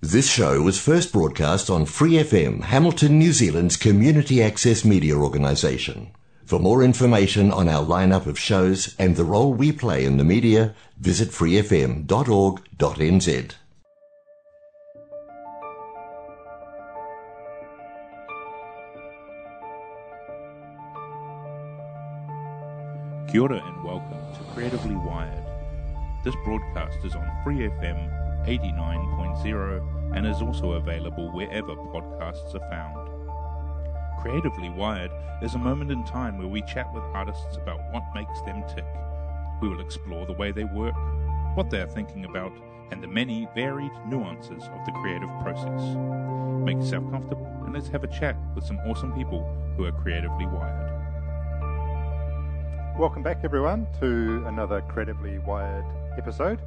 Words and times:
This 0.00 0.30
show 0.30 0.62
was 0.62 0.80
first 0.80 1.12
broadcast 1.12 1.68
on 1.68 1.84
Free 1.84 2.12
FM, 2.12 2.62
Hamilton, 2.62 3.18
New 3.18 3.32
Zealand's 3.32 3.76
community 3.76 4.40
access 4.40 4.84
media 4.84 5.16
organisation. 5.16 6.12
For 6.44 6.60
more 6.60 6.84
information 6.84 7.50
on 7.50 7.68
our 7.68 7.84
lineup 7.84 8.26
of 8.26 8.38
shows 8.38 8.94
and 8.96 9.16
the 9.16 9.24
role 9.24 9.52
we 9.52 9.72
play 9.72 10.04
in 10.04 10.16
the 10.16 10.22
media, 10.22 10.76
visit 11.00 11.30
freefm.org.nz. 11.30 12.06
Kia 23.32 23.42
ora 23.42 23.60
and 23.66 23.82
welcome 23.82 24.16
to 24.32 24.44
Creatively 24.54 24.94
Wired. 24.94 25.44
This 26.22 26.36
broadcast 26.44 27.04
is 27.04 27.16
on 27.16 27.28
Free 27.42 27.68
FM 27.68 28.27
89.0 28.48 30.16
and 30.16 30.26
is 30.26 30.40
also 30.40 30.72
available 30.72 31.30
wherever 31.32 31.76
podcasts 31.76 32.54
are 32.54 32.70
found. 32.70 33.10
Creatively 34.22 34.70
Wired 34.70 35.10
is 35.42 35.54
a 35.54 35.58
moment 35.58 35.90
in 35.90 36.02
time 36.04 36.38
where 36.38 36.48
we 36.48 36.62
chat 36.62 36.90
with 36.94 37.02
artists 37.12 37.58
about 37.58 37.78
what 37.92 38.04
makes 38.14 38.40
them 38.46 38.64
tick. 38.74 38.86
We 39.60 39.68
will 39.68 39.82
explore 39.82 40.24
the 40.24 40.32
way 40.32 40.50
they 40.50 40.64
work, 40.64 40.94
what 41.56 41.68
they 41.68 41.82
are 41.82 41.88
thinking 41.88 42.24
about, 42.24 42.52
and 42.90 43.02
the 43.02 43.06
many 43.06 43.46
varied 43.54 43.92
nuances 44.06 44.62
of 44.62 44.86
the 44.86 44.92
creative 44.92 45.28
process. 45.42 45.82
Make 46.64 46.78
yourself 46.78 47.04
comfortable 47.10 47.52
and 47.66 47.74
let's 47.74 47.88
have 47.88 48.02
a 48.02 48.18
chat 48.18 48.34
with 48.54 48.64
some 48.64 48.78
awesome 48.78 49.12
people 49.12 49.46
who 49.76 49.84
are 49.84 49.92
creatively 49.92 50.46
wired. 50.46 50.88
Welcome 52.98 53.22
back, 53.22 53.40
everyone, 53.44 53.86
to 54.00 54.42
another 54.46 54.80
Creatively 54.88 55.38
Wired 55.38 55.84
episode. 56.16 56.58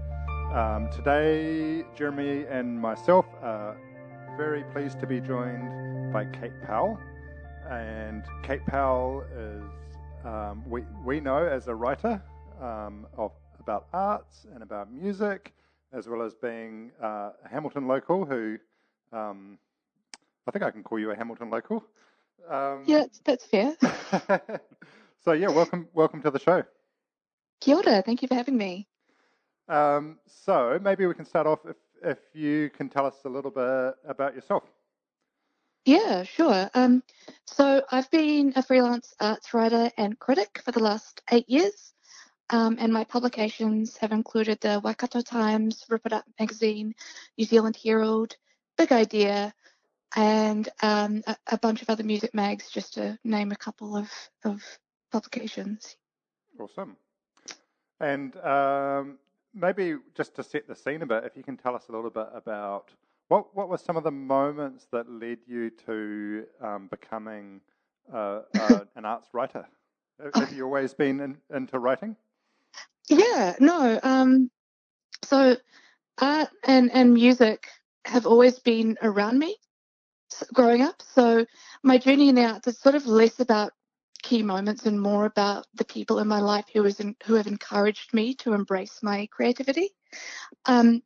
Um, 0.52 0.90
today, 0.92 1.86
Jeremy 1.96 2.46
and 2.50 2.78
myself 2.78 3.26
are 3.42 3.78
very 4.36 4.64
pleased 4.74 5.00
to 5.00 5.08
be 5.08 5.22
joined 5.22 6.12
by 6.12 6.26
Kate 6.26 6.52
Powell. 6.64 7.00
And 7.70 8.24
Kate 8.44 8.66
Powell 8.66 9.24
is, 9.34 9.64
um, 10.26 10.64
we, 10.70 10.82
we 11.06 11.22
know 11.22 11.46
as 11.46 11.68
a 11.68 11.76
writer 11.76 12.22
um, 12.62 13.08
of, 13.18 13.32
about 13.60 13.88
arts 13.94 14.46
and 14.54 14.62
about 14.62 14.92
music, 14.92 15.54
as 15.94 16.10
well 16.10 16.22
as 16.22 16.34
being 16.34 16.92
uh, 17.02 17.32
a 17.46 17.50
Hamilton 17.50 17.88
local 17.88 18.26
who, 18.26 18.58
um, 19.14 19.58
I 20.48 20.52
think 20.52 20.64
I 20.64 20.72
can 20.72 20.84
call 20.84 21.00
you 21.00 21.12
a 21.12 21.16
Hamilton 21.16 21.50
local. 21.50 21.86
Um, 22.50 22.84
yeah, 22.86 23.06
that's 23.24 23.46
fair. 23.46 23.78
So 25.24 25.34
yeah, 25.34 25.50
welcome 25.50 25.88
welcome 25.94 26.20
to 26.24 26.32
the 26.32 26.40
show. 26.40 26.64
Kia 27.60 27.76
ora, 27.76 28.02
thank 28.02 28.24
you 28.24 28.28
for 28.28 28.34
having 28.34 28.58
me. 28.58 28.88
Um, 29.72 30.20
so 30.28 30.78
maybe 30.84 31.06
we 31.06 31.14
can 31.14 31.26
start 31.26 31.48
off 31.48 31.60
if 31.66 31.78
if 32.04 32.20
you 32.34 32.70
can 32.72 32.90
tell 32.90 33.06
us 33.06 33.16
a 33.24 33.30
little 33.30 33.52
bit 33.52 33.96
about 34.06 34.36
yourself. 34.36 34.64
Yeah, 35.86 36.24
sure. 36.24 36.70
Um, 36.74 37.04
so 37.46 37.82
I've 37.90 38.12
been 38.12 38.54
a 38.56 38.64
freelance 38.64 39.14
arts 39.20 39.54
writer 39.54 39.90
and 39.98 40.20
critic 40.20 40.62
for 40.66 40.72
the 40.74 40.84
last 40.84 41.22
eight 41.32 41.50
years, 41.50 41.94
um, 42.50 42.76
and 42.80 42.92
my 42.92 43.06
publications 43.06 43.96
have 43.98 44.12
included 44.12 44.60
the 44.60 44.82
Waikato 44.84 45.22
Times, 45.22 45.86
Rip 45.90 46.06
It 46.06 46.14
Up 46.14 46.26
Magazine, 46.38 46.94
New 47.38 47.46
Zealand 47.46 47.78
Herald, 47.82 48.36
Big 48.78 48.92
Idea, 48.92 49.54
and 50.16 50.68
um, 50.84 51.24
a, 51.26 51.38
a, 51.48 51.58
bunch 51.58 51.82
of 51.82 51.90
other 51.90 52.04
music 52.04 52.34
mags, 52.34 52.70
just 52.70 52.96
to 52.96 53.18
name 53.24 53.54
a 53.54 53.56
couple 53.56 53.96
of, 53.96 54.12
of 54.44 54.62
publications. 55.12 55.96
Awesome. 56.60 56.98
And 58.02 58.36
um, 58.38 59.18
maybe 59.54 59.96
just 60.16 60.36
to 60.36 60.44
set 60.44 60.68
the 60.68 60.76
scene 60.76 61.02
a 61.02 61.06
bit, 61.06 61.24
if 61.26 61.36
you 61.36 61.44
can 61.44 61.58
tell 61.58 61.76
us 61.76 61.88
a 61.90 61.92
little 61.92 62.10
bit 62.10 62.28
about 62.34 62.90
what 63.28 63.56
what 63.56 63.70
were 63.70 63.78
some 63.78 63.98
of 63.98 64.04
the 64.04 64.12
moments 64.12 64.88
that 64.92 65.10
led 65.10 65.40
you 65.48 65.70
to 65.86 66.46
um, 66.62 66.88
becoming 66.88 67.62
uh, 68.14 68.42
uh, 68.60 68.86
an 68.96 69.06
arts 69.06 69.30
writer? 69.34 69.66
Have 70.36 70.54
you 70.54 70.66
always 70.66 70.94
been 70.94 71.20
in, 71.20 71.38
into 71.54 71.80
writing? 71.80 72.16
Yeah, 73.10 73.56
no. 73.60 74.00
Um, 74.04 74.52
so 75.24 75.58
art 76.20 76.50
and, 76.66 76.92
and 76.92 77.14
music 77.14 77.68
have 78.06 78.26
always 78.26 78.60
been 78.60 78.98
around 79.02 79.40
me 79.40 79.56
growing 80.54 80.82
up. 80.82 81.02
So 81.14 81.46
my 81.84 81.98
journey 81.98 82.30
in 82.30 82.36
the 82.36 82.46
arts 82.46 82.68
is 82.68 82.80
sort 82.80 82.96
of 82.96 83.06
less 83.06 83.40
about 83.40 83.74
key 84.32 84.44
moments 84.44 84.86
and 84.86 85.02
more 85.02 85.26
about 85.26 85.68
the 85.74 85.84
people 85.84 86.20
in 86.20 86.28
my 86.28 86.40
life 86.40 86.64
in, 86.74 87.16
who 87.26 87.34
have 87.34 87.48
encouraged 87.48 88.14
me 88.14 88.34
to 88.34 88.54
embrace 88.54 89.04
my 89.04 89.28
creativity. 89.30 89.90
Um, 90.66 91.04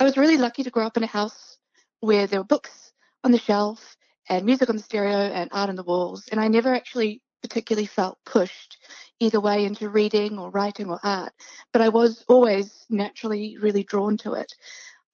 I 0.00 0.04
was 0.04 0.16
really 0.16 0.38
lucky 0.38 0.62
to 0.62 0.70
grow 0.70 0.86
up 0.86 0.96
in 0.96 1.02
a 1.02 1.18
house 1.18 1.58
where 2.00 2.26
there 2.26 2.40
were 2.40 2.44
books 2.44 2.94
on 3.24 3.30
the 3.30 3.38
shelf 3.38 3.98
and 4.30 4.46
music 4.46 4.70
on 4.70 4.76
the 4.76 4.82
stereo 4.82 5.18
and 5.18 5.50
art 5.52 5.68
on 5.68 5.76
the 5.76 5.82
walls, 5.82 6.28
and 6.32 6.40
I 6.40 6.48
never 6.48 6.74
actually 6.74 7.20
particularly 7.42 7.84
felt 7.84 8.16
pushed 8.24 8.78
either 9.20 9.38
way 9.38 9.66
into 9.66 9.90
reading 9.90 10.38
or 10.38 10.48
writing 10.48 10.88
or 10.88 10.98
art, 11.02 11.34
but 11.74 11.82
I 11.82 11.90
was 11.90 12.24
always 12.26 12.86
naturally 12.88 13.58
really 13.60 13.84
drawn 13.84 14.16
to 14.18 14.32
it 14.32 14.50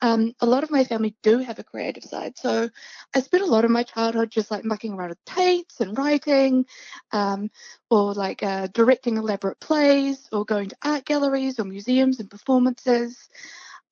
um, 0.01 0.33
a 0.41 0.47
lot 0.47 0.63
of 0.63 0.71
my 0.71 0.85
family 0.85 1.17
do 1.23 1.39
have 1.39 1.59
a 1.59 1.65
creative 1.65 2.05
side. 2.05 2.39
So 2.39 2.69
I 3.15 3.21
spent 3.21 3.43
a 3.43 3.47
lot 3.47 3.65
of 3.65 3.71
my 3.71 3.83
childhood 3.83 4.31
just 4.31 4.51
like 4.51 4.65
mucking 4.65 4.93
around 4.93 5.11
with 5.11 5.25
paints 5.25 5.81
and 5.81 5.97
writing, 5.99 6.67
um, 7.13 7.51
or 7.91 8.15
like 8.15 8.43
uh, 8.43 8.69
directing 8.73 9.17
elaborate 9.17 9.61
plays, 9.61 10.29
or 10.33 10.45
going 10.45 10.69
to 10.69 10.77
art 10.85 11.05
galleries 11.05 11.59
or 11.59 11.65
museums 11.65 12.21
and 12.21 12.31
performances. 12.31 13.29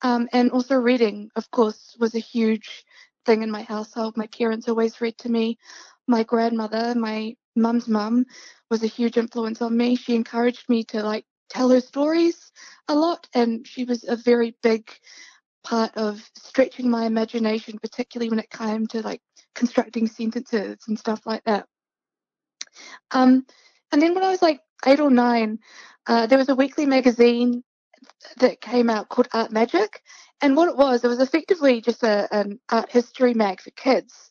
Um, 0.03 0.29
and 0.33 0.51
also 0.51 0.77
reading, 0.77 1.31
of 1.37 1.51
course, 1.51 1.97
was 1.99 2.15
a 2.15 2.21
huge 2.21 2.85
thing 3.25 3.43
in 3.43 3.51
my 3.51 3.63
household. 3.63 4.17
My 4.17 4.29
parents 4.29 4.69
always 4.69 5.01
read 5.01 5.19
to 5.19 5.29
me. 5.29 5.59
My 6.07 6.23
grandmother, 6.23 6.95
my 6.95 7.35
mum's 7.57 7.89
mum, 7.89 8.27
was 8.71 8.85
a 8.85 8.89
huge 8.89 9.17
influence 9.17 9.61
on 9.63 9.77
me. 9.77 9.97
She 9.97 10.15
encouraged 10.15 10.69
me 10.69 10.85
to 10.85 11.03
like 11.03 11.25
tell 11.49 11.71
her 11.71 11.81
stories 11.81 12.53
a 12.89 12.95
lot, 12.95 13.27
and 13.35 13.67
she 13.67 13.85
was 13.85 14.05
a 14.05 14.17
very 14.17 14.55
big 14.63 14.89
part 15.67 15.97
of 15.97 16.23
stretching 16.37 16.89
my 16.89 17.07
imagination, 17.07 17.79
particularly 17.79 18.31
when 18.31 18.39
it 18.39 18.51
came 18.51 18.87
to 18.87 19.03
like 19.03 19.21
constructing 19.55 20.07
sentences 20.07 20.79
and 20.87 20.99
stuff 20.99 21.21
like 21.27 21.43
that. 21.45 21.67
Um, 23.11 23.45
and 23.93 24.01
then 24.01 24.15
when 24.15 24.25
I 24.25 24.31
was 24.31 24.43
like 24.43 24.61
eight 24.87 25.01
or 25.01 25.11
nine, 25.11 25.59
uh, 26.07 26.27
there 26.27 26.39
was 26.39 26.49
a 26.49 26.55
weekly 26.55 26.87
magazine 26.87 27.65
that 28.39 28.61
came 28.61 28.89
out 28.89 29.09
called 29.09 29.29
Art 29.33 29.51
Magic. 29.51 30.01
And 30.41 30.57
what 30.57 30.69
it 30.69 30.77
was, 30.77 31.03
it 31.03 31.09
was 31.09 31.21
effectively 31.21 31.81
just 31.81 32.03
a, 32.05 32.29
an 32.31 32.61
art 32.71 32.93
history 32.93 33.35
mag 33.35 33.61
for 33.61 33.71
kids. 33.71 34.31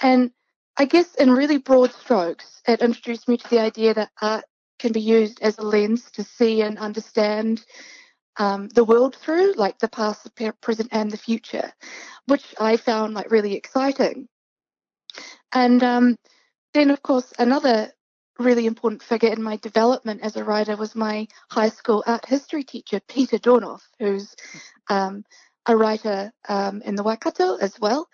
And 0.00 0.30
I 0.76 0.84
guess 0.84 1.14
in 1.14 1.30
really 1.30 1.58
broad 1.58 1.92
strokes, 1.92 2.60
it 2.68 2.82
introduced 2.82 3.28
me 3.28 3.38
to 3.38 3.48
the 3.48 3.60
idea 3.60 3.94
that 3.94 4.10
art 4.20 4.44
can 4.78 4.92
be 4.92 5.00
used 5.00 5.40
as 5.40 5.58
a 5.58 5.62
lens 5.62 6.10
to 6.12 6.22
see 6.22 6.62
and 6.62 6.78
understand 6.78 7.64
um, 8.38 8.68
the 8.68 8.84
world 8.84 9.16
through, 9.16 9.54
like 9.54 9.78
the 9.78 9.88
past, 9.88 10.24
the 10.24 10.54
present, 10.60 10.88
and 10.92 11.10
the 11.10 11.18
future, 11.18 11.72
which 12.26 12.54
I 12.58 12.76
found 12.76 13.14
like 13.14 13.30
really 13.30 13.54
exciting. 13.54 14.28
And 15.52 15.82
um, 15.82 16.16
then, 16.74 16.90
of 16.90 17.02
course, 17.02 17.32
another 17.38 17.92
really 18.38 18.66
important 18.66 19.02
figure 19.02 19.30
in 19.32 19.42
my 19.42 19.56
development 19.56 20.20
as 20.22 20.36
a 20.36 20.44
writer 20.44 20.76
was 20.76 20.94
my 20.94 21.26
high 21.50 21.68
school 21.68 22.04
art 22.06 22.24
history 22.24 22.62
teacher, 22.62 23.00
Peter 23.08 23.38
Dornauf, 23.38 23.82
who's 23.98 24.36
um, 24.88 25.24
a 25.66 25.76
writer 25.76 26.32
um, 26.48 26.80
in 26.82 26.94
the 26.94 27.02
Waikato 27.02 27.56
as 27.56 27.78
well. 27.80 28.08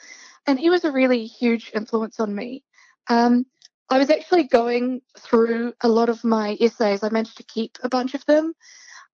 And 0.46 0.58
he 0.58 0.70
was 0.70 0.84
a 0.84 0.92
really 0.92 1.26
huge 1.26 1.70
influence 1.74 2.20
on 2.20 2.34
me. 2.34 2.64
Um, 3.08 3.44
I 3.90 3.98
was 3.98 4.10
actually 4.10 4.44
going 4.44 5.02
through 5.18 5.74
a 5.82 5.88
lot 5.88 6.08
of 6.08 6.24
my 6.24 6.56
essays. 6.60 7.02
I 7.02 7.10
managed 7.10 7.36
to 7.36 7.44
keep 7.44 7.78
a 7.82 7.88
bunch 7.88 8.14
of 8.14 8.24
them. 8.24 8.54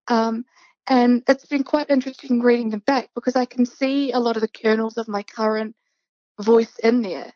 Um, 0.06 0.44
and 0.90 1.22
it's 1.28 1.46
been 1.46 1.62
quite 1.62 1.88
interesting 1.88 2.40
reading 2.40 2.70
them 2.70 2.82
back 2.84 3.10
because 3.14 3.36
I 3.36 3.44
can 3.44 3.64
see 3.64 4.10
a 4.10 4.18
lot 4.18 4.36
of 4.36 4.42
the 4.42 4.48
kernels 4.48 4.98
of 4.98 5.06
my 5.06 5.22
current 5.22 5.76
voice 6.40 6.76
in 6.82 7.00
there. 7.00 7.32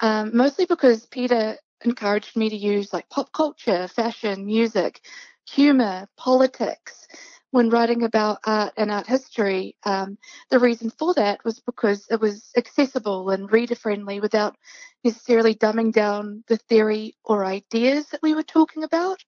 Um, 0.00 0.34
mostly 0.34 0.64
because 0.64 1.06
Peter 1.06 1.58
encouraged 1.84 2.34
me 2.34 2.48
to 2.48 2.56
use 2.56 2.94
like 2.94 3.10
pop 3.10 3.30
culture, 3.32 3.88
fashion, 3.88 4.46
music, 4.46 5.02
humor, 5.46 6.08
politics 6.16 7.06
when 7.50 7.68
writing 7.68 8.04
about 8.04 8.38
art 8.46 8.72
and 8.78 8.90
art 8.90 9.06
history. 9.06 9.76
Um, 9.84 10.16
the 10.48 10.58
reason 10.58 10.88
for 10.88 11.12
that 11.14 11.44
was 11.44 11.60
because 11.60 12.06
it 12.10 12.20
was 12.20 12.50
accessible 12.56 13.28
and 13.28 13.52
reader 13.52 13.74
friendly 13.74 14.18
without 14.18 14.56
necessarily 15.04 15.54
dumbing 15.54 15.92
down 15.92 16.42
the 16.48 16.56
theory 16.56 17.16
or 17.22 17.44
ideas 17.44 18.06
that 18.06 18.22
we 18.22 18.34
were 18.34 18.42
talking 18.42 18.82
about. 18.82 19.22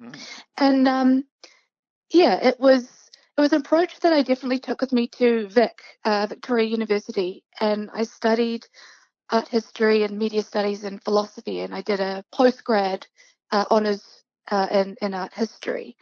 Mm. 0.00 0.18
And 0.58 0.88
um, 0.88 1.24
yeah, 2.12 2.36
it 2.42 2.60
was 2.60 2.84
it 3.36 3.40
was 3.40 3.52
an 3.52 3.60
approach 3.60 4.00
that 4.00 4.12
I 4.12 4.22
definitely 4.22 4.60
took 4.60 4.80
with 4.80 4.92
me 4.92 5.08
to 5.18 5.48
Vic, 5.48 5.78
uh, 6.04 6.26
Victoria 6.28 6.66
University, 6.68 7.44
and 7.60 7.90
I 7.92 8.04
studied 8.04 8.66
art 9.30 9.48
history 9.48 10.04
and 10.04 10.18
media 10.18 10.42
studies 10.42 10.84
and 10.84 11.02
philosophy, 11.02 11.60
and 11.60 11.74
I 11.74 11.82
did 11.82 12.00
a 12.00 12.24
postgrad 12.34 13.04
uh, 13.52 13.64
honors 13.70 14.04
uh, 14.50 14.68
in 14.70 14.96
in 15.02 15.14
art 15.14 15.34
history, 15.34 15.96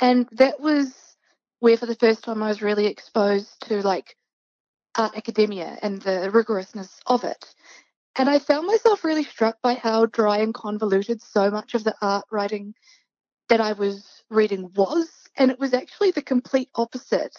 and 0.00 0.28
that 0.32 0.60
was 0.60 0.94
where 1.60 1.76
for 1.76 1.86
the 1.86 1.96
first 1.96 2.24
time 2.24 2.42
I 2.42 2.48
was 2.48 2.62
really 2.62 2.86
exposed 2.86 3.68
to 3.68 3.82
like 3.82 4.16
art 4.96 5.16
academia 5.16 5.78
and 5.82 6.02
the 6.02 6.30
rigorousness 6.32 7.00
of 7.06 7.24
it. 7.24 7.54
And 8.16 8.28
I 8.28 8.38
found 8.40 8.66
myself 8.66 9.04
really 9.04 9.24
struck 9.24 9.56
by 9.62 9.74
how 9.74 10.06
dry 10.06 10.38
and 10.38 10.54
convoluted 10.54 11.22
so 11.22 11.50
much 11.50 11.74
of 11.74 11.84
the 11.84 11.94
art 12.02 12.26
writing 12.30 12.74
that 13.48 13.60
I 13.60 13.72
was 13.72 14.22
reading 14.30 14.70
was. 14.74 15.08
And 15.36 15.50
it 15.50 15.58
was 15.58 15.74
actually 15.74 16.10
the 16.10 16.22
complete 16.22 16.68
opposite 16.74 17.36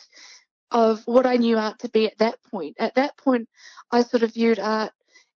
of 0.72 1.06
what 1.06 1.26
I 1.26 1.36
knew 1.36 1.58
art 1.58 1.80
to 1.80 1.90
be 1.90 2.08
at 2.08 2.18
that 2.18 2.40
point. 2.52 2.76
At 2.80 2.96
that 2.96 3.16
point, 3.18 3.48
I 3.92 4.02
sort 4.02 4.24
of 4.24 4.34
viewed 4.34 4.60
art, 4.60 4.92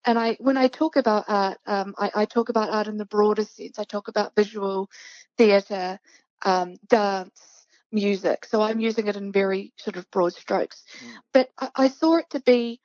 and 0.06 0.18
I, 0.18 0.38
when 0.40 0.56
I 0.56 0.68
talk 0.68 0.96
about 0.96 1.26
art, 1.28 1.58
um, 1.66 1.94
I, 1.98 2.12
I, 2.16 2.26
talk 2.26 2.50
about 2.50 2.70
art 2.70 2.88
in 2.88 2.98
the 2.98 3.06
broader 3.06 3.44
sense. 3.44 3.78
I 3.78 3.84
talk 3.84 4.08
about 4.08 4.36
visual, 4.36 4.90
theatre, 5.38 6.00
um, 6.46 6.76
dance, 6.88 7.66
music. 7.92 8.46
So 8.46 8.62
I'm 8.62 8.80
using 8.80 9.08
it 9.08 9.16
in 9.16 9.32
very 9.32 9.74
sort 9.78 9.98
of 9.98 10.10
broad 10.12 10.34
strokes. 10.34 10.84
Mm. 11.04 11.12
But 11.34 11.50
I, 11.60 11.70
I, 11.76 11.88
saw 11.90 12.18
it 12.18 12.30
to 12.32 12.40
be 12.40 12.80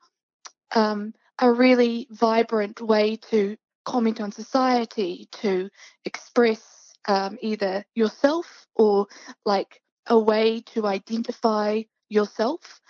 um, 0.75 1.15
a 1.39 1.53
really 1.53 2.09
vibrant 2.11 2.81
way 2.81 3.17
to 3.31 3.57
comment 3.85 4.21
on 4.21 4.33
society, 4.33 5.29
to 5.43 5.69
express 6.05 6.80
um, 7.07 7.39
either 7.41 7.85
yourself 7.95 8.67
or 8.75 9.07
like 9.45 9.81
a 10.07 10.19
way 10.19 10.61
to 10.75 10.87
identify 10.87 11.83
yourself. 12.09 12.81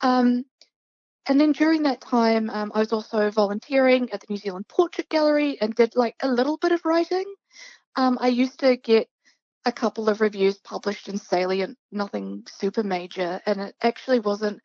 Um, 0.00 0.44
and 1.28 1.40
then 1.40 1.52
during 1.52 1.84
that 1.84 2.00
time, 2.00 2.50
um, 2.50 2.72
I 2.74 2.80
was 2.80 2.92
also 2.92 3.30
volunteering 3.30 4.10
at 4.12 4.20
the 4.20 4.26
New 4.30 4.36
Zealand 4.36 4.68
Portrait 4.68 5.08
Gallery 5.08 5.60
and 5.60 5.74
did 5.74 5.96
like 5.96 6.16
a 6.22 6.28
little 6.28 6.56
bit 6.58 6.72
of 6.72 6.84
writing. 6.84 7.24
Um, 7.96 8.18
I 8.20 8.28
used 8.28 8.60
to 8.60 8.76
get 8.76 9.08
a 9.64 9.72
couple 9.72 10.08
of 10.08 10.20
reviews 10.20 10.58
published 10.58 11.08
in 11.08 11.18
Salient, 11.18 11.78
nothing 11.92 12.44
super 12.48 12.84
major, 12.84 13.40
and 13.46 13.60
it 13.60 13.74
actually 13.82 14.20
wasn't 14.20 14.60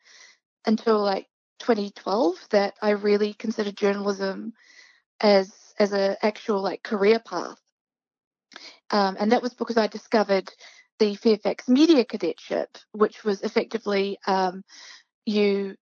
until 0.66 1.02
like 1.02 1.26
2012 1.60 2.36
that 2.50 2.74
I 2.82 2.90
really 2.90 3.34
considered 3.34 3.76
journalism 3.76 4.52
as 5.20 5.52
as 5.78 5.92
an 5.92 6.16
actual 6.22 6.62
like 6.62 6.82
career 6.82 7.20
path. 7.20 7.61
Um, 8.92 9.16
and 9.18 9.32
that 9.32 9.42
was 9.42 9.54
because 9.54 9.76
I 9.78 9.86
discovered 9.86 10.50
the 10.98 11.14
Fairfax 11.16 11.68
Media 11.68 12.04
Cadetship, 12.04 12.78
which 12.92 13.24
was 13.24 13.42
effectively 13.42 14.18
um, 14.26 14.62
you 15.26 15.74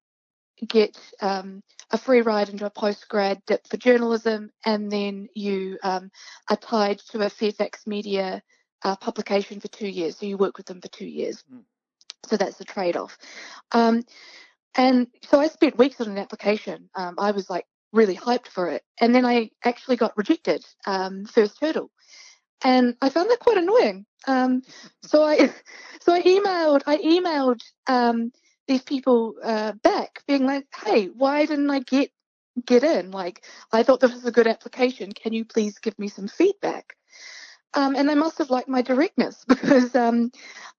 get 0.67 0.97
um, 1.21 1.63
a 1.91 1.99
free 1.99 2.21
ride 2.21 2.49
into 2.49 2.67
a 2.67 2.71
postgrad 2.71 3.41
dip 3.47 3.67
for 3.67 3.77
journalism, 3.77 4.51
and 4.65 4.91
then 4.91 5.29
you 5.35 5.79
um, 5.83 6.11
are 6.49 6.57
tied 6.57 6.99
to 7.11 7.21
a 7.21 7.31
Fairfax 7.31 7.87
Media 7.87 8.43
uh, 8.83 8.97
publication 8.97 9.61
for 9.61 9.69
two 9.69 9.89
years. 9.89 10.17
So 10.17 10.27
you 10.27 10.37
work 10.37 10.57
with 10.57 10.67
them 10.67 10.81
for 10.81 10.89
two 10.89 11.07
years. 11.07 11.45
Mm. 11.53 11.65
So 12.27 12.37
that's 12.37 12.59
the 12.59 12.65
trade 12.65 12.97
off. 12.97 13.19
Um, 13.73 14.03
and 14.77 15.09
so 15.29 15.41
I 15.41 15.49
spent 15.49 15.79
weeks 15.79 16.01
on 16.01 16.09
an 16.09 16.19
application. 16.19 16.89
Um, 16.95 17.17
I 17.19 17.33
was 17.33 17.51
like 17.51 17.67
really 17.93 18.17
hyped 18.17 18.47
for 18.47 18.69
it. 18.69 18.83
And 19.01 19.15
then 19.15 19.27
I 19.27 19.51
actually 19.65 19.97
got 19.97 20.17
rejected, 20.17 20.65
um, 20.87 21.25
first 21.25 21.59
hurdle 21.61 21.91
and 22.65 22.97
I 23.01 23.09
found 23.09 23.31
that 23.31 23.41
quite 23.41 23.57
annoying. 23.59 24.07
Um, 24.27 24.63
so 25.03 25.25
I, 25.25 25.37
so 26.01 26.13
I 26.13 26.23
emailed, 26.23 26.83
I 26.87 26.97
emailed 26.99 27.61
um, 27.87 28.33
these 28.69 28.83
people 28.83 29.35
uh, 29.43 29.73
back, 29.83 30.23
being 30.27 30.47
like, 30.47 30.67
"Hey, 30.75 31.07
why 31.07 31.47
didn't 31.47 31.71
I 31.71 31.81
get 31.81 32.11
get 32.67 32.85
in? 32.85 33.11
Like, 33.11 33.45
I 33.73 33.83
thought 33.83 34.01
this 34.01 34.13
was 34.13 34.27
a 34.27 34.33
good 34.33 34.47
application. 34.47 35.13
Can 35.13 35.33
you 35.33 35.45
please 35.45 35.79
give 35.79 35.99
me 35.99 36.09
some 36.09 36.29
feedback?" 36.29 36.97
Um, 37.75 37.95
and 37.95 38.09
they 38.09 38.17
must 38.17 38.39
have 38.39 38.51
liked 38.51 38.69
my 38.69 38.83
directness 38.83 39.45
because 39.49 39.95
um, 39.95 40.33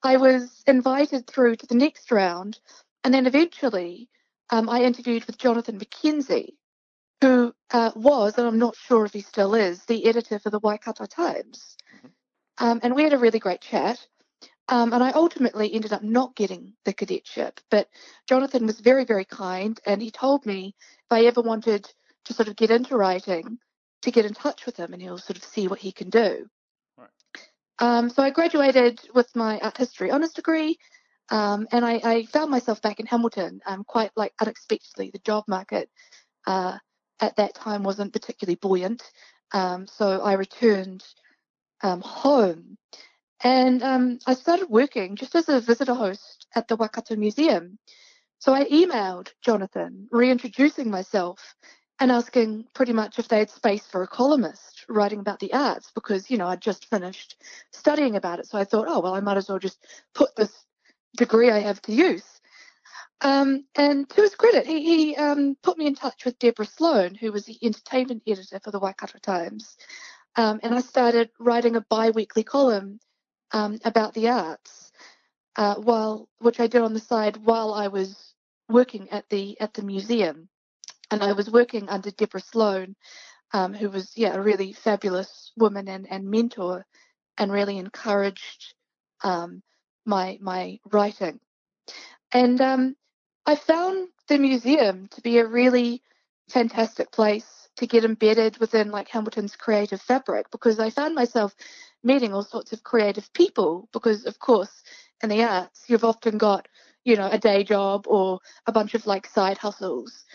I 0.03 0.17
was 0.17 0.63
invited 0.67 1.27
through 1.27 1.55
to 1.57 1.67
the 1.67 1.75
next 1.75 2.11
round, 2.11 2.59
and 3.03 3.13
then 3.13 3.25
eventually 3.27 4.09
um, 4.49 4.69
I 4.69 4.83
interviewed 4.83 5.25
with 5.25 5.37
Jonathan 5.37 5.79
McKenzie, 5.79 6.55
who 7.21 7.53
uh, 7.71 7.91
was, 7.95 8.37
and 8.37 8.47
I'm 8.47 8.59
not 8.59 8.75
sure 8.75 9.05
if 9.05 9.13
he 9.13 9.21
still 9.21 9.53
is, 9.53 9.85
the 9.85 10.05
editor 10.07 10.39
for 10.39 10.49
the 10.49 10.59
Waikato 10.59 11.05
Times. 11.05 11.77
Mm-hmm. 11.97 12.65
Um, 12.65 12.79
and 12.83 12.95
we 12.95 13.03
had 13.03 13.13
a 13.13 13.19
really 13.19 13.39
great 13.39 13.61
chat. 13.61 14.05
Um, 14.67 14.93
and 14.93 15.03
I 15.03 15.11
ultimately 15.11 15.73
ended 15.73 15.93
up 15.93 16.03
not 16.03 16.35
getting 16.35 16.73
the 16.85 16.93
cadetship. 16.93 17.59
But 17.69 17.89
Jonathan 18.27 18.65
was 18.65 18.79
very, 18.79 19.05
very 19.05 19.25
kind, 19.25 19.79
and 19.85 20.01
he 20.01 20.11
told 20.11 20.45
me 20.45 20.75
if 20.79 21.11
I 21.11 21.25
ever 21.25 21.41
wanted 21.41 21.87
to 22.25 22.33
sort 22.33 22.47
of 22.47 22.55
get 22.55 22.71
into 22.71 22.97
writing, 22.97 23.57
to 24.03 24.11
get 24.11 24.25
in 24.25 24.33
touch 24.33 24.65
with 24.65 24.77
him, 24.77 24.93
and 24.93 25.01
he'll 25.01 25.17
sort 25.17 25.37
of 25.37 25.43
see 25.43 25.67
what 25.67 25.79
he 25.79 25.91
can 25.91 26.09
do. 26.09 26.47
Right. 26.97 27.09
Um, 27.79 28.09
so 28.09 28.23
I 28.23 28.29
graduated 28.29 28.99
with 29.13 29.35
my 29.35 29.59
art 29.59 29.77
history 29.77 30.11
honours 30.11 30.33
degree, 30.33 30.77
um, 31.29 31.67
and 31.71 31.85
I, 31.85 32.01
I, 32.03 32.25
found 32.25 32.51
myself 32.51 32.81
back 32.81 32.99
in 32.99 33.05
Hamilton 33.05 33.61
um, 33.65 33.83
quite 33.83 34.11
like 34.15 34.33
unexpectedly. 34.39 35.11
The 35.11 35.19
job 35.19 35.45
market 35.47 35.89
uh, 36.45 36.77
at 37.21 37.35
that 37.37 37.55
time 37.55 37.83
wasn't 37.83 38.13
particularly 38.13 38.55
buoyant. 38.55 39.03
Um, 39.53 39.87
so 39.87 40.21
I 40.21 40.33
returned 40.33 41.03
um, 41.83 42.01
home 42.01 42.77
and 43.43 43.81
um, 43.81 44.19
I 44.27 44.33
started 44.33 44.69
working 44.69 45.15
just 45.15 45.35
as 45.35 45.49
a 45.49 45.59
visitor 45.59 45.93
host 45.93 46.47
at 46.55 46.67
the 46.67 46.75
Waikato 46.75 47.15
Museum. 47.15 47.79
So 48.39 48.53
I 48.53 48.65
emailed 48.65 49.29
Jonathan, 49.43 50.07
reintroducing 50.11 50.89
myself 50.89 51.55
and 51.99 52.11
asking 52.11 52.65
pretty 52.73 52.93
much 52.93 53.19
if 53.19 53.27
they 53.27 53.39
had 53.39 53.49
space 53.49 53.85
for 53.85 54.01
a 54.01 54.07
columnist 54.07 54.85
writing 54.89 55.19
about 55.19 55.39
the 55.39 55.53
arts 55.53 55.91
because, 55.93 56.29
you 56.29 56.37
know, 56.37 56.47
I'd 56.47 56.61
just 56.61 56.89
finished 56.89 57.41
studying 57.71 58.15
about 58.15 58.39
it. 58.39 58.47
So 58.47 58.57
I 58.57 58.63
thought, 58.63 58.87
oh, 58.87 58.99
well, 58.99 59.13
I 59.13 59.19
might 59.19 59.37
as 59.37 59.49
well 59.49 59.59
just 59.59 59.85
put 60.15 60.35
this 60.35 60.65
degree 61.17 61.51
I 61.51 61.59
have 61.59 61.81
to 61.83 61.93
use. 61.93 62.40
Um, 63.21 63.65
and 63.75 64.09
to 64.09 64.21
his 64.21 64.35
credit, 64.35 64.65
he, 64.65 64.83
he 64.83 65.15
um, 65.15 65.55
put 65.61 65.77
me 65.77 65.85
in 65.85 65.95
touch 65.95 66.25
with 66.25 66.39
Deborah 66.39 66.65
Sloan, 66.65 67.15
who 67.15 67.31
was 67.31 67.45
the 67.45 67.57
entertainment 67.61 68.23
editor 68.27 68.59
for 68.63 68.71
the 68.71 68.79
Waikato 68.79 69.19
Times. 69.19 69.77
Um, 70.35 70.59
and 70.63 70.73
I 70.73 70.81
started 70.81 71.29
writing 71.39 71.75
a 71.75 71.85
bi 71.89 72.09
weekly 72.11 72.43
column 72.43 72.99
um, 73.51 73.79
about 73.85 74.13
the 74.13 74.29
arts, 74.29 74.91
uh, 75.55 75.75
while 75.75 76.29
which 76.39 76.59
I 76.59 76.67
did 76.67 76.81
on 76.81 76.93
the 76.93 76.99
side 76.99 77.37
while 77.37 77.73
I 77.73 77.89
was 77.89 78.33
working 78.69 79.09
at 79.09 79.29
the 79.29 79.59
at 79.59 79.73
the 79.73 79.83
museum. 79.83 80.49
And 81.11 81.21
I 81.21 81.33
was 81.33 81.51
working 81.51 81.89
under 81.89 82.09
Deborah 82.11 82.39
Sloan, 82.41 82.95
um, 83.53 83.73
who 83.73 83.89
was 83.89 84.13
yeah 84.15 84.33
a 84.33 84.41
really 84.41 84.73
fabulous 84.73 85.51
woman 85.57 85.87
and, 85.89 86.07
and 86.09 86.29
mentor, 86.29 86.85
and 87.37 87.51
really 87.51 87.77
encouraged 87.77 88.73
um, 89.23 89.61
my 90.05 90.39
my 90.41 90.79
writing. 90.91 91.39
And 92.33 92.61
um, 92.61 92.95
I 93.45 93.55
found 93.55 94.09
the 94.27 94.37
museum 94.37 95.07
to 95.11 95.21
be 95.21 95.39
a 95.39 95.47
really 95.47 96.01
fantastic 96.49 97.11
place 97.11 97.69
to 97.77 97.87
get 97.87 98.05
embedded 98.05 98.57
within 98.57 98.91
like 98.91 99.07
Hamilton's 99.07 99.55
creative 99.55 100.01
fabric 100.01 100.51
because 100.51 100.79
I 100.79 100.89
found 100.89 101.15
myself 101.15 101.55
meeting 102.03 102.33
all 102.33 102.43
sorts 102.43 102.73
of 102.73 102.83
creative 102.83 103.31
people 103.33 103.87
because 103.93 104.25
of 104.25 104.39
course 104.39 104.83
in 105.23 105.29
the 105.29 105.43
arts 105.43 105.85
you've 105.87 106.03
often 106.03 106.37
got 106.37 106.67
you 107.05 107.15
know 107.15 107.29
a 107.31 107.39
day 107.39 107.63
job 107.63 108.05
or 108.07 108.39
a 108.67 108.71
bunch 108.71 108.93
of 108.93 109.07
like 109.07 109.25
side 109.27 109.57
hustles 109.57 110.25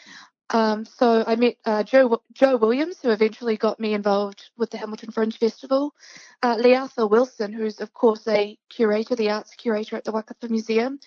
um, 0.51 0.85
so 0.85 1.25
I 1.27 1.35
met 1.35 1.57
uh, 1.65 1.83
Joe 1.83 2.23
Joe 2.33 2.57
Williams, 2.57 2.99
who 3.03 3.11
eventually 3.11 3.57
got 3.57 3.81
me 3.81 3.95
involved 3.95 4.51
with 4.57 4.71
the 4.71 4.79
Hamilton 4.79 5.11
Fringe 5.11 5.37
Festival. 5.37 5.93
Uh, 6.41 6.57
Leafa 6.57 7.11
Wilson, 7.11 7.53
who's 7.53 7.81
of 7.81 7.93
course 7.93 8.27
a 8.29 8.57
curator, 8.69 9.17
the 9.17 9.31
arts 9.31 9.55
curator 9.57 9.97
at 9.97 10.05
the 10.05 10.13
Waikato 10.13 10.49
Museum, 10.49 11.01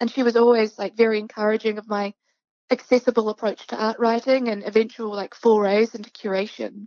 and 0.00 0.10
she 0.10 0.22
was 0.22 0.36
always 0.36 0.78
like 0.78 0.96
very 0.96 1.18
encouraging 1.18 1.78
of 1.78 1.88
my 1.88 2.12
accessible 2.70 3.28
approach 3.28 3.66
to 3.68 3.76
art 3.76 3.98
writing 3.98 4.48
and 4.48 4.64
eventual 4.64 5.14
like 5.14 5.34
forays 5.34 5.94
into 5.94 6.10
curation. 6.10 6.86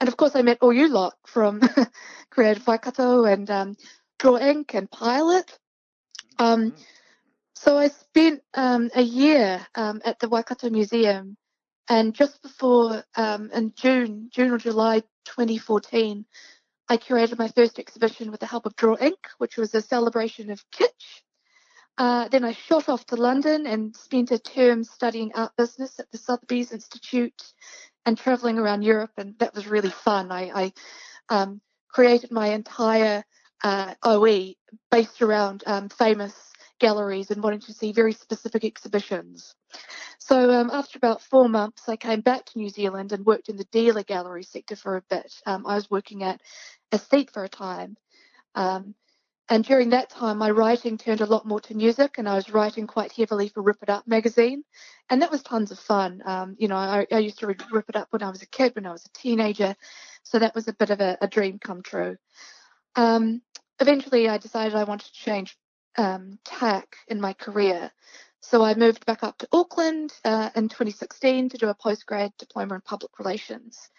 And 0.00 0.08
of 0.08 0.16
course, 0.16 0.34
I 0.34 0.42
met 0.42 0.58
all 0.60 0.72
you 0.72 0.88
lot 0.88 1.14
from 1.26 1.60
Creative 2.30 2.66
Waikato 2.66 3.24
and 3.24 3.48
um, 3.50 3.76
Draw 4.18 4.38
Ink 4.38 4.74
and 4.74 4.90
Pilot. 4.90 5.58
Um, 6.38 6.74
so 7.54 7.78
I 7.78 7.88
spent 7.88 8.42
um, 8.54 8.90
a 8.94 9.02
year 9.02 9.64
um, 9.76 10.02
at 10.04 10.18
the 10.18 10.28
Waikato 10.28 10.70
Museum, 10.70 11.36
and 11.88 12.14
just 12.14 12.42
before 12.42 13.04
um, 13.14 13.50
in 13.52 13.72
June, 13.76 14.28
June 14.32 14.50
or 14.50 14.58
July 14.58 15.00
2014, 15.26 16.24
I 16.88 16.96
curated 16.96 17.38
my 17.38 17.48
first 17.48 17.78
exhibition 17.78 18.32
with 18.32 18.40
the 18.40 18.46
help 18.46 18.66
of 18.66 18.74
Draw 18.74 18.96
Ink, 19.00 19.18
which 19.38 19.56
was 19.56 19.74
a 19.74 19.82
celebration 19.82 20.50
of 20.50 20.68
kitsch 20.72 21.22
uh, 21.98 22.28
then 22.28 22.44
I 22.44 22.52
shot 22.52 22.88
off 22.88 23.04
to 23.06 23.16
London 23.16 23.66
and 23.66 23.94
spent 23.94 24.30
a 24.30 24.38
term 24.38 24.84
studying 24.84 25.32
art 25.34 25.52
business 25.56 25.98
at 26.00 26.10
the 26.10 26.18
Sotheby's 26.18 26.72
Institute 26.72 27.42
and 28.06 28.16
traveling 28.16 28.58
around 28.58 28.82
Europe, 28.82 29.12
and 29.16 29.38
that 29.38 29.54
was 29.54 29.66
really 29.66 29.90
fun. 29.90 30.32
I, 30.32 30.50
I 30.54 30.72
um, 31.28 31.60
created 31.88 32.32
my 32.32 32.48
entire 32.48 33.24
uh, 33.62 33.94
OE 34.02 34.54
based 34.90 35.22
around 35.22 35.62
um, 35.66 35.88
famous 35.88 36.34
galleries 36.80 37.30
and 37.30 37.42
wanting 37.42 37.60
to 37.60 37.72
see 37.72 37.92
very 37.92 38.12
specific 38.12 38.64
exhibitions. 38.64 39.54
So 40.18 40.50
um, 40.50 40.70
after 40.72 40.98
about 40.98 41.22
four 41.22 41.48
months, 41.48 41.88
I 41.88 41.96
came 41.96 42.20
back 42.20 42.46
to 42.46 42.58
New 42.58 42.68
Zealand 42.68 43.12
and 43.12 43.24
worked 43.24 43.48
in 43.48 43.56
the 43.56 43.66
dealer 43.70 44.02
gallery 44.02 44.42
sector 44.42 44.76
for 44.76 44.96
a 44.96 45.02
bit. 45.08 45.32
Um, 45.46 45.66
I 45.66 45.74
was 45.74 45.90
working 45.90 46.22
at 46.24 46.40
Aesthete 46.90 47.30
for 47.30 47.44
a 47.44 47.48
time. 47.48 47.96
Um, 48.54 48.94
and 49.52 49.62
during 49.62 49.90
that 49.90 50.08
time, 50.08 50.38
my 50.38 50.50
writing 50.50 50.96
turned 50.96 51.20
a 51.20 51.26
lot 51.26 51.44
more 51.44 51.60
to 51.60 51.74
music, 51.74 52.16
and 52.16 52.26
I 52.26 52.36
was 52.36 52.48
writing 52.48 52.86
quite 52.86 53.12
heavily 53.12 53.48
for 53.50 53.60
Rip 53.60 53.82
It 53.82 53.90
Up 53.90 54.06
magazine, 54.06 54.64
and 55.10 55.20
that 55.20 55.30
was 55.30 55.42
tons 55.42 55.70
of 55.70 55.78
fun. 55.78 56.22
Um, 56.24 56.56
you 56.58 56.68
know, 56.68 56.76
I, 56.76 57.06
I, 57.12 57.18
used 57.18 57.38
to 57.40 57.46
read 57.46 57.62
Rip 57.70 57.90
It 57.90 57.96
Up 57.96 58.08
when 58.08 58.22
I 58.22 58.30
was 58.30 58.40
a 58.40 58.46
kid, 58.46 58.74
when 58.74 58.86
I 58.86 58.92
was 58.92 59.04
a 59.04 59.10
teenager, 59.10 59.76
so 60.22 60.38
that 60.38 60.54
was 60.54 60.68
a 60.68 60.72
bit 60.72 60.88
of 60.88 61.02
a, 61.02 61.18
a 61.20 61.28
dream 61.28 61.58
come 61.58 61.82
true. 61.82 62.16
Um, 62.96 63.42
eventually, 63.78 64.26
I 64.26 64.38
decided 64.38 64.74
I 64.74 64.84
wanted 64.84 65.08
to 65.08 65.12
change 65.12 65.54
um, 65.98 66.38
tack 66.46 66.96
in 67.08 67.20
my 67.20 67.34
career, 67.34 67.90
so 68.40 68.64
I 68.64 68.72
moved 68.72 69.04
back 69.04 69.22
up 69.22 69.36
to 69.36 69.48
Auckland 69.52 70.14
uh, 70.24 70.48
in 70.56 70.70
2016 70.70 71.50
to 71.50 71.58
do 71.58 71.68
a 71.68 71.74
postgrad 71.74 72.30
diploma 72.38 72.76
in 72.76 72.80
public 72.80 73.18
relations. 73.18 73.90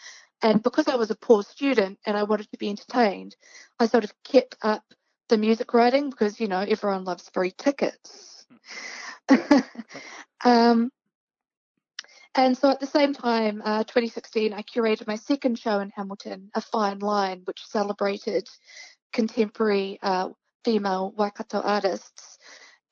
And 0.42 0.64
because 0.64 0.88
I 0.88 0.96
was 0.96 1.12
a 1.12 1.16
poor 1.16 1.44
student 1.44 2.00
and 2.08 2.18
I 2.18 2.24
wanted 2.24 2.50
to 2.52 2.58
be 2.58 2.70
entertained, 2.70 3.36
I 3.80 3.86
sort 3.86 4.04
of 4.04 4.12
kept 4.24 4.56
up 4.64 4.84
the 5.30 5.38
music 5.38 5.74
writing 5.74 6.10
because, 6.10 6.40
you 6.40 6.48
know, 6.48 6.60
everyone 6.60 7.04
loves 7.06 7.30
free 7.34 7.52
tickets. 7.52 8.46
um, 10.44 10.92
and 12.36 12.58
so 12.58 12.70
at 12.72 12.80
the 12.80 12.88
same 12.88 13.14
time, 13.14 13.62
uh, 13.64 13.84
2016, 13.84 14.54
I 14.54 14.64
curated 14.64 15.08
my 15.08 15.16
second 15.16 15.60
show 15.60 15.80
in 15.80 15.92
Hamilton, 15.96 16.50
A 16.56 16.62
Fine 16.62 17.00
Line, 17.00 17.42
which 17.46 17.66
celebrated 17.66 18.50
contemporary 19.12 20.00
uh, 20.02 20.30
female 20.66 21.14
Waikato 21.16 21.62
artists. 21.62 22.40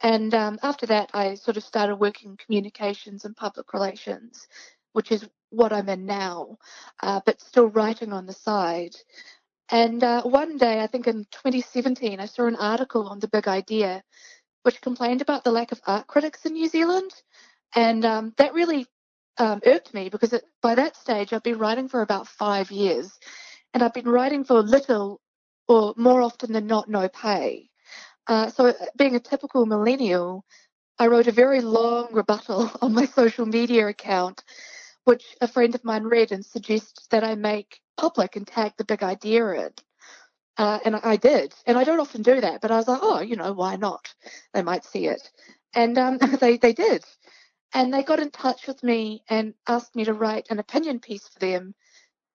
And 0.01 0.33
um, 0.33 0.59
after 0.61 0.85
that, 0.87 1.09
I 1.13 1.35
sort 1.35 1.57
of 1.57 1.63
started 1.63 1.95
working 1.95 2.37
communications 2.37 3.25
and 3.25 3.35
public 3.35 3.73
relations, 3.73 4.47
which 4.93 5.11
is 5.11 5.27
what 5.49 5.73
I'm 5.73 5.89
in 5.89 6.05
now, 6.05 6.57
uh, 7.01 7.21
but 7.25 7.41
still 7.41 7.67
writing 7.67 8.13
on 8.13 8.25
the 8.25 8.33
side. 8.33 8.95
And 9.71 10.03
uh, 10.03 10.23
one 10.23 10.57
day, 10.57 10.81
I 10.81 10.87
think 10.87 11.07
in 11.07 11.25
2017, 11.31 12.19
I 12.19 12.25
saw 12.25 12.47
an 12.47 12.57
article 12.57 13.07
on 13.07 13.19
the 13.19 13.29
big 13.29 13.47
idea, 13.47 14.03
which 14.63 14.81
complained 14.81 15.21
about 15.21 15.43
the 15.43 15.51
lack 15.51 15.71
of 15.71 15.81
art 15.87 16.07
critics 16.07 16.45
in 16.45 16.53
New 16.53 16.67
Zealand. 16.69 17.11
And 17.75 18.05
um, 18.05 18.33
that 18.37 18.53
really 18.53 18.87
um, 19.37 19.61
irked 19.65 19.93
me 19.93 20.09
because 20.09 20.33
it, 20.33 20.43
by 20.61 20.75
that 20.75 20.95
stage, 20.97 21.33
I'd 21.33 21.43
been 21.43 21.59
writing 21.59 21.89
for 21.89 22.01
about 22.01 22.27
five 22.27 22.71
years. 22.71 23.19
And 23.73 23.83
I've 23.83 23.93
been 23.93 24.09
writing 24.09 24.43
for 24.43 24.61
little 24.61 25.21
or 25.67 25.93
more 25.97 26.21
often 26.21 26.53
than 26.53 26.67
not, 26.67 26.89
no 26.89 27.09
pay. 27.09 27.69
Uh, 28.27 28.49
so, 28.49 28.67
uh, 28.67 28.73
being 28.97 29.15
a 29.15 29.19
typical 29.19 29.65
millennial, 29.65 30.45
I 30.99 31.07
wrote 31.07 31.27
a 31.27 31.31
very 31.33 31.61
long 31.61 32.09
rebuttal 32.13 32.71
on 32.81 32.93
my 32.93 33.05
social 33.05 33.45
media 33.45 33.87
account, 33.87 34.43
which 35.05 35.35
a 35.41 35.47
friend 35.47 35.73
of 35.75 35.83
mine 35.83 36.03
read 36.03 36.31
and 36.31 36.45
suggested 36.45 37.03
that 37.09 37.23
I 37.23 37.35
make 37.35 37.81
public 37.97 38.35
and 38.35 38.47
tag 38.47 38.73
the 38.77 38.85
big 38.85 39.03
idea 39.03 39.47
in. 39.49 39.71
Uh, 40.57 40.79
and 40.85 40.95
I 40.95 41.15
did. 41.15 41.53
And 41.65 41.77
I 41.77 41.83
don't 41.83 41.99
often 41.99 42.21
do 42.21 42.41
that, 42.41 42.61
but 42.61 42.71
I 42.71 42.77
was 42.77 42.87
like, 42.87 42.99
oh, 43.01 43.21
you 43.21 43.35
know, 43.35 43.53
why 43.53 43.77
not? 43.77 44.13
They 44.53 44.61
might 44.61 44.85
see 44.85 45.07
it. 45.07 45.31
And 45.73 45.97
um, 45.97 46.17
they, 46.39 46.57
they 46.57 46.73
did. 46.73 47.03
And 47.73 47.93
they 47.93 48.03
got 48.03 48.19
in 48.19 48.31
touch 48.31 48.67
with 48.67 48.83
me 48.83 49.23
and 49.29 49.53
asked 49.67 49.95
me 49.95 50.05
to 50.05 50.13
write 50.13 50.47
an 50.49 50.59
opinion 50.59 50.99
piece 50.99 51.27
for 51.27 51.39
them. 51.39 51.73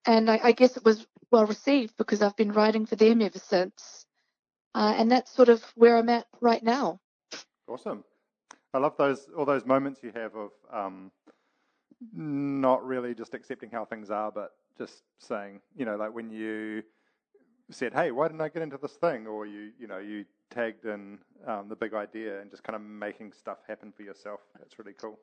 And 0.07 0.31
I, 0.31 0.41
I 0.43 0.53
guess 0.53 0.77
it 0.77 0.85
was 0.85 1.07
well 1.31 1.47
received 1.47 1.97
because 1.97 2.23
I've 2.23 2.37
been 2.37 2.53
writing 2.53 2.87
for 2.87 2.97
them 2.97 3.21
ever 3.21 3.39
since. 3.39 4.07
Uh, 4.75 4.95
and 4.97 5.11
that's 5.11 5.35
sort 5.35 5.49
of 5.49 5.63
where 5.75 5.97
I'm 5.97 6.09
at 6.09 6.27
right 6.41 6.63
now. 6.63 7.01
Awesome. 7.69 8.05
I 8.73 8.79
love 8.79 8.97
those 8.99 9.27
all 9.37 9.47
those 9.47 9.65
moments 9.65 10.01
you 10.03 10.13
have 10.15 10.35
of 10.35 10.51
um, 10.71 11.11
not 12.13 12.85
really 12.85 13.15
just 13.15 13.35
accepting 13.35 13.71
how 13.71 13.85
things 13.85 14.11
are, 14.11 14.31
but 14.31 14.53
just 14.79 15.03
saying, 15.19 15.61
you 15.77 15.85
know, 15.85 15.97
like 15.97 16.15
when 16.15 16.31
you 16.31 16.83
said, 17.71 17.93
"Hey, 17.95 18.11
why 18.11 18.29
didn't 18.29 18.41
I 18.41 18.49
get 18.49 18.63
into 18.63 18.79
this 18.79 18.97
thing?" 18.97 19.27
or 19.27 19.47
you, 19.47 19.73
you 19.79 19.87
know, 19.87 19.99
you 19.99 20.25
tagged 20.51 20.85
in 20.85 21.19
um, 21.47 21.69
the 21.69 21.77
big 21.77 21.95
idea 21.95 22.41
and 22.41 22.51
just 22.51 22.63
kind 22.63 22.77
of 22.77 22.83
making 22.83 23.33
stuff 23.33 23.59
happen 23.67 23.93
for 23.93 24.03
yourself. 24.03 24.41
That's 24.59 24.79
really 24.79 24.95
cool. 24.95 25.19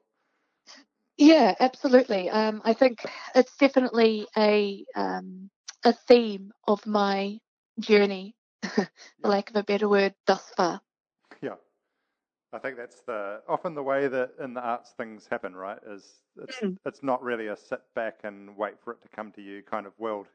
Yeah, 1.18 1.54
absolutely. 1.60 2.30
Um, 2.30 2.62
I 2.66 2.74
think 2.74 3.06
it's 3.36 3.56
definitely 3.58 4.28
a 4.36 4.86
um, 4.96 5.50
a 5.84 5.94
theme 5.94 6.52
of 6.68 6.86
my 6.88 7.40
journey, 7.80 8.36
for 8.64 8.90
lack 9.24 9.50
of 9.50 9.56
a 9.56 9.64
better 9.64 9.88
word, 9.88 10.16
thus 10.26 10.50
far. 10.58 10.82
I 12.54 12.60
think 12.60 12.78
that's 12.78 13.02
the 13.02 13.42
often 13.48 13.74
the 13.74 13.84
way 13.84 14.08
that 14.08 14.32
in 14.42 14.54
the 14.54 14.62
arts 14.62 14.94
things 14.96 15.28
happen, 15.30 15.56
right? 15.56 15.80
Is 15.90 16.06
it's 16.38 16.60
mm. 16.60 16.78
it's 16.86 17.02
not 17.02 17.24
really 17.24 17.48
a 17.48 17.58
sit 17.58 17.82
back 17.96 18.20
and 18.24 18.56
wait 18.56 18.76
for 18.84 18.94
it 18.94 19.02
to 19.02 19.10
come 19.10 19.32
to 19.34 19.42
you 19.42 19.64
kind 19.64 19.88
of 19.88 19.94
world. 19.98 20.28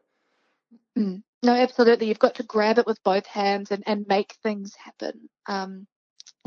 Mm. 0.98 1.22
No, 1.44 1.52
absolutely. 1.52 2.08
You've 2.08 2.18
got 2.18 2.34
to 2.36 2.42
grab 2.42 2.78
it 2.78 2.86
with 2.86 3.02
both 3.04 3.26
hands 3.26 3.70
and, 3.70 3.84
and 3.86 4.04
make 4.08 4.36
things 4.42 4.74
happen. 4.74 5.28
Um, 5.46 5.86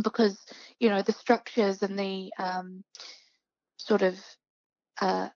because 0.04 0.38
you 0.80 0.90
know 0.90 1.02
the 1.02 1.14
structures 1.14 1.82
and 1.82 1.98
the 1.98 2.32
um, 2.38 2.84
sort 3.78 4.02
of 4.02 4.20
uh, 5.00 5.30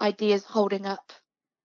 ideas 0.00 0.44
holding 0.44 0.86
up 0.86 1.12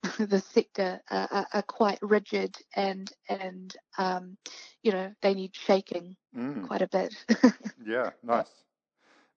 the 0.19 0.39
sector 0.39 0.99
are, 1.11 1.47
are, 1.53 1.61
quite 1.61 1.99
rigid 2.01 2.57
and 2.75 3.11
and 3.29 3.75
um, 3.99 4.35
you 4.81 4.91
know 4.91 5.13
they 5.21 5.33
need 5.33 5.51
shaking 5.53 6.15
mm. 6.35 6.65
quite 6.65 6.81
a 6.81 6.87
bit. 6.87 7.13
yeah, 7.85 8.09
nice. 8.23 8.47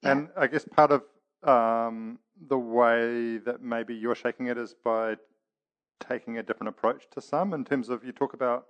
Yeah. 0.03 0.13
And 0.13 0.29
I 0.37 0.47
guess 0.47 0.65
part 0.65 0.91
of 0.91 1.03
um, 1.43 2.19
the 2.49 2.59
way 2.59 3.39
that 3.39 3.63
maybe 3.63 3.95
you're 3.95 4.15
shaking 4.15 4.47
it 4.47 4.57
is 4.57 4.75
by 4.85 5.17
taking 6.01 6.39
a 6.39 6.43
different 6.43 6.69
approach 6.69 7.05
to 7.13 7.21
some. 7.21 7.53
In 7.53 7.65
terms 7.65 7.89
of 7.89 8.05
you 8.05 8.13
talk 8.13 8.35
about, 8.35 8.67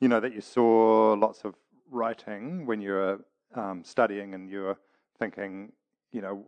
you 0.00 0.08
know, 0.08 0.20
that 0.20 0.34
you 0.34 0.40
saw 0.40 1.14
lots 1.14 1.44
of 1.44 1.54
writing 1.90 2.66
when 2.66 2.80
you 2.80 2.92
were 2.92 3.20
um, 3.54 3.82
studying 3.84 4.34
and 4.34 4.50
you 4.50 4.62
were 4.62 4.78
thinking, 5.18 5.72
you 6.12 6.20
know, 6.20 6.46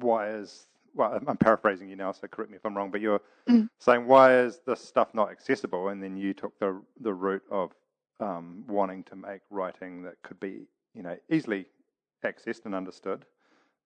why 0.00 0.30
is 0.30 0.66
well, 0.96 1.20
I'm 1.26 1.36
paraphrasing 1.36 1.88
you 1.88 1.96
now, 1.96 2.12
so 2.12 2.26
correct 2.26 2.50
me 2.50 2.56
if 2.56 2.64
I'm 2.64 2.76
wrong, 2.76 2.90
but 2.90 3.00
you're 3.00 3.20
mm. 3.48 3.68
saying 3.78 4.06
why 4.06 4.38
is 4.38 4.60
this 4.66 4.80
stuff 4.80 5.14
not 5.14 5.30
accessible? 5.30 5.88
And 5.88 6.02
then 6.02 6.16
you 6.16 6.34
took 6.34 6.58
the 6.58 6.80
the 7.00 7.12
route 7.12 7.44
of 7.50 7.72
um, 8.18 8.64
wanting 8.66 9.04
to 9.04 9.16
make 9.16 9.42
writing 9.50 10.02
that 10.02 10.14
could 10.22 10.40
be, 10.40 10.66
you 10.94 11.02
know, 11.02 11.16
easily 11.30 11.66
accessed 12.24 12.64
and 12.64 12.74
understood. 12.74 13.24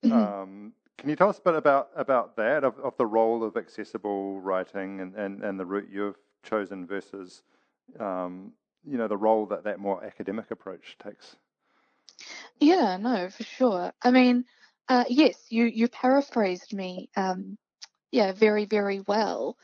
Mm-hmm. 0.04 0.16
Um, 0.16 0.72
can 0.98 1.10
you 1.10 1.16
tell 1.16 1.28
us 1.28 1.38
a 1.38 1.42
bit 1.42 1.54
about 1.54 1.90
about 1.96 2.36
that, 2.36 2.62
of, 2.62 2.78
of 2.78 2.96
the 2.96 3.06
role 3.06 3.42
of 3.42 3.56
accessible 3.56 4.40
writing 4.40 5.00
and, 5.00 5.14
and, 5.14 5.42
and 5.42 5.58
the 5.58 5.66
route 5.66 5.88
you've 5.90 6.18
chosen 6.42 6.86
versus, 6.86 7.42
um, 7.98 8.52
you 8.86 8.96
know, 8.96 9.08
the 9.08 9.16
role 9.16 9.46
that 9.46 9.64
that 9.64 9.80
more 9.80 10.04
academic 10.04 10.50
approach 10.50 10.96
takes? 11.02 11.36
Yeah, 12.60 12.98
no, 12.98 13.28
for 13.30 13.42
sure. 13.44 13.92
I 14.02 14.10
mean, 14.10 14.44
uh, 14.90 15.04
yes, 15.08 15.36
you 15.50 15.66
you 15.66 15.88
paraphrased 15.88 16.74
me, 16.74 17.10
um, 17.16 17.56
yeah, 18.12 18.32
very 18.32 18.66
very 18.66 19.00
well, 19.06 19.56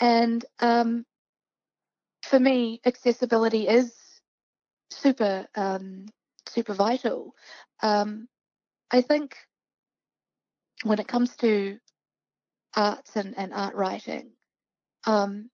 and 0.00 0.44
um, 0.60 1.04
for 2.22 2.40
me, 2.40 2.80
accessibility 2.86 3.68
is 3.68 3.94
super 4.90 5.46
um, 5.56 6.06
super 6.48 6.74
vital. 6.74 7.34
Um, 7.82 8.28
I 8.90 9.02
think 9.02 9.36
when 10.84 10.98
it 10.98 11.08
comes 11.08 11.36
to 11.36 11.78
arts 12.74 13.16
and, 13.16 13.36
and 13.38 13.52
art 13.52 13.74
writing, 13.74 14.32
um, 15.06 15.50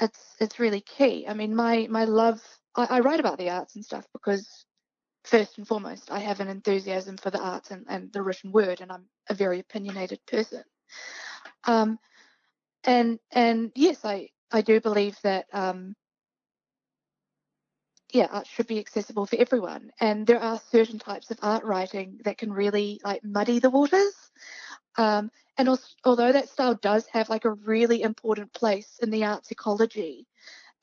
it's 0.00 0.36
it's 0.40 0.60
really 0.60 0.80
key. 0.82 1.26
I 1.28 1.34
mean, 1.34 1.56
my 1.56 1.88
my 1.90 2.04
love. 2.04 2.40
I, 2.76 2.86
I 2.98 3.00
write 3.00 3.20
about 3.20 3.38
the 3.38 3.50
arts 3.50 3.74
and 3.74 3.84
stuff 3.84 4.06
because 4.12 4.64
first 5.24 5.58
and 5.58 5.66
foremost, 5.66 6.10
I 6.10 6.20
have 6.20 6.40
an 6.40 6.48
enthusiasm 6.48 7.16
for 7.16 7.30
the 7.30 7.40
arts 7.40 7.70
and, 7.70 7.84
and 7.88 8.12
the 8.12 8.22
written 8.22 8.52
word, 8.52 8.80
and 8.80 8.90
I'm 8.90 9.06
a 9.28 9.34
very 9.34 9.60
opinionated 9.60 10.20
person. 10.26 10.62
Um, 11.66 11.98
and 12.84 13.18
and 13.32 13.72
yes, 13.74 14.04
I 14.04 14.28
I 14.50 14.62
do 14.62 14.80
believe 14.80 15.16
that 15.22 15.46
um, 15.52 15.94
yeah, 18.12 18.28
art 18.30 18.46
should 18.46 18.66
be 18.66 18.78
accessible 18.78 19.26
for 19.26 19.36
everyone. 19.36 19.90
And 20.00 20.26
there 20.26 20.40
are 20.40 20.60
certain 20.70 20.98
types 20.98 21.30
of 21.30 21.38
art 21.42 21.64
writing 21.64 22.20
that 22.24 22.38
can 22.38 22.52
really 22.52 23.00
like 23.04 23.22
muddy 23.22 23.58
the 23.58 23.70
waters. 23.70 24.14
Um, 24.96 25.30
and 25.58 25.68
also, 25.68 25.86
although 26.04 26.32
that 26.32 26.48
style 26.48 26.74
does 26.74 27.06
have 27.12 27.28
like 27.28 27.44
a 27.44 27.52
really 27.52 28.02
important 28.02 28.52
place 28.52 28.98
in 29.02 29.10
the 29.10 29.24
arts 29.24 29.50
ecology, 29.50 30.26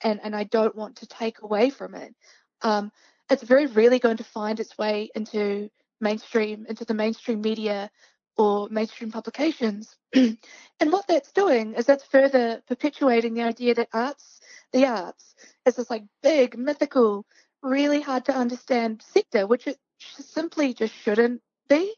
and 0.04 0.20
and 0.24 0.36
I 0.36 0.44
don't 0.44 0.76
want 0.76 0.98
to 0.98 1.08
take 1.08 1.42
away 1.42 1.70
from 1.70 1.96
it. 1.96 2.14
Um, 2.62 2.92
it's 3.30 3.44
very 3.44 3.66
rarely 3.66 4.00
going 4.00 4.18
to 4.18 4.24
find 4.24 4.60
its 4.60 4.78
way 4.78 5.10
into 5.16 5.70
mainstream, 6.00 6.66
into 6.68 6.86
the 6.86 6.94
mainstream 6.94 7.42
media 7.42 7.90
or 8.38 8.68
mainstream 8.70 9.12
publications. 9.12 9.96
and 10.14 10.38
what 10.80 11.08
that's 11.08 11.32
doing 11.32 11.74
is 11.74 11.86
that's 11.86 12.04
further 12.04 12.62
perpetuating 12.68 13.34
the 13.34 13.44
idea 13.44 13.74
that 13.74 13.90
arts, 13.94 14.40
the 14.74 14.86
arts, 14.86 15.36
is 15.66 15.76
this 15.76 15.90
like 15.90 16.04
big, 16.22 16.58
mythical, 16.58 17.26
really 17.62 18.02
hard 18.02 18.26
to 18.26 18.36
understand 18.36 19.02
sector, 19.02 19.48
which 19.48 19.68
it 19.68 19.78
simply 20.00 20.74
just 20.74 20.94
shouldn't 20.94 21.42
be. 21.70 21.94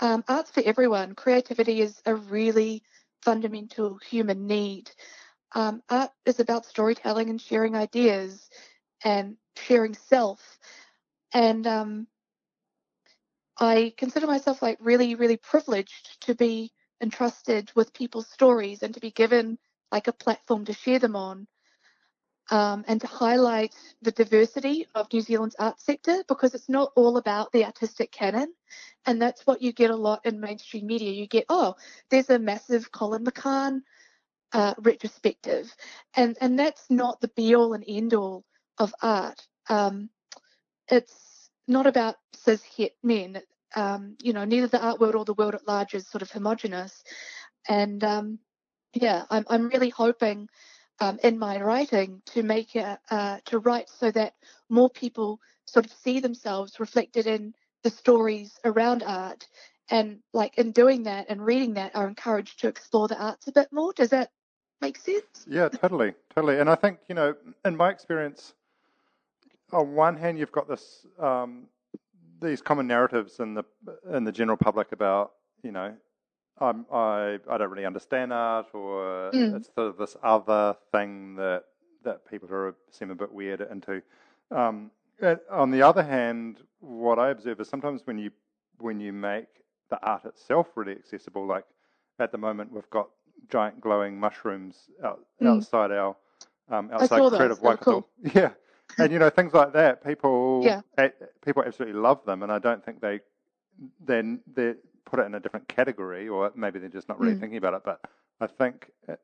Um, 0.00 0.24
arts 0.28 0.50
for 0.50 0.62
everyone. 0.64 1.14
Creativity 1.14 1.80
is 1.80 2.00
a 2.06 2.14
really 2.14 2.82
fundamental 3.22 3.98
human 4.08 4.46
need. 4.46 4.90
Um, 5.54 5.82
art 5.88 6.10
is 6.26 6.40
about 6.40 6.66
storytelling 6.66 7.30
and 7.30 7.40
sharing 7.40 7.74
ideas 7.74 8.48
and 9.04 9.36
sharing 9.58 9.94
self. 9.94 10.58
And 11.32 11.66
um, 11.66 12.06
I 13.58 13.92
consider 13.96 14.26
myself 14.26 14.62
like 14.62 14.78
really, 14.80 15.14
really 15.14 15.36
privileged 15.36 16.20
to 16.22 16.34
be 16.34 16.72
entrusted 17.00 17.70
with 17.74 17.92
people's 17.92 18.28
stories 18.28 18.82
and 18.82 18.94
to 18.94 19.00
be 19.00 19.10
given 19.10 19.58
like 19.90 20.08
a 20.08 20.12
platform 20.12 20.64
to 20.66 20.72
share 20.72 20.98
them 20.98 21.16
on. 21.16 21.46
Um, 22.50 22.82
and 22.88 22.98
to 23.02 23.06
highlight 23.06 23.74
the 24.00 24.10
diversity 24.10 24.86
of 24.94 25.12
New 25.12 25.20
Zealand's 25.20 25.56
art 25.58 25.78
sector 25.78 26.24
because 26.28 26.54
it's 26.54 26.70
not 26.70 26.92
all 26.96 27.18
about 27.18 27.52
the 27.52 27.66
artistic 27.66 28.10
canon. 28.10 28.54
And 29.04 29.20
that's 29.20 29.46
what 29.46 29.60
you 29.60 29.70
get 29.70 29.90
a 29.90 29.96
lot 29.96 30.24
in 30.24 30.40
mainstream 30.40 30.86
media. 30.86 31.12
You 31.12 31.26
get, 31.26 31.44
oh, 31.50 31.74
there's 32.08 32.30
a 32.30 32.38
massive 32.38 32.90
Colin 32.90 33.22
McCahon 33.22 33.80
uh, 34.54 34.72
retrospective. 34.78 35.70
And, 36.16 36.38
and 36.40 36.58
that's 36.58 36.86
not 36.88 37.20
the 37.20 37.28
be 37.28 37.54
all 37.54 37.74
and 37.74 37.84
end 37.86 38.14
all 38.14 38.46
of 38.78 38.94
art. 39.02 39.46
Um, 39.68 40.10
it's 40.90 41.50
not 41.66 41.86
about 41.86 42.16
cis 42.34 42.62
het 42.76 42.92
men. 43.02 43.40
Um, 43.76 44.16
you 44.22 44.32
know, 44.32 44.44
neither 44.44 44.66
the 44.66 44.82
art 44.82 45.00
world 45.00 45.14
or 45.14 45.24
the 45.24 45.34
world 45.34 45.54
at 45.54 45.68
large 45.68 45.94
is 45.94 46.08
sort 46.08 46.22
of 46.22 46.30
homogenous. 46.30 47.02
And 47.68 48.02
um, 48.02 48.38
yeah, 48.94 49.24
I'm, 49.30 49.44
I'm 49.48 49.68
really 49.68 49.90
hoping 49.90 50.48
um, 51.00 51.18
in 51.22 51.38
my 51.38 51.60
writing 51.60 52.22
to 52.26 52.42
make 52.42 52.74
it, 52.74 52.98
uh, 53.10 53.38
to 53.46 53.58
write 53.58 53.88
so 53.90 54.10
that 54.10 54.34
more 54.68 54.90
people 54.90 55.40
sort 55.66 55.84
of 55.84 55.92
see 55.92 56.20
themselves 56.20 56.80
reflected 56.80 57.26
in 57.26 57.54
the 57.82 57.90
stories 57.90 58.58
around 58.64 59.02
art. 59.02 59.46
And 59.90 60.20
like 60.32 60.58
in 60.58 60.72
doing 60.72 61.04
that 61.04 61.26
and 61.28 61.44
reading 61.44 61.74
that, 61.74 61.94
are 61.94 62.08
encouraged 62.08 62.60
to 62.60 62.68
explore 62.68 63.08
the 63.08 63.20
arts 63.20 63.48
a 63.48 63.52
bit 63.52 63.68
more. 63.70 63.92
Does 63.92 64.10
that 64.10 64.30
make 64.80 64.98
sense? 64.98 65.46
Yeah, 65.46 65.68
totally, 65.68 66.14
totally. 66.34 66.58
And 66.58 66.68
I 66.68 66.74
think 66.74 66.98
you 67.08 67.14
know, 67.14 67.34
in 67.64 67.76
my 67.76 67.90
experience, 67.90 68.54
on 69.72 69.94
one 69.94 70.16
hand, 70.16 70.38
you've 70.38 70.52
got 70.52 70.68
this 70.68 71.06
um, 71.18 71.64
these 72.40 72.62
common 72.62 72.86
narratives 72.86 73.40
in 73.40 73.54
the 73.54 73.64
in 74.12 74.24
the 74.24 74.32
general 74.32 74.56
public 74.56 74.92
about 74.92 75.32
you 75.62 75.72
know 75.72 75.94
I'm, 76.60 76.86
I 76.92 77.38
I 77.48 77.58
don't 77.58 77.70
really 77.70 77.86
understand 77.86 78.32
art, 78.32 78.66
or 78.72 79.30
mm. 79.32 79.56
it's 79.56 79.68
sort 79.74 79.88
of 79.88 79.96
this 79.96 80.16
other 80.22 80.76
thing 80.92 81.36
that 81.36 81.64
that 82.04 82.28
people 82.28 82.48
are 82.52 82.74
seem 82.90 83.10
a 83.10 83.14
bit 83.14 83.32
weird 83.32 83.60
into. 83.60 84.02
Um, 84.50 84.90
on 85.50 85.70
the 85.70 85.82
other 85.82 86.02
hand, 86.02 86.58
what 86.80 87.18
I 87.18 87.30
observe 87.30 87.60
is 87.60 87.68
sometimes 87.68 88.02
when 88.04 88.18
you 88.18 88.30
when 88.78 89.00
you 89.00 89.12
make 89.12 89.48
the 89.90 90.00
art 90.02 90.24
itself 90.24 90.68
really 90.74 90.92
accessible, 90.92 91.46
like 91.46 91.64
at 92.18 92.32
the 92.32 92.38
moment 92.38 92.72
we've 92.72 92.90
got 92.90 93.08
giant 93.48 93.80
glowing 93.80 94.18
mushrooms 94.18 94.90
out, 95.04 95.20
mm. 95.40 95.48
outside 95.48 95.90
our 95.90 96.16
um, 96.70 96.90
outside 96.92 97.30
Creative 97.30 97.60
Waikato. 97.60 97.84
Cool. 97.92 98.08
Yeah, 98.34 98.50
and 98.96 99.12
you 99.12 99.18
know 99.18 99.30
things 99.30 99.52
like 99.52 99.72
that. 99.74 100.04
People 100.04 100.62
yeah. 100.64 100.80
people 101.44 101.62
absolutely 101.64 102.00
love 102.00 102.24
them, 102.24 102.42
and 102.42 102.50
I 102.50 102.58
don't 102.58 102.84
think 102.84 103.00
they 103.00 103.20
then 104.04 104.40
they 104.54 104.74
put 105.04 105.20
it 105.20 105.26
in 105.26 105.34
a 105.34 105.40
different 105.40 105.68
category, 105.68 106.28
or 106.28 106.52
maybe 106.54 106.78
they're 106.78 106.88
just 106.88 107.08
not 107.08 107.18
really 107.20 107.34
mm. 107.34 107.40
thinking 107.40 107.58
about 107.58 107.74
it. 107.74 107.82
But 107.84 108.00
I 108.40 108.46
think 108.46 108.90
uh, 109.08 109.16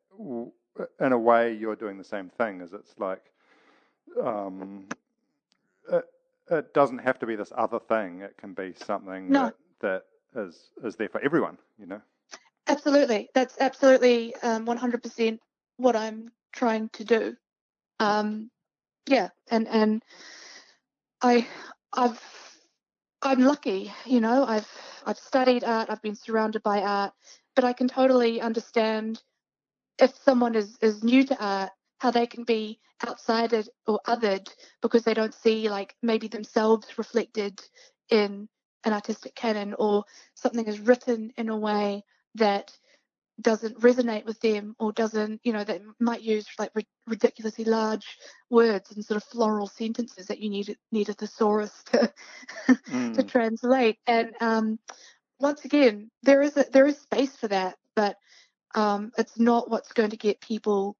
in 1.00 1.12
a 1.12 1.18
way 1.18 1.54
you're 1.54 1.76
doing 1.76 1.98
the 1.98 2.04
same 2.04 2.30
thing. 2.30 2.60
As 2.60 2.72
it's 2.72 2.94
like 2.98 3.22
um, 4.22 4.86
it, 5.90 6.04
it, 6.50 6.74
doesn't 6.74 6.98
have 6.98 7.18
to 7.20 7.26
be 7.26 7.36
this 7.36 7.52
other 7.56 7.78
thing. 7.78 8.20
It 8.20 8.36
can 8.36 8.54
be 8.54 8.74
something 8.84 9.30
no. 9.30 9.52
that, 9.80 10.04
that 10.34 10.42
is 10.42 10.70
is 10.84 10.96
there 10.96 11.08
for 11.08 11.20
everyone. 11.20 11.58
You 11.78 11.86
know. 11.86 12.00
Absolutely, 12.66 13.28
that's 13.34 13.56
absolutely 13.60 14.34
um, 14.36 14.66
100% 14.66 15.38
what 15.76 15.96
I'm 15.96 16.30
trying 16.52 16.88
to 16.90 17.04
do. 17.04 17.36
Um, 18.00 18.50
yeah, 19.08 19.30
and 19.50 19.68
and 19.68 20.02
I 21.22 21.46
I've 21.92 22.20
I'm 23.22 23.40
lucky, 23.40 23.92
you 24.06 24.20
know. 24.20 24.44
I've 24.44 24.68
I've 25.06 25.18
studied 25.18 25.64
art. 25.64 25.90
I've 25.90 26.02
been 26.02 26.16
surrounded 26.16 26.62
by 26.62 26.82
art, 26.82 27.12
but 27.56 27.64
I 27.64 27.72
can 27.72 27.88
totally 27.88 28.40
understand 28.40 29.22
if 30.00 30.16
someone 30.16 30.56
is 30.56 30.78
is 30.82 31.04
new 31.04 31.24
to 31.26 31.44
art, 31.44 31.70
how 32.00 32.12
they 32.12 32.26
can 32.28 32.44
be 32.44 32.80
outsided 33.08 33.68
or 33.88 34.00
othered 34.08 34.48
because 34.82 35.04
they 35.04 35.14
don't 35.14 35.34
see 35.34 35.70
like 35.70 35.96
maybe 36.02 36.28
themselves 36.28 36.98
reflected 36.98 37.60
in 38.10 38.48
an 38.84 38.94
artistic 38.94 39.36
canon 39.36 39.74
or 39.78 40.04
something 40.34 40.66
is 40.66 40.80
written 40.80 41.32
in 41.38 41.50
a 41.50 41.58
way 41.58 42.04
that 42.36 42.72
doesn't 43.40 43.80
resonate 43.80 44.24
with 44.24 44.40
them 44.40 44.76
or 44.78 44.92
doesn't, 44.92 45.40
you 45.44 45.52
know, 45.52 45.64
they 45.64 45.80
might 45.98 46.22
use 46.22 46.46
like 46.58 46.70
ridiculously 47.06 47.64
large 47.64 48.18
words 48.50 48.92
and 48.92 49.04
sort 49.04 49.16
of 49.16 49.24
floral 49.24 49.66
sentences 49.66 50.26
that 50.26 50.38
you 50.38 50.48
need 50.50 50.76
need 50.92 51.08
a 51.08 51.14
thesaurus 51.14 51.82
to 51.84 52.12
mm. 52.68 53.14
to 53.14 53.22
translate. 53.22 53.98
And 54.06 54.32
um, 54.40 54.78
once 55.40 55.64
again, 55.64 56.10
there 56.22 56.42
is 56.42 56.56
a, 56.56 56.64
there 56.72 56.86
is 56.86 56.98
space 56.98 57.36
for 57.36 57.48
that, 57.48 57.76
but 57.96 58.16
um, 58.74 59.12
it's 59.18 59.38
not 59.38 59.70
what's 59.70 59.92
going 59.92 60.10
to 60.10 60.16
get 60.16 60.40
people 60.40 60.96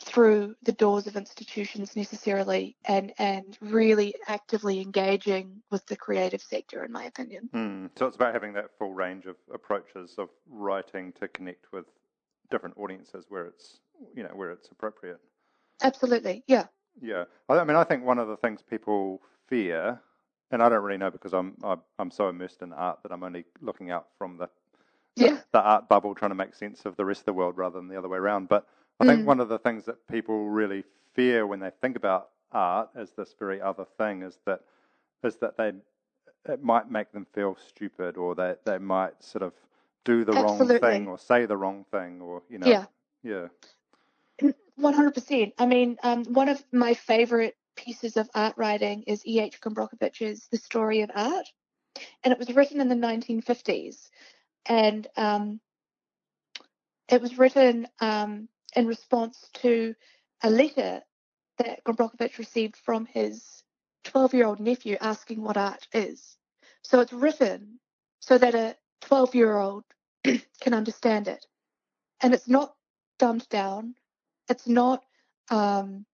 through 0.00 0.54
the 0.62 0.72
doors 0.72 1.06
of 1.06 1.16
institutions 1.16 1.96
necessarily 1.96 2.76
and 2.84 3.12
and 3.18 3.58
really 3.60 4.14
actively 4.28 4.80
engaging 4.80 5.60
with 5.70 5.84
the 5.86 5.96
creative 5.96 6.40
sector 6.40 6.84
in 6.84 6.92
my 6.92 7.04
opinion. 7.04 7.48
Mm. 7.52 7.90
so 7.98 8.06
it's 8.06 8.16
about 8.16 8.32
having 8.32 8.52
that 8.52 8.70
full 8.78 8.92
range 8.92 9.26
of 9.26 9.36
approaches 9.52 10.14
of 10.18 10.28
writing 10.48 11.12
to 11.20 11.26
connect 11.28 11.72
with 11.72 11.86
different 12.50 12.76
audiences 12.78 13.26
where 13.28 13.46
it's 13.46 13.80
you 14.14 14.22
know 14.22 14.30
where 14.34 14.50
it's 14.50 14.68
appropriate. 14.70 15.20
Absolutely. 15.82 16.44
Yeah. 16.46 16.66
Yeah. 17.00 17.24
I 17.48 17.64
mean 17.64 17.76
i 17.76 17.84
think 17.84 18.04
one 18.04 18.18
of 18.18 18.28
the 18.28 18.36
things 18.36 18.62
people 18.62 19.20
fear 19.48 20.00
and 20.50 20.62
i 20.62 20.68
don't 20.68 20.82
really 20.82 20.98
know 20.98 21.10
because 21.10 21.32
i'm 21.32 21.56
i'm 21.98 22.10
so 22.10 22.28
immersed 22.28 22.62
in 22.62 22.72
art 22.72 23.00
that 23.02 23.12
i'm 23.12 23.24
only 23.24 23.44
looking 23.60 23.90
out 23.90 24.06
from 24.16 24.36
the 24.36 24.48
yeah. 25.16 25.38
the 25.52 25.60
art 25.60 25.88
bubble 25.88 26.14
trying 26.14 26.30
to 26.30 26.36
make 26.36 26.54
sense 26.54 26.84
of 26.84 26.96
the 26.96 27.04
rest 27.04 27.22
of 27.22 27.26
the 27.26 27.32
world 27.32 27.56
rather 27.56 27.78
than 27.78 27.88
the 27.88 27.98
other 27.98 28.08
way 28.08 28.18
around 28.18 28.48
but 28.48 28.66
I 29.00 29.06
think 29.06 29.22
mm. 29.22 29.26
one 29.26 29.40
of 29.40 29.48
the 29.48 29.58
things 29.58 29.84
that 29.86 30.06
people 30.08 30.48
really 30.48 30.84
fear 31.14 31.46
when 31.46 31.60
they 31.60 31.70
think 31.80 31.96
about 31.96 32.30
art 32.52 32.90
as 32.96 33.12
this 33.12 33.34
very 33.38 33.60
other 33.60 33.84
thing 33.98 34.22
is 34.22 34.38
that 34.46 34.60
is 35.22 35.36
that 35.36 35.56
they 35.56 35.72
it 36.50 36.62
might 36.62 36.90
make 36.90 37.12
them 37.12 37.26
feel 37.34 37.56
stupid 37.68 38.16
or 38.16 38.34
they 38.34 38.54
they 38.64 38.78
might 38.78 39.22
sort 39.22 39.42
of 39.42 39.52
do 40.04 40.24
the 40.24 40.32
Absolutely. 40.32 40.74
wrong 40.74 40.80
thing 40.80 41.06
or 41.06 41.18
say 41.18 41.46
the 41.46 41.56
wrong 41.56 41.84
thing 41.90 42.20
or 42.20 42.42
you 42.48 42.58
know 42.58 42.66
yeah 42.66 42.86
yeah 43.22 43.48
one 44.78 44.94
hundred 44.94 45.14
percent. 45.14 45.54
I 45.58 45.66
mean, 45.66 45.98
um, 46.02 46.24
one 46.24 46.48
of 46.48 46.62
my 46.72 46.94
favorite 46.94 47.56
pieces 47.76 48.16
of 48.16 48.30
art 48.34 48.54
writing 48.56 49.02
is 49.06 49.26
E. 49.26 49.40
H. 49.40 49.60
Gombrich's 49.60 50.48
The 50.50 50.56
Story 50.56 51.02
of 51.02 51.10
Art, 51.14 51.46
and 52.22 52.32
it 52.32 52.38
was 52.38 52.54
written 52.54 52.80
in 52.80 52.88
the 52.88 52.94
nineteen 52.94 53.42
fifties, 53.42 54.10
and 54.66 55.06
um, 55.16 55.60
it 57.08 57.20
was 57.20 57.38
written 57.38 57.88
um, 58.00 58.48
in 58.76 58.86
response 58.86 59.50
to 59.54 59.94
a 60.42 60.50
letter 60.50 61.02
that 61.58 61.82
Gombrich 61.84 62.38
received 62.38 62.76
from 62.76 63.06
his 63.06 63.62
12 64.04 64.34
year 64.34 64.46
old 64.46 64.60
nephew 64.60 64.96
asking 65.00 65.42
what 65.42 65.56
art 65.56 65.86
is. 65.92 66.36
So 66.82 67.00
it's 67.00 67.12
written 67.12 67.80
so 68.20 68.38
that 68.38 68.54
a 68.54 68.76
12 69.02 69.34
year 69.34 69.56
old 69.56 69.84
can 70.24 70.74
understand 70.74 71.28
it. 71.28 71.44
And 72.22 72.34
it's 72.34 72.48
not 72.48 72.74
dumbed 73.18 73.48
down. 73.48 73.94
It's 74.48 74.66
not, 74.66 75.04
um, 75.50 76.06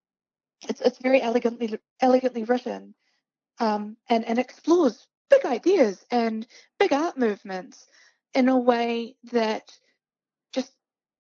it's, 0.68 0.80
it's 0.80 0.98
very 0.98 1.20
elegantly, 1.20 1.78
elegantly 2.00 2.44
written 2.44 2.94
um, 3.58 3.96
and, 4.08 4.24
and 4.24 4.38
explores 4.38 5.06
big 5.30 5.44
ideas 5.44 6.04
and 6.10 6.46
big 6.78 6.92
art 6.92 7.16
movements 7.16 7.86
in 8.34 8.48
a 8.48 8.58
way 8.58 9.16
that 9.32 9.72
just 10.52 10.72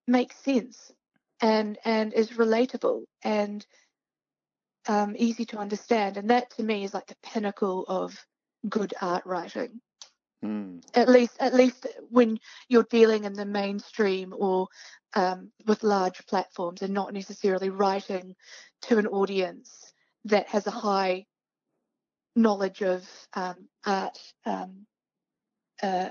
makes 0.06 0.36
sense 0.36 0.92
and 1.44 1.78
and 1.84 2.14
is 2.14 2.30
relatable 2.30 3.02
and 3.22 3.66
um, 4.88 5.14
easy 5.18 5.44
to 5.44 5.58
understand. 5.58 6.16
And 6.16 6.30
that 6.30 6.50
to 6.56 6.62
me 6.62 6.84
is 6.84 6.94
like 6.94 7.06
the 7.06 7.16
pinnacle 7.22 7.84
of 7.86 8.18
good 8.66 8.94
art 9.00 9.24
writing. 9.26 9.80
Mm. 10.42 10.82
At 10.94 11.08
least, 11.08 11.36
at 11.40 11.54
least 11.54 11.86
when 12.08 12.38
you're 12.68 12.86
dealing 12.90 13.24
in 13.24 13.34
the 13.34 13.44
mainstream 13.44 14.34
or 14.36 14.68
um, 15.14 15.50
with 15.66 15.82
large 15.82 16.26
platforms, 16.26 16.80
and 16.82 16.94
not 16.94 17.12
necessarily 17.12 17.70
writing 17.70 18.34
to 18.82 18.98
an 18.98 19.06
audience 19.06 19.92
that 20.24 20.48
has 20.48 20.66
a 20.66 20.70
high 20.70 21.26
knowledge 22.34 22.82
of 22.82 23.06
um, 23.34 23.68
art, 23.86 24.18
um, 24.46 24.86
uh, 25.82 26.08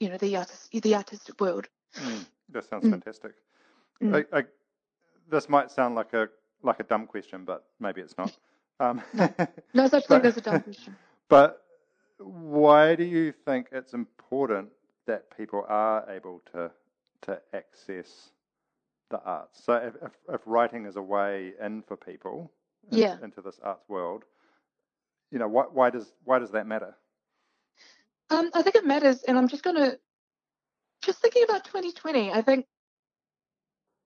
you 0.00 0.08
know, 0.08 0.16
the 0.16 0.36
artist, 0.36 0.68
the 0.72 0.94
artistic 0.94 1.40
world. 1.40 1.68
Mm. 1.96 2.26
That 2.50 2.64
sounds 2.68 2.84
mm. 2.84 2.90
fantastic. 2.90 3.32
Mm. 4.02 4.26
I, 4.32 4.38
I, 4.38 4.44
this 5.32 5.48
might 5.48 5.70
sound 5.72 5.96
like 5.96 6.12
a 6.12 6.28
like 6.62 6.78
a 6.78 6.84
dumb 6.84 7.06
question, 7.08 7.44
but 7.44 7.64
maybe 7.80 8.00
it's 8.00 8.16
not. 8.16 8.32
Um, 8.80 9.00
no 9.74 9.86
such 9.86 10.06
thing 10.06 10.22
as 10.22 10.36
a 10.38 10.40
dumb 10.40 10.60
question. 10.60 10.96
But 11.28 11.62
why 12.18 12.96
do 12.96 13.04
you 13.04 13.30
think 13.30 13.68
it's 13.70 13.92
important 13.94 14.70
that 15.06 15.36
people 15.36 15.64
are 15.68 16.04
able 16.10 16.40
to 16.52 16.70
to 17.26 17.40
access 17.54 18.30
the 19.10 19.20
arts? 19.22 19.62
So 19.64 19.74
if, 19.74 19.94
if, 20.02 20.12
if 20.34 20.40
writing 20.46 20.86
is 20.86 20.96
a 20.96 21.02
way 21.02 21.52
in 21.60 21.82
for 21.82 21.96
people, 21.96 22.50
in- 22.90 22.98
Yeah. 22.98 23.18
into 23.22 23.40
this 23.40 23.60
arts 23.62 23.84
world. 23.88 24.24
You 25.30 25.38
know, 25.38 25.48
why, 25.48 25.64
why 25.70 25.90
does 25.90 26.12
why 26.24 26.40
does 26.40 26.50
that 26.50 26.66
matter? 26.66 26.96
Um, 28.30 28.50
I 28.54 28.62
think 28.62 28.74
it 28.74 28.84
matters, 28.86 29.22
and 29.28 29.38
I'm 29.38 29.48
just 29.48 29.62
going 29.62 29.76
to 29.76 29.98
just 31.02 31.20
thinking 31.20 31.44
about 31.44 31.64
2020. 31.64 32.32
I 32.32 32.42
think 32.42 32.66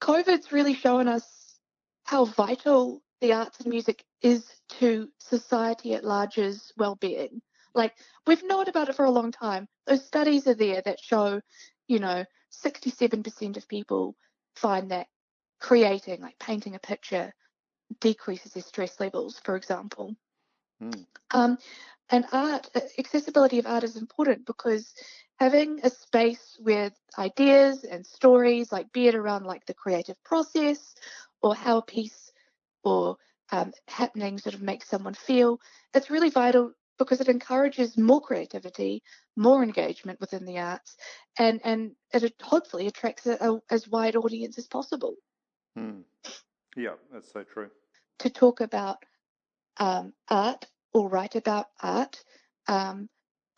COVID's 0.00 0.52
really 0.52 0.74
shown 0.74 1.09
us 1.09 1.59
how 2.04 2.24
vital 2.24 3.02
the 3.20 3.32
arts 3.32 3.61
and 3.61 3.68
music 3.68 4.04
is 4.22 4.44
to 4.78 5.09
society 5.18 5.94
at 5.94 6.04
large's 6.04 6.72
well-being. 6.76 7.40
Like 7.74 7.94
we've 8.26 8.44
known 8.44 8.68
about 8.68 8.88
it 8.88 8.96
for 8.96 9.04
a 9.04 9.11
long 9.11 9.32
time. 9.32 9.68
Those 9.87 10.04
studies 10.04 10.46
are 10.46 10.54
there 10.54 10.82
that 10.82 11.00
show, 11.00 11.40
you 11.88 11.98
know, 11.98 12.24
67% 12.64 13.56
of 13.56 13.68
people 13.68 14.16
find 14.54 14.90
that 14.90 15.06
creating, 15.61 16.20
like 16.20 16.38
painting 16.38 16.74
a 16.74 16.78
picture, 16.78 17.32
decreases 18.00 18.52
their 18.52 18.62
stress 18.62 18.98
levels, 19.00 19.40
for 19.44 19.56
example. 19.56 20.14
Hmm. 20.81 20.91
Um, 21.33 21.59
and 22.11 22.25
art, 22.33 22.69
uh, 22.75 22.81
accessibility 22.99 23.59
of 23.59 23.67
art 23.67 23.85
is 23.85 23.97
important 23.97 24.47
because 24.47 24.95
having 25.39 25.81
a 25.83 25.91
space 25.91 26.57
with 26.61 26.93
ideas 27.19 27.85
and 27.85 28.07
stories, 28.07 28.73
like 28.73 28.93
be 28.93 29.09
it 29.09 29.15
around 29.15 29.45
like 29.45 29.67
the 29.67 29.75
creative 29.75 30.23
process 30.25 30.95
or 31.43 31.55
how 31.55 31.79
a 31.79 31.83
piece 31.83 32.33
or 32.85 33.17
um, 33.53 33.73
happening 33.89 34.39
sort 34.39 34.55
of 34.55 34.62
makes 34.62 34.89
someone 34.89 35.15
feel, 35.15 35.61
it's 35.95 36.11
really 36.11 36.31
vital 36.31 36.73
because 36.99 37.21
it 37.21 37.29
encourages 37.29 37.99
more 37.99 38.21
creativity, 38.21 39.03
more 39.37 39.62
engagement 39.62 40.21
within 40.21 40.47
the 40.47 40.59
arts, 40.59 40.97
and 41.39 41.61
and 41.65 41.93
it 42.12 42.35
hopefully 42.43 42.87
attracts 42.87 43.27
a, 43.27 43.37
a, 43.41 43.61
as 43.71 43.89
wide 43.89 44.17
audience 44.17 44.59
as 44.59 44.67
possible. 44.67 45.15
Hmm. 45.77 46.01
Yeah, 46.77 46.95
that's 47.12 47.33
so 47.33 47.43
true. 47.43 47.69
to 48.21 48.31
talk 48.31 48.61
about 48.61 48.99
um, 49.79 50.12
art 50.29 50.67
or 50.93 51.09
write 51.09 51.37
about 51.37 51.67
art, 51.83 52.23
um, 52.69 53.09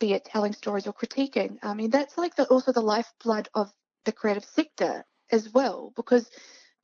be 0.00 0.12
it 0.12 0.24
telling 0.24 0.52
stories 0.52 0.86
or 0.86 0.92
critiquing. 0.92 1.58
I 1.62 1.74
mean, 1.74 1.90
that's 1.90 2.18
like 2.18 2.36
the, 2.36 2.44
also 2.46 2.72
the 2.72 2.80
lifeblood 2.80 3.48
of 3.54 3.72
the 4.04 4.12
creative 4.12 4.44
sector 4.44 5.04
as 5.30 5.50
well, 5.52 5.92
because 5.96 6.28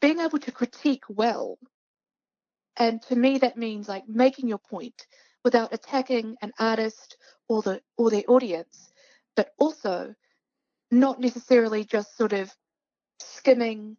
being 0.01 0.21
able 0.21 0.39
to 0.39 0.53
critique 0.53 1.05
well, 1.09 1.59
and 2.77 3.01
to 3.03 3.17
me 3.17 3.39
that 3.39 3.57
means 3.57 3.89
like 3.89 4.09
making 4.09 4.49
your 4.49 4.59
point 4.59 5.07
without 5.45 5.73
attacking 5.73 6.37
an 6.43 6.53
artist 6.59 7.17
or 7.49 7.63
the 7.63 7.81
or 7.97 8.11
their 8.11 8.25
audience, 8.29 8.91
but 9.37 9.51
also 9.59 10.15
not 10.91 11.21
necessarily 11.21 11.85
just 11.85 12.17
sort 12.17 12.33
of 12.33 12.53
skimming 13.21 13.97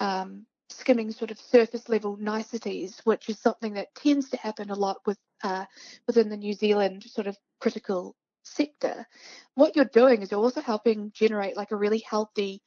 um, 0.00 0.46
skimming 0.70 1.10
sort 1.12 1.30
of 1.30 1.38
surface 1.38 1.88
level 1.88 2.16
niceties, 2.16 3.00
which 3.04 3.28
is 3.28 3.38
something 3.38 3.74
that 3.74 3.94
tends 3.94 4.30
to 4.30 4.36
happen 4.36 4.70
a 4.70 4.74
lot 4.74 4.98
with 5.06 5.18
uh, 5.42 5.64
within 6.06 6.28
the 6.28 6.36
New 6.36 6.52
Zealand 6.52 7.04
sort 7.04 7.26
of 7.26 7.36
critical 7.60 8.16
sector. 8.42 9.06
What 9.54 9.76
you're 9.76 9.84
doing 9.84 10.22
is 10.22 10.30
you're 10.30 10.40
also 10.40 10.60
helping 10.60 11.12
generate 11.12 11.56
like 11.56 11.70
a 11.70 11.76
really 11.76 12.02
healthy 12.08 12.62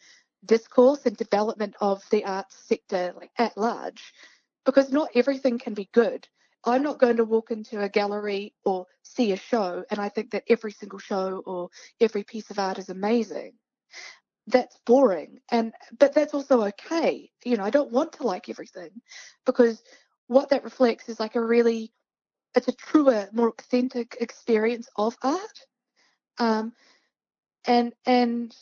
discourse 0.46 1.06
and 1.06 1.16
development 1.16 1.76
of 1.82 2.04
the 2.10 2.26
arts 2.26 2.56
sector 2.56 3.14
like 3.16 3.32
at 3.38 3.58
large, 3.58 4.14
because 4.66 4.92
not 4.92 5.10
everything 5.16 5.60
can 5.60 5.74
be 5.74 5.90
good. 5.94 6.28
I'm 6.64 6.84
not 6.84 7.00
going 7.00 7.18
to 7.18 7.26
walk 7.26 7.50
into 7.50 7.82
a 7.82 7.90
gallery 7.90 8.54
or 8.64 8.86
see 9.02 9.32
a 9.32 9.38
show 9.38 9.84
and 9.90 10.00
I 10.00 10.10
think 10.10 10.32
that 10.32 10.44
every 10.48 10.72
single 10.72 11.00
show 11.00 11.42
or 11.46 11.70
every 12.00 12.24
piece 12.24 12.52
of 12.52 12.60
art 12.60 12.78
is 12.78 12.90
amazing 12.90 13.54
that's 14.48 14.78
boring 14.86 15.40
and 15.52 15.74
but 16.00 16.14
that's 16.14 16.34
also 16.34 16.64
okay 16.64 17.30
you 17.46 17.56
know 17.58 17.64
i 17.64 17.70
don't 17.70 17.92
want 17.92 18.12
to 18.14 18.24
like 18.24 18.50
everything 18.50 18.90
because 19.46 19.82
what 20.28 20.50
that 20.50 20.64
reflects 20.64 21.10
is 21.10 21.20
like 21.20 21.36
a 21.36 21.42
really 21.42 21.92
it's 22.56 22.68
a 22.68 22.74
truer 22.74 23.30
more 23.34 23.54
authentic 23.60 24.18
experience 24.20 24.90
of 24.98 25.16
art 25.24 25.60
um 26.40 26.74
and 27.66 27.94
and 28.06 28.56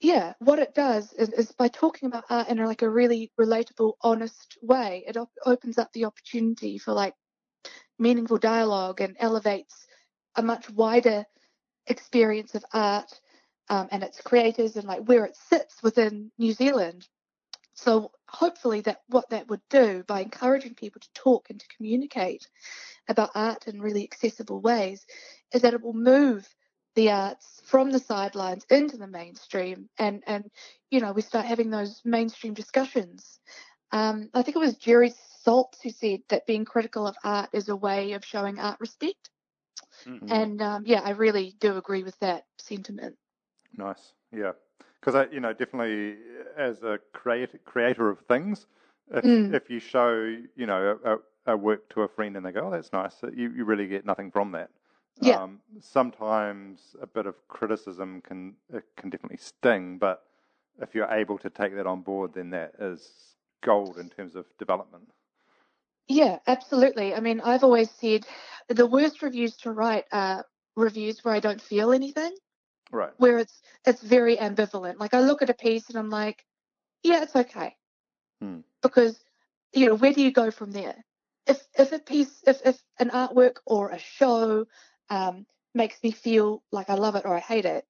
yeah 0.00 0.32
what 0.38 0.60
it 0.60 0.74
does 0.74 1.12
is, 1.14 1.30
is 1.30 1.52
by 1.52 1.68
talking 1.68 2.06
about 2.06 2.24
art 2.30 2.48
in 2.48 2.58
a, 2.60 2.66
like 2.66 2.82
a 2.82 2.88
really 2.90 3.32
relatable 3.40 3.94
honest 4.02 4.56
way 4.62 5.04
it 5.06 5.16
op- 5.16 5.32
opens 5.44 5.78
up 5.78 5.92
the 5.92 6.04
opportunity 6.04 6.78
for 6.78 6.92
like 6.92 7.14
meaningful 7.98 8.38
dialogue 8.38 9.00
and 9.00 9.16
elevates 9.18 9.86
a 10.36 10.42
much 10.42 10.70
wider 10.70 11.24
experience 11.88 12.54
of 12.54 12.64
art 12.72 13.20
um, 13.70 13.88
and 13.90 14.02
its 14.02 14.20
creators 14.20 14.76
and 14.76 14.86
like 14.86 15.02
where 15.04 15.24
it 15.24 15.36
sits 15.36 15.82
within 15.82 16.30
New 16.38 16.52
Zealand. 16.52 17.08
So 17.74 18.12
hopefully 18.28 18.80
that 18.82 19.02
what 19.08 19.30
that 19.30 19.48
would 19.48 19.62
do 19.70 20.04
by 20.06 20.20
encouraging 20.20 20.74
people 20.74 21.00
to 21.00 21.12
talk 21.14 21.50
and 21.50 21.60
to 21.60 21.68
communicate 21.68 22.48
about 23.08 23.30
art 23.34 23.68
in 23.68 23.80
really 23.80 24.04
accessible 24.04 24.60
ways 24.60 25.06
is 25.52 25.62
that 25.62 25.74
it 25.74 25.82
will 25.82 25.94
move 25.94 26.48
the 26.94 27.10
arts 27.10 27.60
from 27.64 27.90
the 27.90 27.98
sidelines 27.98 28.64
into 28.70 28.96
the 28.96 29.06
mainstream 29.06 29.88
and 29.98 30.22
and 30.26 30.50
you 30.90 31.00
know 31.00 31.12
we 31.12 31.22
start 31.22 31.46
having 31.46 31.70
those 31.70 32.02
mainstream 32.04 32.54
discussions. 32.54 33.40
Um, 33.92 34.30
I 34.34 34.42
think 34.42 34.56
it 34.56 34.60
was 34.60 34.76
Jerry 34.76 35.12
Saltz 35.46 35.82
who 35.82 35.90
said 35.90 36.20
that 36.28 36.46
being 36.46 36.64
critical 36.64 37.06
of 37.06 37.16
art 37.24 37.50
is 37.52 37.68
a 37.68 37.76
way 37.76 38.12
of 38.12 38.24
showing 38.24 38.58
art 38.58 38.80
respect. 38.80 39.30
Mhm. 40.06 40.28
And 40.28 40.60
um, 40.62 40.84
yeah, 40.86 41.00
I 41.02 41.10
really 41.10 41.54
do 41.60 41.76
agree 41.76 42.02
with 42.02 42.18
that 42.20 42.44
sentiment. 42.58 43.16
Nice, 43.78 44.12
yeah. 44.32 44.52
Because 45.00 45.14
I, 45.14 45.32
you 45.32 45.40
know, 45.40 45.52
definitely 45.52 46.16
as 46.56 46.82
a 46.82 46.98
creator 47.12 47.58
creator 47.64 48.10
of 48.10 48.18
things, 48.20 48.66
if 49.12 49.24
Mm. 49.24 49.54
if 49.54 49.70
you 49.70 49.78
show, 49.80 50.36
you 50.56 50.66
know, 50.66 50.98
a, 51.04 51.52
a 51.52 51.56
work 51.56 51.88
to 51.90 52.02
a 52.02 52.08
friend 52.08 52.36
and 52.36 52.44
they 52.44 52.52
go, 52.52 52.66
"Oh, 52.66 52.70
that's 52.70 52.92
nice," 52.92 53.22
you 53.22 53.50
you 53.50 53.64
really 53.64 53.86
get 53.86 54.04
nothing 54.04 54.30
from 54.32 54.52
that. 54.52 54.70
Yeah. 55.20 55.42
Um, 55.44 55.60
sometimes 55.80 56.96
a 57.00 57.06
bit 57.06 57.26
of 57.26 57.36
criticism 57.48 58.20
can 58.22 58.56
can 58.96 59.10
definitely 59.10 59.38
sting, 59.38 59.98
but 59.98 60.24
if 60.82 60.94
you're 60.94 61.10
able 61.10 61.38
to 61.38 61.50
take 61.50 61.74
that 61.76 61.86
on 61.86 62.02
board, 62.02 62.34
then 62.34 62.50
that 62.50 62.74
is 62.80 63.36
gold 63.62 63.98
in 63.98 64.10
terms 64.10 64.34
of 64.36 64.46
development. 64.58 65.08
Yeah, 66.08 66.38
absolutely. 66.46 67.14
I 67.14 67.20
mean, 67.20 67.40
I've 67.40 67.64
always 67.64 67.90
said 67.90 68.26
the 68.68 68.86
worst 68.86 69.22
reviews 69.22 69.56
to 69.58 69.72
write 69.72 70.04
are 70.12 70.44
reviews 70.76 71.24
where 71.24 71.34
I 71.34 71.40
don't 71.40 71.60
feel 71.60 71.92
anything, 71.92 72.34
Right. 72.90 73.12
where 73.18 73.38
it's 73.38 73.60
it's 73.86 74.02
very 74.02 74.36
ambivalent. 74.36 74.98
Like 74.98 75.14
I 75.14 75.20
look 75.20 75.42
at 75.42 75.50
a 75.50 75.54
piece 75.54 75.88
and 75.88 75.98
I'm 75.98 76.10
like, 76.10 76.44
yeah, 77.02 77.22
it's 77.22 77.36
okay. 77.36 77.76
Hmm. 78.40 78.60
Because 78.82 79.18
you 79.72 79.86
know, 79.86 79.94
where 79.94 80.12
do 80.12 80.22
you 80.22 80.32
go 80.32 80.50
from 80.50 80.72
there? 80.72 81.04
If 81.46 81.62
if 81.78 81.92
a 81.92 81.98
piece 81.98 82.42
if 82.46 82.60
if 82.64 82.82
an 82.98 83.10
artwork 83.10 83.56
or 83.66 83.90
a 83.90 83.98
show 83.98 84.66
um, 85.10 85.46
makes 85.74 86.02
me 86.02 86.10
feel 86.10 86.62
like 86.72 86.90
I 86.90 86.94
love 86.94 87.16
it 87.16 87.24
or 87.24 87.34
I 87.36 87.40
hate 87.40 87.64
it, 87.64 87.84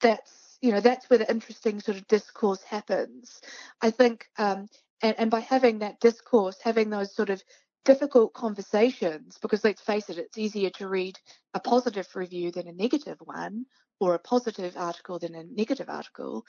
that's 0.00 0.58
you 0.60 0.72
know 0.72 0.80
that's 0.80 1.08
where 1.08 1.18
the 1.18 1.30
interesting 1.30 1.80
sort 1.80 1.96
of 1.98 2.06
discourse 2.08 2.62
happens. 2.62 3.40
I 3.80 3.90
think, 3.90 4.26
um, 4.38 4.68
and 5.02 5.14
and 5.18 5.30
by 5.30 5.40
having 5.40 5.78
that 5.80 6.00
discourse, 6.00 6.58
having 6.62 6.90
those 6.90 7.14
sort 7.14 7.30
of 7.30 7.42
difficult 7.84 8.32
conversations, 8.32 9.38
because 9.40 9.64
let's 9.64 9.82
face 9.82 10.08
it, 10.08 10.18
it's 10.18 10.38
easier 10.38 10.70
to 10.70 10.88
read 10.88 11.18
a 11.54 11.60
positive 11.60 12.08
review 12.14 12.50
than 12.50 12.68
a 12.68 12.72
negative 12.72 13.18
one, 13.24 13.66
or 14.00 14.14
a 14.14 14.18
positive 14.18 14.76
article 14.76 15.18
than 15.18 15.34
a 15.34 15.44
negative 15.44 15.88
article. 15.88 16.44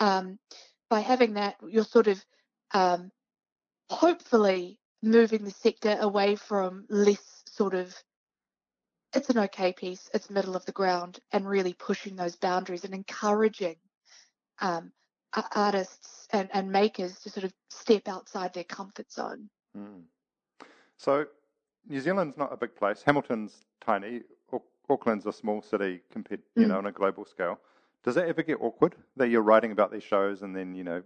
Um, 0.00 0.38
by 0.88 1.00
having 1.00 1.34
that, 1.34 1.56
you're 1.66 1.84
sort 1.84 2.08
of 2.08 2.24
um, 2.72 3.10
hopefully 3.90 4.78
moving 5.02 5.44
the 5.44 5.50
sector 5.50 5.96
away 6.00 6.36
from 6.36 6.86
less 6.88 7.42
sort 7.46 7.74
of 7.74 7.94
it's 9.14 9.28
an 9.28 9.38
okay 9.38 9.72
piece, 9.72 10.08
it's 10.14 10.30
middle 10.30 10.56
of 10.56 10.64
the 10.64 10.72
ground, 10.72 11.18
and 11.32 11.46
really 11.46 11.74
pushing 11.74 12.16
those 12.16 12.36
boundaries 12.36 12.84
and 12.84 12.94
encouraging 12.94 13.76
um, 14.60 14.92
artists 15.54 16.26
and, 16.32 16.48
and 16.52 16.70
makers 16.70 17.18
to 17.20 17.30
sort 17.30 17.44
of 17.44 17.52
step 17.70 18.08
outside 18.08 18.54
their 18.54 18.64
comfort 18.64 19.12
zone. 19.12 19.50
Mm. 19.76 20.04
So, 21.02 21.26
New 21.88 22.00
Zealand's 22.00 22.36
not 22.36 22.52
a 22.52 22.56
big 22.56 22.76
place. 22.76 23.02
Hamilton's 23.02 23.66
tiny. 23.84 24.22
Auckland's 24.88 25.26
a 25.26 25.32
small 25.32 25.60
city 25.60 26.00
compared, 26.12 26.42
you 26.54 26.64
Mm. 26.64 26.68
know, 26.68 26.78
on 26.78 26.86
a 26.86 26.92
global 26.92 27.24
scale. 27.24 27.58
Does 28.04 28.14
that 28.14 28.28
ever 28.28 28.42
get 28.42 28.58
awkward 28.60 28.94
that 29.16 29.28
you're 29.28 29.42
writing 29.42 29.72
about 29.72 29.90
these 29.90 30.02
shows 30.04 30.42
and 30.42 30.54
then 30.54 30.74
you 30.74 30.84
know 30.84 31.02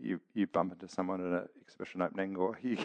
you 0.00 0.20
you 0.34 0.46
bump 0.46 0.72
into 0.72 0.88
someone 0.88 1.20
at 1.20 1.42
an 1.42 1.48
exhibition 1.60 2.02
opening 2.02 2.36
or 2.36 2.58
you 2.62 2.76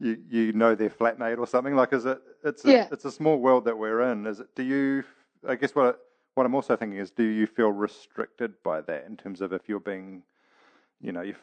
you 0.00 0.22
you 0.28 0.52
know 0.52 0.74
their 0.74 0.90
flatmate 0.90 1.38
or 1.38 1.46
something? 1.46 1.76
Like, 1.76 1.92
is 1.92 2.04
it? 2.06 2.20
It's 2.42 2.64
a, 2.64 2.70
Yeah. 2.70 2.88
it's 2.90 3.04
a 3.04 3.12
small 3.12 3.38
world 3.38 3.64
that 3.66 3.78
we're 3.78 4.00
in. 4.10 4.26
Is 4.26 4.40
it? 4.40 4.54
Do 4.56 4.62
you? 4.64 5.04
I 5.46 5.54
guess 5.54 5.74
what 5.74 6.00
what 6.34 6.46
I'm 6.46 6.54
also 6.54 6.76
thinking 6.76 6.98
is, 6.98 7.10
do 7.12 7.22
you 7.22 7.46
feel 7.46 7.70
restricted 7.70 8.54
by 8.64 8.80
that 8.82 9.04
in 9.06 9.16
terms 9.16 9.40
of 9.40 9.52
if 9.52 9.68
you're 9.68 9.80
being, 9.92 10.22
you 11.00 11.12
know, 11.12 11.22
you're 11.22 11.42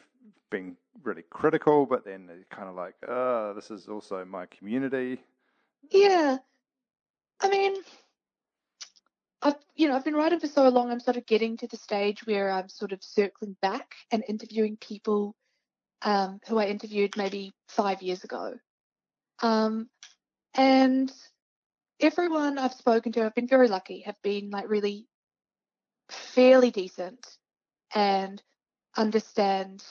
being 0.50 0.76
really 1.02 1.24
critical, 1.30 1.86
but 1.86 2.04
then 2.04 2.28
kind 2.50 2.68
of 2.68 2.74
like, 2.74 2.94
oh, 3.08 3.52
this 3.54 3.70
is 3.70 3.88
also 3.88 4.24
my 4.24 4.46
community. 4.46 5.20
Yeah, 5.90 6.38
I 7.40 7.48
mean, 7.48 7.76
I've 9.42 9.56
you 9.74 9.88
know 9.88 9.96
I've 9.96 10.04
been 10.04 10.14
writing 10.14 10.40
for 10.40 10.46
so 10.46 10.68
long. 10.68 10.90
I'm 10.90 11.00
sort 11.00 11.16
of 11.16 11.26
getting 11.26 11.56
to 11.58 11.66
the 11.66 11.76
stage 11.76 12.26
where 12.26 12.50
I'm 12.50 12.68
sort 12.68 12.92
of 12.92 13.02
circling 13.02 13.56
back 13.60 13.94
and 14.10 14.24
interviewing 14.28 14.76
people 14.76 15.34
um, 16.02 16.40
who 16.46 16.58
I 16.58 16.66
interviewed 16.66 17.16
maybe 17.16 17.52
five 17.68 18.02
years 18.02 18.24
ago. 18.24 18.54
Um, 19.42 19.88
and 20.54 21.12
everyone 22.00 22.58
I've 22.58 22.74
spoken 22.74 23.12
to, 23.12 23.24
I've 23.24 23.34
been 23.34 23.48
very 23.48 23.68
lucky, 23.68 24.00
have 24.02 24.20
been 24.22 24.50
like 24.50 24.68
really 24.68 25.06
fairly 26.08 26.70
decent 26.70 27.26
and 27.94 28.42
understand 28.96 29.82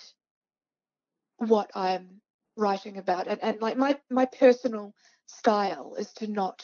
what 1.47 1.71
I'm 1.75 2.21
writing 2.55 2.97
about. 2.97 3.27
And, 3.27 3.41
and 3.43 3.61
like 3.61 3.77
my, 3.77 3.97
my 4.09 4.25
personal 4.25 4.93
style 5.25 5.95
is 5.97 6.11
to 6.13 6.27
not, 6.27 6.63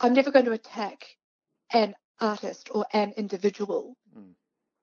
I'm 0.00 0.12
never 0.12 0.30
going 0.30 0.44
to 0.46 0.52
attack 0.52 1.06
an 1.72 1.94
artist 2.20 2.70
or 2.72 2.86
an 2.92 3.12
individual. 3.16 3.96
Mm. 4.16 4.32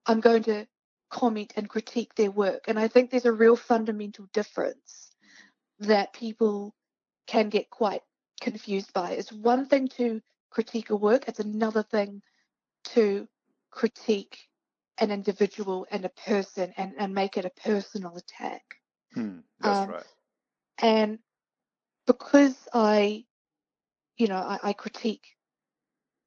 I'm 0.06 0.20
going 0.20 0.44
to 0.44 0.68
comment 1.10 1.54
and 1.56 1.70
critique 1.70 2.16
their 2.16 2.32
work. 2.32 2.66
And 2.68 2.80
I 2.80 2.88
think 2.88 3.10
there's 3.10 3.26
a 3.26 3.32
real 3.32 3.56
fundamental 3.56 4.28
difference 4.34 5.12
that 5.80 6.14
people 6.14 6.74
can 7.28 7.50
get 7.50 7.70
quite 7.70 8.02
confused 8.42 8.94
by. 8.94 9.12
It's 9.12 9.32
one 9.32 9.66
thing 9.66 9.88
to 9.90 10.22
critique 10.50 10.90
a 10.90 10.96
work, 10.96 11.28
it's 11.28 11.40
another 11.40 11.84
thing 11.84 12.22
to 12.86 13.28
critique 13.70 14.48
an 15.00 15.12
individual 15.12 15.88
and 15.92 16.06
a 16.06 16.10
person 16.10 16.74
and, 16.78 16.94
and 16.98 17.14
make 17.14 17.38
it 17.38 17.46
a 17.46 17.52
personal 17.62 18.16
attack. 18.18 18.64
Hmm, 19.14 19.40
that's 19.60 19.80
Um, 19.80 19.90
right. 19.90 20.06
And 20.82 21.20
because 22.06 22.56
I, 22.74 23.26
you 24.18 24.28
know, 24.28 24.36
I, 24.38 24.60
I 24.64 24.74
critique 24.74 25.28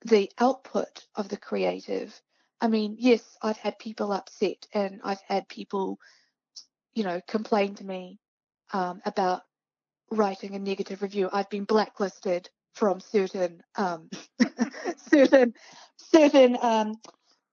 the 0.05 0.31
output 0.39 1.07
of 1.17 1.29
the 1.29 1.37
creative, 1.37 2.21
I 2.61 2.69
mean, 2.69 2.97
yes, 2.99 3.37
I've 3.43 3.57
had 3.57 3.79
people 3.79 4.13
upset 4.13 4.67
and 4.75 5.01
I've 5.05 5.23
had 5.27 5.49
people, 5.49 5.99
you 6.95 7.05
know, 7.05 7.21
complain 7.27 7.75
to 7.77 7.85
me 7.85 8.19
um, 8.73 9.01
about 9.05 9.43
writing 10.11 10.55
a 10.55 10.59
negative 10.59 11.03
review. 11.03 11.29
I've 11.33 11.51
been 11.51 11.65
blacklisted 11.65 12.51
from 12.75 13.01
certain 13.01 13.63
um, 13.77 14.11
certain 15.11 15.55
certain 15.97 16.57
um, 16.63 16.95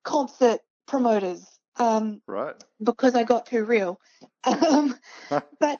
concert 0.03 0.59
promoters 0.87 1.45
um, 1.77 2.21
Right. 2.27 2.55
because 2.83 3.15
I 3.15 3.23
got 3.23 3.47
too 3.47 3.65
real. 3.65 3.99
Um, 4.45 4.95
but 5.59 5.79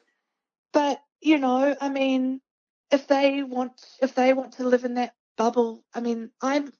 but 0.72 1.00
you 1.20 1.38
know, 1.38 1.74
I 1.80 1.88
mean, 1.88 2.40
if 2.90 3.06
they 3.08 3.42
want 3.42 3.72
if 4.02 4.14
they 4.14 4.32
want 4.34 4.54
to 4.54 4.68
live 4.68 4.84
in 4.84 4.94
that 4.94 5.14
bubble, 5.36 5.84
I 5.94 6.00
mean, 6.00 6.30
I'm 6.42 6.72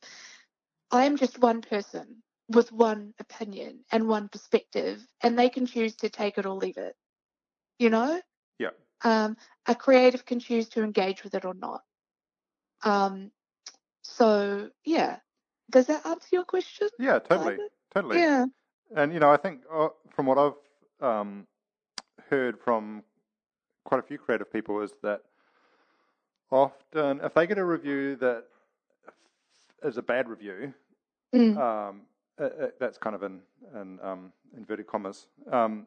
I'm 0.91 1.17
just 1.17 1.39
one 1.39 1.63
person 1.63 2.23
with 2.49 2.73
one 2.73 3.15
opinion 3.21 3.85
and 3.93 4.09
one 4.09 4.29
perspective, 4.29 5.07
and 5.23 5.39
they 5.39 5.49
can 5.51 5.67
choose 5.67 5.97
to 5.97 6.09
take 6.11 6.39
it 6.39 6.47
or 6.47 6.55
leave 6.55 6.79
it. 6.79 6.95
You 7.79 7.91
know, 7.91 8.21
Yeah. 8.59 8.71
um, 9.05 9.37
a 9.67 9.75
creative 9.75 10.25
can 10.25 10.41
choose 10.41 10.69
to 10.71 10.83
engage 10.83 11.25
with 11.25 11.35
it 11.35 11.45
or 11.45 11.55
not. 11.55 11.83
Um, 12.85 13.31
so 14.03 14.71
yeah, 14.85 15.19
does 15.71 15.87
that 15.87 16.07
answer 16.07 16.29
your 16.33 16.45
question? 16.45 16.89
Yeah, 16.99 17.19
totally. 17.19 17.59
Totally. 17.95 18.19
Yeah. 18.19 18.47
And 18.95 19.13
you 19.13 19.21
know, 19.21 19.31
I 19.31 19.37
think 19.37 19.63
uh, 19.73 19.89
from 20.11 20.27
what 20.27 20.39
I've 20.39 21.07
um, 21.07 21.47
heard 22.31 22.59
from 22.59 23.03
quite 23.85 23.99
a 24.01 24.03
few 24.03 24.19
creative 24.19 24.53
people 24.53 24.81
is 24.81 24.93
that 25.03 25.23
often 26.51 27.21
if 27.23 27.35
they 27.35 27.47
get 27.47 27.59
a 27.59 27.65
review 27.65 28.17
that 28.17 28.45
is 29.83 29.97
a 29.97 30.03
bad 30.03 30.29
review, 30.29 30.73
Mm. 31.35 31.57
um, 31.59 32.01
uh, 32.41 32.45
uh, 32.45 32.69
that's 32.81 32.97
kind 32.97 33.15
of 33.15 33.23
in, 33.23 33.41
in 33.75 33.99
um, 34.03 34.33
inverted 34.57 34.87
commas. 34.87 35.27
Um, 35.53 35.87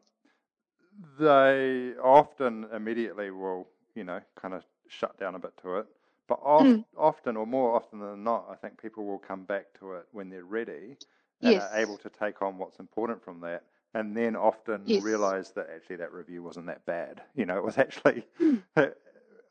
they 1.18 1.94
often 2.00 2.66
immediately 2.72 3.32
will, 3.32 3.66
you 3.96 4.04
know, 4.04 4.20
kind 4.36 4.54
of 4.54 4.62
shut 4.86 5.18
down 5.18 5.34
a 5.34 5.38
bit 5.40 5.52
to 5.62 5.78
it. 5.78 5.86
But 6.28 6.38
oft, 6.44 6.68
Mm. 6.68 6.84
often, 6.96 7.36
or 7.36 7.44
more 7.46 7.74
often 7.74 7.98
than 7.98 8.22
not, 8.22 8.46
I 8.48 8.54
think 8.54 8.80
people 8.80 9.04
will 9.04 9.18
come 9.18 9.42
back 9.42 9.66
to 9.80 9.94
it 9.94 10.06
when 10.12 10.30
they're 10.30 10.44
ready 10.44 10.96
and 11.44 11.56
Yes. 11.56 11.62
are 11.72 11.76
able 11.76 11.98
to 11.98 12.10
take 12.10 12.42
on 12.42 12.58
what's 12.58 12.78
important 12.78 13.22
from 13.22 13.40
that, 13.40 13.64
and 13.94 14.16
then 14.16 14.36
often 14.36 14.82
Yes. 14.86 15.02
realize 15.02 15.52
that 15.52 15.68
actually 15.74 15.96
that 15.96 16.12
review 16.12 16.42
wasn't 16.42 16.66
that 16.66 16.84
bad. 16.86 17.22
You 17.34 17.46
know, 17.46 17.56
it 17.58 17.64
was 17.64 17.78
actually. 17.78 18.26
Mm. 18.40 18.62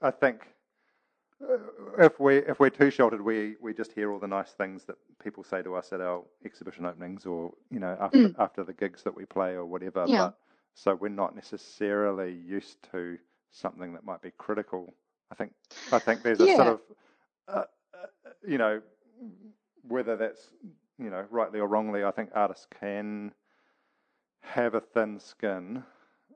I 0.03 0.11
think 0.11 0.47
uh, 1.41 1.57
if 1.99 2.19
we 2.19 2.37
if 2.37 2.59
we're 2.59 2.69
too 2.69 2.89
sheltered, 2.89 3.21
we 3.21 3.55
we 3.61 3.73
just 3.73 3.91
hear 3.93 4.11
all 4.11 4.19
the 4.19 4.27
nice 4.27 4.51
things 4.51 4.85
that 4.85 4.95
people 5.23 5.43
say 5.43 5.61
to 5.63 5.75
us 5.75 5.91
at 5.93 6.01
our 6.01 6.23
exhibition 6.45 6.85
openings, 6.85 7.25
or 7.25 7.51
you 7.71 7.79
know 7.79 7.97
after 7.99 8.17
Mm. 8.17 8.35
after 8.39 8.63
the 8.63 8.73
gigs 8.73 9.03
that 9.03 9.15
we 9.15 9.25
play 9.25 9.53
or 9.53 9.65
whatever. 9.65 10.07
Yeah. 10.07 10.17
But 10.17 10.37
so 10.73 10.95
we're 10.95 11.09
not 11.09 11.35
necessarily 11.35 12.33
used 12.33 12.77
to 12.91 13.17
something 13.51 13.93
that 13.93 14.05
might 14.05 14.21
be 14.21 14.31
critical. 14.37 14.93
I 15.31 15.35
think 15.35 15.53
I 15.91 15.99
think 15.99 16.23
there's 16.23 16.41
a 16.41 16.47
sort 16.47 16.67
of 16.67 16.79
uh, 17.47 17.63
uh, 17.93 18.07
you 18.47 18.57
know 18.57 18.81
whether 19.87 20.15
that's 20.15 20.49
you 21.01 21.09
know 21.09 21.25
rightly 21.31 21.59
or 21.59 21.67
wrongly. 21.67 22.03
I 22.03 22.11
think 22.11 22.29
artists 22.33 22.67
can 22.79 23.33
have 24.41 24.75
a 24.75 24.81
thin 24.81 25.19
skin. 25.19 25.83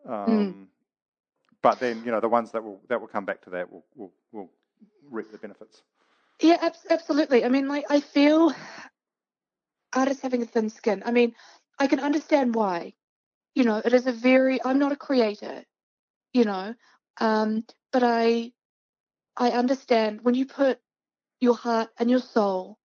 Um, 0.08 0.18
Mm. 0.28 0.68
But 1.62 1.80
then, 1.80 2.04
you 2.06 2.12
know, 2.12 2.20
the 2.20 2.30
ones 2.30 2.52
that 2.52 2.64
will 2.64 2.80
that 2.90 3.02
will 3.02 3.08
come 3.08 3.26
back 3.26 3.42
to 3.44 3.50
that 3.52 3.72
will 3.72 3.86
will, 3.96 4.14
will 4.32 4.50
reap 5.10 5.32
the 5.32 5.38
benefits. 5.38 5.84
Yeah, 6.42 6.58
abs- 6.62 6.86
absolutely. 6.90 7.46
I 7.46 7.50
mean, 7.50 7.68
like, 7.68 7.86
I 7.90 8.02
feel 8.02 8.54
artists 9.94 10.22
having 10.22 10.42
a 10.44 10.46
thin 10.46 10.70
skin. 10.70 11.04
I 11.06 11.12
mean, 11.12 11.36
I 11.80 11.88
can 11.88 12.00
understand 12.00 12.56
why. 12.56 12.94
You 13.56 13.64
know, 13.64 13.82
it 13.84 13.94
is 13.94 14.08
a 14.08 14.12
very. 14.12 14.64
I'm 14.64 14.80
not 14.80 14.92
a 14.92 14.98
creator, 14.98 15.64
you 16.34 16.46
know, 16.46 16.76
um, 17.20 17.66
but 17.92 18.04
I, 18.04 18.52
I 19.38 19.52
understand 19.52 20.22
when 20.22 20.36
you 20.36 20.46
put 20.46 20.80
your 21.40 21.56
heart 21.56 21.90
and 21.98 22.10
your 22.10 22.20
soul 22.20 22.78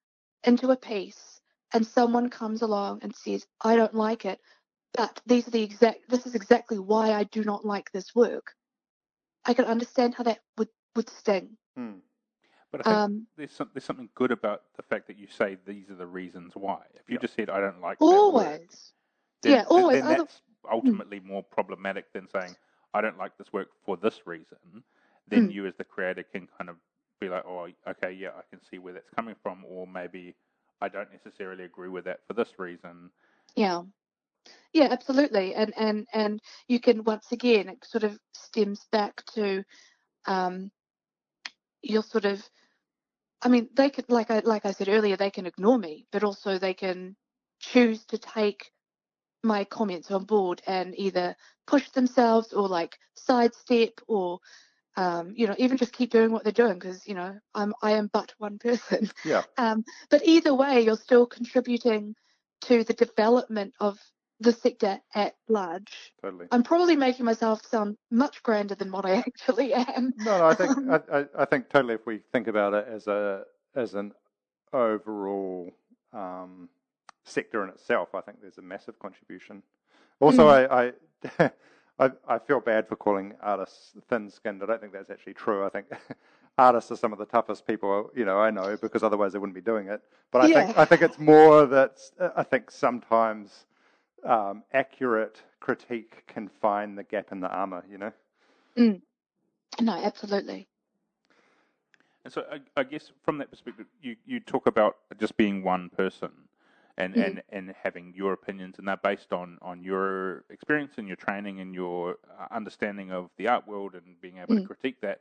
into 0.44 0.70
a 0.70 0.76
piece, 0.76 1.39
and 1.74 1.86
someone 1.86 2.28
comes 2.30 2.62
along 2.62 3.00
and 3.02 3.14
says, 3.14 3.46
"I 3.62 3.76
don't 3.76 3.94
like 3.94 4.24
it," 4.24 4.40
but 4.94 5.20
these 5.26 5.46
are 5.48 5.52
the 5.52 5.62
exact. 5.62 6.08
This 6.08 6.26
is 6.26 6.34
exactly 6.34 6.78
why 6.78 7.12
I 7.12 7.24
do 7.24 7.44
not 7.44 7.64
like 7.64 7.90
this 7.92 8.14
work. 8.14 8.54
I 9.44 9.54
can 9.54 9.64
understand 9.64 10.14
how 10.14 10.24
that 10.24 10.40
would 10.58 10.68
would 10.96 11.08
sting. 11.08 11.56
Hmm. 11.76 11.98
But 12.72 12.80
I 12.80 12.84
think 12.84 13.00
Um, 13.04 13.26
there's, 13.36 13.52
some, 13.52 13.70
there's 13.74 13.84
something 13.84 14.08
good 14.14 14.30
about 14.30 14.62
the 14.76 14.82
fact 14.82 15.06
that 15.08 15.18
you 15.18 15.26
say 15.28 15.56
these 15.66 15.90
are 15.90 15.96
the 15.96 16.06
reasons 16.06 16.52
why. 16.54 16.82
If 16.94 17.08
you 17.08 17.14
Yeah. 17.16 17.20
just 17.22 17.34
said, 17.34 17.50
I 17.50 17.60
don't 17.60 17.80
like 17.80 17.98
that 17.98 18.06
work," 18.06 18.16
always. 18.16 18.92
then, 19.42 19.52
Yeah, 19.52 19.64
always. 19.68 20.00
Then 20.00 20.08
that's 20.10 20.42
ultimately 20.70 21.20
more 21.20 21.42
problematic 21.42 22.12
than 22.12 22.28
saying, 22.28 22.56
I 22.94 23.00
don't 23.00 23.18
like 23.18 23.36
this 23.38 23.52
work 23.52 23.68
for 23.84 23.96
this 23.96 24.20
reason. 24.26 24.84
Then 25.28 25.48
Mm. 25.48 25.52
you, 25.52 25.66
as 25.66 25.74
the 25.76 25.84
creator, 25.84 26.22
can 26.22 26.48
kind 26.58 26.70
of 26.70 26.76
be 27.20 27.28
like, 27.28 27.44
oh, 27.46 27.68
okay, 27.88 28.12
yeah, 28.12 28.30
I 28.30 28.42
can 28.50 28.60
see 28.70 28.78
where 28.78 28.92
that's 28.94 29.10
coming 29.10 29.36
from. 29.42 29.64
Or 29.66 29.86
maybe 29.86 30.34
I 30.80 30.88
don't 30.88 31.12
necessarily 31.12 31.64
agree 31.64 31.88
with 31.88 32.04
that 32.04 32.20
for 32.26 32.34
this 32.34 32.58
reason. 32.58 33.10
Yeah. 33.56 33.82
Yeah, 34.72 34.88
absolutely. 34.90 35.54
And 35.54 35.74
and 35.76 36.06
and 36.12 36.40
you 36.68 36.80
can 36.80 37.04
once 37.04 37.32
again 37.32 37.68
it 37.68 37.84
sort 37.84 38.04
of 38.04 38.18
stems 38.34 38.86
back 38.92 39.22
to 39.34 39.64
um 40.26 40.70
your 41.82 42.02
sort 42.02 42.24
of 42.24 42.48
I 43.42 43.48
mean, 43.48 43.68
they 43.74 43.90
could 43.90 44.10
like 44.10 44.30
I 44.30 44.40
like 44.40 44.66
I 44.66 44.72
said 44.72 44.88
earlier, 44.88 45.16
they 45.16 45.30
can 45.30 45.46
ignore 45.46 45.78
me, 45.78 46.06
but 46.12 46.24
also 46.24 46.58
they 46.58 46.74
can 46.74 47.16
choose 47.58 48.04
to 48.06 48.18
take 48.18 48.70
my 49.42 49.64
comments 49.64 50.10
on 50.10 50.24
board 50.24 50.60
and 50.66 50.98
either 50.98 51.34
push 51.66 51.88
themselves 51.90 52.52
or 52.52 52.68
like 52.68 52.98
sidestep 53.14 54.00
or 54.06 54.38
um, 54.96 55.32
you 55.36 55.46
know, 55.46 55.54
even 55.58 55.76
just 55.76 55.92
keep 55.92 56.10
doing 56.10 56.32
what 56.32 56.44
they're 56.44 56.52
doing 56.52 56.74
because, 56.74 57.06
you 57.06 57.14
know, 57.14 57.38
I'm 57.54 57.74
I 57.82 57.92
am 57.92 58.10
but 58.12 58.34
one 58.38 58.58
person. 58.58 59.10
Yeah. 59.24 59.42
Um, 59.58 59.84
but 60.08 60.22
either 60.24 60.54
way, 60.54 60.80
you're 60.80 60.96
still 60.96 61.26
contributing 61.26 62.14
to 62.62 62.82
the 62.82 62.94
development 62.94 63.74
of 63.78 63.98
the 64.40 64.52
sector 64.52 64.98
at 65.14 65.34
large. 65.48 66.14
Totally. 66.22 66.46
I'm 66.50 66.62
probably 66.62 66.96
making 66.96 67.26
myself 67.26 67.64
sound 67.66 67.98
much 68.10 68.42
grander 68.42 68.74
than 68.74 68.90
what 68.90 69.04
I 69.04 69.16
actually 69.26 69.74
am. 69.74 70.14
No, 70.16 70.38
no, 70.38 70.46
I 70.46 70.54
think 70.54 70.78
I, 70.88 71.00
I, 71.12 71.24
I 71.38 71.44
think 71.44 71.68
totally. 71.68 71.94
If 71.94 72.06
we 72.06 72.20
think 72.32 72.48
about 72.48 72.74
it 72.74 72.86
as 72.90 73.06
a 73.06 73.44
as 73.74 73.94
an 73.94 74.12
overall 74.72 75.70
um, 76.12 76.68
sector 77.24 77.62
in 77.62 77.68
itself, 77.68 78.14
I 78.14 78.22
think 78.22 78.40
there's 78.40 78.58
a 78.58 78.62
massive 78.62 78.98
contribution. 78.98 79.62
Also, 80.20 80.48
I, 80.48 80.88
I 80.88 80.92
I 82.00 82.10
I 82.26 82.38
feel 82.38 82.60
bad 82.60 82.88
for 82.88 82.96
calling 82.96 83.34
artists 83.42 83.92
thin-skinned. 84.08 84.62
I 84.62 84.66
don't 84.66 84.80
think 84.80 84.92
that's 84.92 85.10
actually 85.10 85.34
true. 85.34 85.64
I 85.64 85.68
think 85.68 85.86
artists 86.58 86.90
are 86.90 86.96
some 86.96 87.12
of 87.12 87.18
the 87.18 87.26
toughest 87.26 87.66
people 87.66 88.10
you 88.14 88.24
know 88.24 88.38
I 88.38 88.50
know 88.50 88.76
because 88.76 89.02
otherwise 89.02 89.32
they 89.32 89.38
wouldn't 89.38 89.54
be 89.54 89.60
doing 89.60 89.88
it. 89.88 90.02
But 90.32 90.42
I 90.42 90.52
think 90.52 90.78
I 90.78 90.84
think 90.84 91.02
it's 91.02 91.18
more 91.18 91.66
that 91.66 92.00
I 92.36 92.42
think 92.42 92.70
sometimes 92.70 93.66
um, 94.24 94.64
accurate 94.72 95.42
critique 95.60 96.24
can 96.26 96.48
find 96.48 96.98
the 96.98 97.04
gap 97.04 97.32
in 97.32 97.40
the 97.40 97.48
armor. 97.48 97.84
You 97.88 97.98
know. 97.98 98.12
No, 99.80 99.92
absolutely. 99.92 100.68
And 102.24 102.32
so 102.32 102.44
I, 102.50 102.80
I 102.80 102.82
guess 102.84 103.12
from 103.24 103.38
that 103.38 103.50
perspective, 103.50 103.86
you, 104.02 104.16
you 104.26 104.40
talk 104.40 104.66
about 104.66 104.96
just 105.18 105.36
being 105.36 105.62
one 105.62 105.88
person. 105.88 106.30
And, 107.00 107.14
Mhm. 107.14 107.26
and, 107.26 107.42
and 107.48 107.74
having 107.82 108.12
your 108.14 108.32
opinions, 108.32 108.78
and 108.78 108.86
they're 108.86 108.96
based 108.96 109.32
on, 109.32 109.58
on 109.62 109.82
your 109.82 110.44
experience 110.50 110.94
and 110.98 111.06
your 111.06 111.16
training 111.16 111.60
and 111.60 111.74
your 111.74 112.18
uh, 112.38 112.46
understanding 112.54 113.10
of 113.10 113.30
the 113.38 113.48
art 113.48 113.66
world 113.66 113.94
and 113.94 114.20
being 114.20 114.38
able 114.38 114.54
to 114.54 114.60
Mm. 114.60 114.66
critique 114.66 115.00
that. 115.00 115.20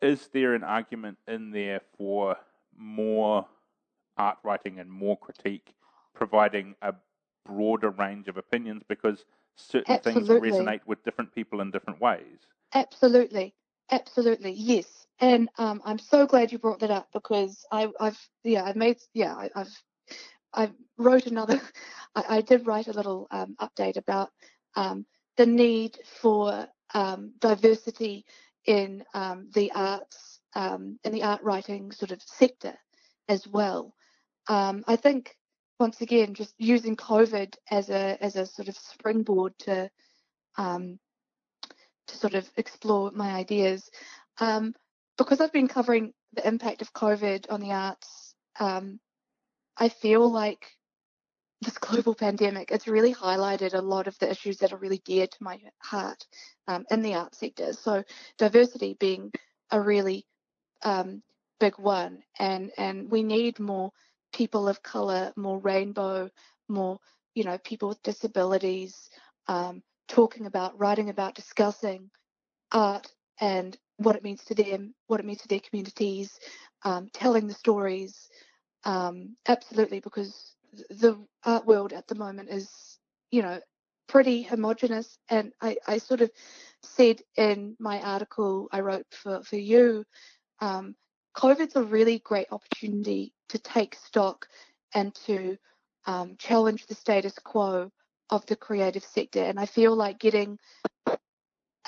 Is 0.00 0.28
there 0.32 0.54
an 0.54 0.64
argument 0.64 1.18
in 1.28 1.50
there 1.50 1.80
for 1.96 2.36
more 2.76 3.46
art 4.16 4.38
writing 4.42 4.78
and 4.80 4.90
more 4.90 5.18
critique, 5.18 5.74
providing 6.14 6.74
a 6.82 6.94
broader 7.44 7.90
range 7.90 8.28
of 8.28 8.36
opinions 8.36 8.82
because 8.88 9.24
certain 9.56 9.96
Absolutely. 9.96 9.98
things 9.98 10.30
resonate 10.30 10.80
with 10.86 11.04
different 11.04 11.34
people 11.34 11.60
in 11.60 11.70
different 11.70 12.00
ways? 12.00 12.38
Absolutely, 12.74 13.54
absolutely, 13.90 14.52
yes. 14.52 15.06
And 15.20 15.48
um, 15.58 15.82
I'm 15.84 15.98
so 15.98 16.26
glad 16.26 16.52
you 16.52 16.58
brought 16.58 16.80
that 16.80 16.90
up 16.90 17.08
because 17.12 17.64
I, 17.70 17.88
I've 18.00 18.18
yeah 18.44 18.64
I've 18.64 18.76
made 18.76 18.98
yeah 19.14 19.34
I, 19.34 19.50
I've 19.54 19.82
I 20.52 20.70
wrote 20.98 21.26
another 21.26 21.60
I, 22.14 22.24
I 22.28 22.40
did 22.40 22.66
write 22.66 22.88
a 22.88 22.92
little 22.92 23.26
um, 23.30 23.56
update 23.60 23.96
about 23.96 24.30
um, 24.76 25.06
the 25.36 25.46
need 25.46 25.98
for 26.20 26.66
um, 26.94 27.34
diversity 27.40 28.24
in 28.66 29.04
um, 29.14 29.48
the 29.54 29.72
arts 29.72 30.40
um, 30.54 30.98
in 31.04 31.12
the 31.12 31.22
art 31.22 31.42
writing 31.42 31.92
sort 31.92 32.10
of 32.10 32.20
sector 32.22 32.74
as 33.28 33.46
well. 33.46 33.94
Um, 34.48 34.84
I 34.86 34.96
think 34.96 35.36
once 35.78 36.00
again 36.00 36.34
just 36.34 36.54
using 36.58 36.96
COVID 36.96 37.54
as 37.70 37.88
a 37.90 38.22
as 38.22 38.36
a 38.36 38.44
sort 38.46 38.68
of 38.68 38.76
springboard 38.76 39.54
to 39.60 39.90
to 40.56 40.98
sort 42.16 42.34
of 42.34 42.50
explore 42.56 43.10
my 43.12 43.30
ideas. 43.32 43.88
Because 44.38 45.40
I've 45.40 45.52
been 45.52 45.68
covering 45.68 46.12
the 46.32 46.46
impact 46.46 46.82
of 46.82 46.92
COVID 46.92 47.46
on 47.50 47.60
the 47.60 47.72
arts, 47.72 48.34
I 49.80 49.88
feel 49.88 50.30
like 50.30 50.66
this 51.62 51.78
global 51.78 52.14
pandemic, 52.14 52.70
it's 52.70 52.86
really 52.86 53.14
highlighted 53.14 53.74
a 53.74 53.80
lot 53.80 54.06
of 54.06 54.18
the 54.18 54.30
issues 54.30 54.58
that 54.58 54.72
are 54.72 54.78
really 54.78 55.02
dear 55.04 55.26
to 55.26 55.42
my 55.42 55.58
heart 55.82 56.26
um, 56.68 56.84
in 56.90 57.02
the 57.02 57.14
art 57.14 57.34
sector. 57.34 57.72
So 57.72 58.04
diversity 58.38 58.94
being 59.00 59.32
a 59.70 59.80
really 59.80 60.26
um, 60.82 61.22
big 61.58 61.78
one, 61.78 62.22
and 62.38 62.70
and 62.78 63.10
we 63.10 63.22
need 63.22 63.58
more 63.58 63.90
people 64.32 64.68
of 64.68 64.82
color, 64.82 65.32
more 65.36 65.58
rainbow, 65.58 66.30
more 66.68 66.98
you 67.34 67.44
know 67.44 67.58
people 67.58 67.88
with 67.88 68.02
disabilities, 68.02 69.10
um, 69.48 69.82
talking 70.08 70.46
about, 70.46 70.78
writing 70.78 71.10
about, 71.10 71.34
discussing 71.34 72.10
art 72.72 73.12
and 73.40 73.76
what 73.96 74.16
it 74.16 74.24
means 74.24 74.44
to 74.44 74.54
them, 74.54 74.94
what 75.06 75.20
it 75.20 75.26
means 75.26 75.42
to 75.42 75.48
their 75.48 75.60
communities, 75.60 76.38
um, 76.84 77.08
telling 77.12 77.46
the 77.46 77.54
stories. 77.54 78.28
Um, 78.84 79.36
absolutely, 79.46 80.00
because 80.00 80.54
the 80.88 81.18
art 81.44 81.66
world 81.66 81.92
at 81.92 82.06
the 82.06 82.14
moment 82.14 82.48
is, 82.50 82.98
you 83.30 83.42
know, 83.42 83.60
pretty 84.08 84.42
homogenous. 84.42 85.18
And 85.28 85.52
I, 85.60 85.76
I 85.86 85.98
sort 85.98 86.20
of 86.20 86.30
said 86.82 87.20
in 87.36 87.76
my 87.78 88.00
article 88.00 88.68
I 88.72 88.80
wrote 88.80 89.06
for, 89.10 89.42
for 89.42 89.56
you, 89.56 90.04
um, 90.60 90.94
COVID's 91.36 91.76
a 91.76 91.82
really 91.82 92.18
great 92.18 92.48
opportunity 92.50 93.32
to 93.50 93.58
take 93.58 93.94
stock 93.94 94.46
and 94.94 95.14
to 95.26 95.56
um, 96.06 96.36
challenge 96.38 96.86
the 96.86 96.94
status 96.94 97.38
quo 97.38 97.90
of 98.30 98.46
the 98.46 98.56
creative 98.56 99.04
sector. 99.04 99.42
And 99.42 99.60
I 99.60 99.66
feel 99.66 99.94
like 99.94 100.18
getting 100.18 100.58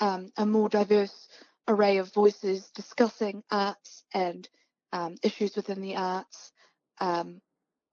um, 0.00 0.30
a 0.36 0.46
more 0.46 0.68
diverse 0.68 1.28
array 1.68 1.98
of 1.98 2.12
voices 2.12 2.70
discussing 2.74 3.42
arts 3.50 4.04
and 4.12 4.48
um, 4.92 5.16
issues 5.22 5.56
within 5.56 5.80
the 5.80 5.96
arts 5.96 6.52
um, 7.00 7.40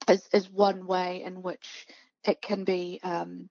is, 0.10 0.28
is 0.34 0.50
one 0.50 0.86
way 0.88 1.24
in 1.24 1.42
which 1.42 1.88
it 2.24 2.42
can 2.42 2.64
be 2.64 3.00
um, 3.04 3.50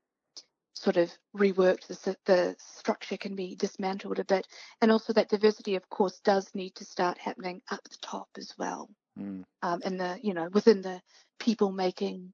sort 0.75 0.97
of 0.97 1.11
reworked. 1.37 1.87
The, 1.87 2.17
the 2.25 2.57
structure 2.59 3.17
can 3.17 3.35
be 3.35 3.55
dismantled 3.57 4.19
a 4.19 4.25
bit, 4.25 4.47
and 4.81 4.91
also 4.93 5.13
that 5.13 5.29
diversity, 5.29 5.75
of 5.77 5.89
course, 5.89 6.21
does 6.25 6.51
need 6.55 6.75
to 6.77 6.85
start 6.85 7.19
happening 7.19 7.63
up 7.71 7.83
the 7.85 7.97
top 8.01 8.29
as 8.37 8.53
well, 8.59 8.89
Mm. 9.19 9.45
um, 9.63 9.83
in 9.85 9.97
the 9.97 10.19
you 10.23 10.35
know 10.35 10.49
within 10.53 10.81
the 10.81 11.01
people 11.41 11.73
making 11.73 12.33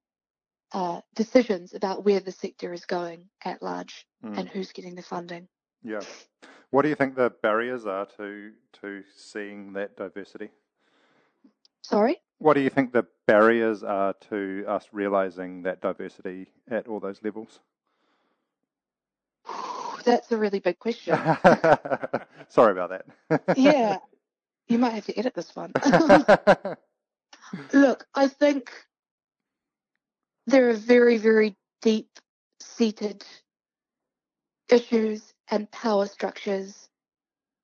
uh, 0.72 1.00
decisions 1.14 1.72
about 1.72 2.05
where 2.05 2.20
the 2.20 2.33
sector 2.33 2.72
is 2.72 2.85
going 2.85 3.29
at 3.44 3.62
large 3.62 4.07
Mm. 4.22 4.38
and 4.38 4.48
who's 4.48 4.72
getting 4.72 4.94
the 4.94 5.03
funding. 5.03 5.48
Yeah. 5.83 6.00
What 6.70 6.83
do 6.83 6.88
you 6.88 6.94
think 6.94 7.14
the 7.14 7.31
barriers 7.31 7.87
are 7.87 8.07
to 8.18 8.53
to 8.83 9.03
seeing 9.16 9.72
that 9.74 9.96
diversity? 9.96 10.50
Sorry. 11.85 12.16
What 12.38 12.55
do 12.55 12.61
you 12.61 12.70
think 12.70 12.92
the 12.92 13.05
barriers 13.27 13.83
are 13.83 14.14
to 14.31 14.64
us 14.66 14.88
realizing 14.90 15.64
that 15.64 15.83
diversity 15.83 16.49
at 16.70 16.88
all 16.88 16.99
those 16.99 17.23
levels? 17.23 17.61
That's 20.03 20.33
a 20.33 20.38
really 20.38 20.61
big 20.61 20.79
question. 20.79 21.14
Sorry 22.49 22.73
about 22.73 22.90
that. 22.90 23.05
yeah, 23.57 23.99
you 24.66 24.79
might 24.79 24.94
have 24.94 25.05
to 25.07 25.18
edit 25.18 25.35
this 25.35 25.55
one. 25.55 25.73
Look, 27.75 28.07
I 28.14 28.29
think 28.29 28.73
there 30.47 30.70
are 30.70 30.75
very, 30.75 31.18
very 31.18 31.55
deep 31.83 32.09
seated 32.61 33.23
issues 34.70 35.35
and 35.51 35.70
power 35.70 36.07
structures 36.07 36.88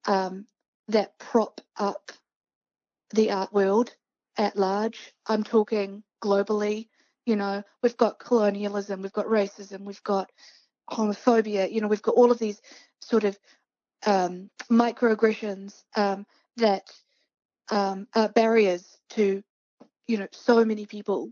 um, 0.06 0.44
that 0.88 1.18
prop 1.18 1.62
up 1.78 2.12
the 3.14 3.30
art 3.30 3.52
world 3.52 3.94
at 4.40 4.56
large. 4.56 5.12
I'm 5.26 5.44
talking 5.44 6.02
globally. 6.24 6.88
You 7.26 7.36
know, 7.36 7.62
we've 7.82 7.96
got 7.96 8.18
colonialism, 8.18 9.02
we've 9.02 9.12
got 9.12 9.26
racism, 9.26 9.82
we've 9.82 10.02
got 10.02 10.32
homophobia. 10.90 11.70
You 11.70 11.82
know, 11.82 11.88
we've 11.88 12.02
got 12.02 12.14
all 12.14 12.32
of 12.32 12.38
these 12.38 12.60
sort 13.02 13.24
of 13.24 13.38
um, 14.06 14.50
microaggressions 14.70 15.84
um, 15.94 16.26
that 16.56 16.90
um, 17.70 18.08
are 18.14 18.30
barriers 18.30 18.98
to, 19.10 19.42
you 20.08 20.16
know, 20.16 20.28
so 20.32 20.64
many 20.64 20.86
people. 20.86 21.30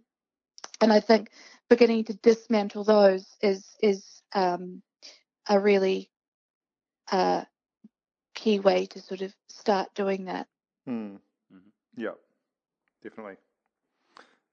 And 0.83 0.93
I 0.93 1.01
think 1.01 1.31
beginning 1.71 2.05
to 2.05 2.15
dismantle 2.15 2.85
those 2.85 3.27
is 3.41 3.65
is 3.83 4.23
um, 4.35 4.83
a 5.49 5.59
really 5.59 6.11
uh, 7.11 7.45
key 8.35 8.61
way 8.61 8.85
to 8.87 9.01
sort 9.01 9.23
of 9.23 9.35
start 9.49 9.95
doing 9.95 10.27
that. 10.27 10.47
Hmm. 10.87 11.17
Mhm. 11.53 11.73
Yeah, 11.97 12.15
definitely. 13.03 13.37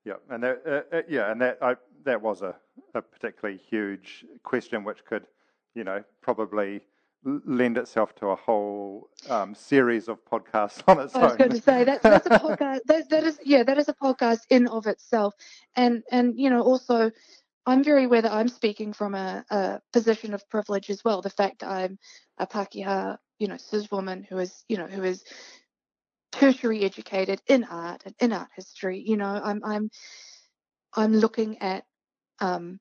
Yeah, 0.05 0.13
and 0.29 0.43
that, 0.43 0.61
uh, 0.67 0.95
uh, 0.95 1.01
yeah, 1.09 1.31
and 1.31 1.41
that 1.41 1.57
I, 1.61 1.75
that 2.03 2.21
was 2.21 2.43
a, 2.43 2.55
a 2.93 3.01
particularly 3.01 3.59
huge 3.69 4.23
question, 4.43 4.83
which 4.83 5.03
could, 5.03 5.25
you 5.73 5.83
know, 5.83 6.03
probably 6.21 6.81
lend 7.25 7.77
itself 7.77 8.13
to 8.15 8.27
a 8.27 8.35
whole 8.35 9.09
um, 9.29 9.55
series 9.55 10.07
of 10.07 10.23
podcasts 10.25 10.83
on 10.87 10.99
its 10.99 11.15
I 11.15 11.23
was 11.23 11.35
going 11.35 11.51
to 11.51 11.61
say 11.61 11.83
that's 11.83 12.03
that's 12.03 12.27
a 12.27 12.29
podcast. 12.39 12.81
That, 12.85 13.09
that 13.09 13.23
is 13.23 13.39
yeah, 13.43 13.63
that 13.63 13.77
is 13.77 13.89
a 13.89 13.93
podcast 13.93 14.41
in 14.49 14.67
of 14.67 14.85
itself, 14.85 15.33
and 15.75 16.03
and 16.11 16.39
you 16.39 16.49
know 16.51 16.61
also, 16.61 17.11
I'm 17.65 17.83
very 17.83 18.05
aware 18.05 18.21
that 18.21 18.31
I'm 18.31 18.47
speaking 18.47 18.93
from 18.93 19.15
a, 19.15 19.43
a 19.49 19.81
position 19.91 20.35
of 20.35 20.47
privilege 20.49 20.91
as 20.91 21.03
well. 21.03 21.21
The 21.21 21.31
fact 21.31 21.63
I'm 21.63 21.97
a 22.37 22.45
Pakeha, 22.45 23.17
you 23.39 23.47
know, 23.47 23.57
cis 23.57 23.89
woman 23.89 24.25
who 24.29 24.37
is 24.37 24.63
you 24.69 24.77
know 24.77 24.87
who 24.87 25.03
is 25.03 25.23
tertiary 26.35 26.83
educated 26.83 27.41
in 27.47 27.63
art 27.63 28.03
and 28.05 28.15
in 28.19 28.33
art 28.33 28.49
history. 28.55 29.03
You 29.05 29.17
know, 29.17 29.41
I'm 29.43 29.61
I'm 29.63 29.89
I'm 30.93 31.13
looking 31.13 31.59
at 31.59 31.83
um 32.39 32.79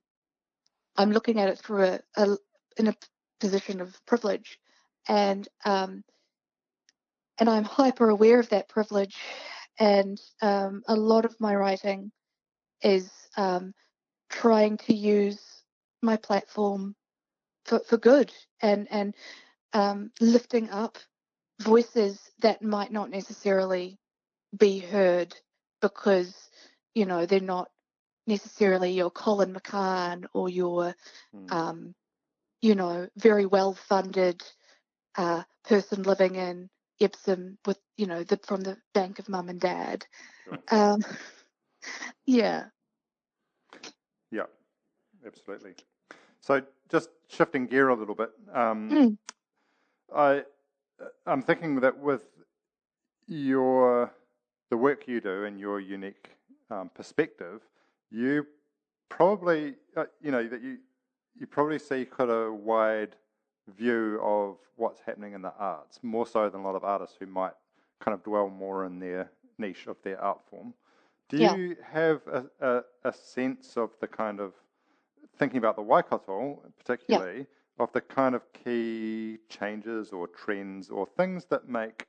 I'm 0.97 1.11
looking 1.11 1.39
at 1.39 1.49
it 1.49 1.59
through 1.59 1.83
a, 1.83 1.99
a 2.17 2.37
in 2.77 2.87
a 2.87 2.95
position 3.39 3.81
of 3.81 3.95
privilege, 4.05 4.59
and 5.07 5.47
um 5.65 6.03
and 7.39 7.49
I'm 7.49 7.63
hyper 7.63 8.09
aware 8.09 8.39
of 8.39 8.49
that 8.49 8.69
privilege. 8.69 9.17
And 9.79 10.19
um, 10.41 10.83
a 10.87 10.95
lot 10.95 11.25
of 11.25 11.35
my 11.39 11.55
writing 11.55 12.11
is 12.81 13.11
um, 13.37 13.73
trying 14.29 14.77
to 14.77 14.93
use 14.93 15.41
my 16.01 16.15
platform 16.17 16.95
for, 17.65 17.79
for 17.79 17.97
good 17.97 18.31
and 18.61 18.87
and 18.91 19.15
um, 19.73 20.11
lifting 20.21 20.69
up 20.69 20.97
voices 21.61 22.19
that 22.41 22.61
might 22.61 22.91
not 22.91 23.09
necessarily 23.09 23.97
be 24.57 24.79
heard 24.79 25.35
because 25.81 26.49
you 26.93 27.05
know 27.05 27.25
they're 27.25 27.39
not 27.39 27.69
necessarily 28.27 28.91
your 28.91 29.11
Colin 29.11 29.53
McCahon 29.53 30.25
or 30.33 30.49
your 30.49 30.95
Hmm. 31.33 31.47
um, 31.49 31.95
you 32.61 32.75
know 32.75 33.07
very 33.17 33.45
well 33.45 33.73
funded 33.73 34.41
uh, 35.17 35.43
person 35.63 36.03
living 36.03 36.35
in 36.35 36.69
Epsom 37.01 37.57
with 37.65 37.79
you 37.97 38.07
know 38.07 38.23
the 38.23 38.39
from 38.43 38.61
the 38.61 38.77
bank 38.93 39.19
of 39.19 39.29
mum 39.29 39.49
and 39.49 39.59
dad. 39.59 40.05
Sure. 40.43 40.59
Um, 40.71 41.03
yeah. 42.25 42.65
Yeah, 44.31 44.45
absolutely. 45.25 45.75
So 46.41 46.61
just 46.89 47.09
shifting 47.27 47.65
gear 47.67 47.89
a 47.89 47.95
little 47.95 48.15
bit, 48.15 48.31
um, 48.53 48.89
Mm. 48.91 49.17
I 50.15 50.43
I'm 51.25 51.41
thinking 51.41 51.79
that 51.81 51.97
with 51.97 52.23
your 53.27 54.11
the 54.69 54.77
work 54.77 55.07
you 55.07 55.21
do 55.21 55.43
and 55.43 55.59
your 55.59 55.79
unique 55.79 56.29
um, 56.69 56.89
perspective, 56.93 57.61
you 58.11 58.45
probably 59.09 59.75
uh, 59.95 60.05
you 60.21 60.31
know 60.31 60.47
that 60.47 60.61
you 60.61 60.77
you 61.39 61.45
probably 61.47 61.79
see 61.79 62.05
quite 62.05 62.29
a 62.29 62.51
wide 62.51 63.15
view 63.77 64.19
of 64.21 64.57
what's 64.75 64.99
happening 65.01 65.33
in 65.33 65.41
the 65.41 65.53
arts, 65.57 65.99
more 66.03 66.25
so 66.25 66.49
than 66.49 66.61
a 66.61 66.63
lot 66.63 66.75
of 66.75 66.83
artists 66.83 67.15
who 67.19 67.25
might 67.25 67.53
kind 67.99 68.13
of 68.13 68.23
dwell 68.23 68.49
more 68.49 68.85
in 68.85 68.99
their 68.99 69.31
niche 69.57 69.87
of 69.87 69.97
their 70.03 70.21
art 70.21 70.39
form. 70.49 70.73
Do 71.29 71.37
Yeah. 71.37 71.55
you 71.55 71.75
have 71.91 72.21
a, 72.27 72.45
a, 72.61 72.83
a 73.05 73.13
sense 73.13 73.77
of 73.77 73.91
the 73.99 74.07
kind 74.07 74.39
of 74.39 74.53
thinking 75.39 75.57
about 75.57 75.75
the 75.75 75.81
Waikato, 75.81 76.61
particularly, 76.77 77.47
of 77.79 77.91
the 77.93 78.01
kind 78.01 78.35
of 78.35 78.41
key 78.53 79.37
changes 79.49 80.11
or 80.11 80.27
trends 80.27 80.89
or 80.89 81.05
things 81.05 81.45
that 81.49 81.67
make 81.67 82.07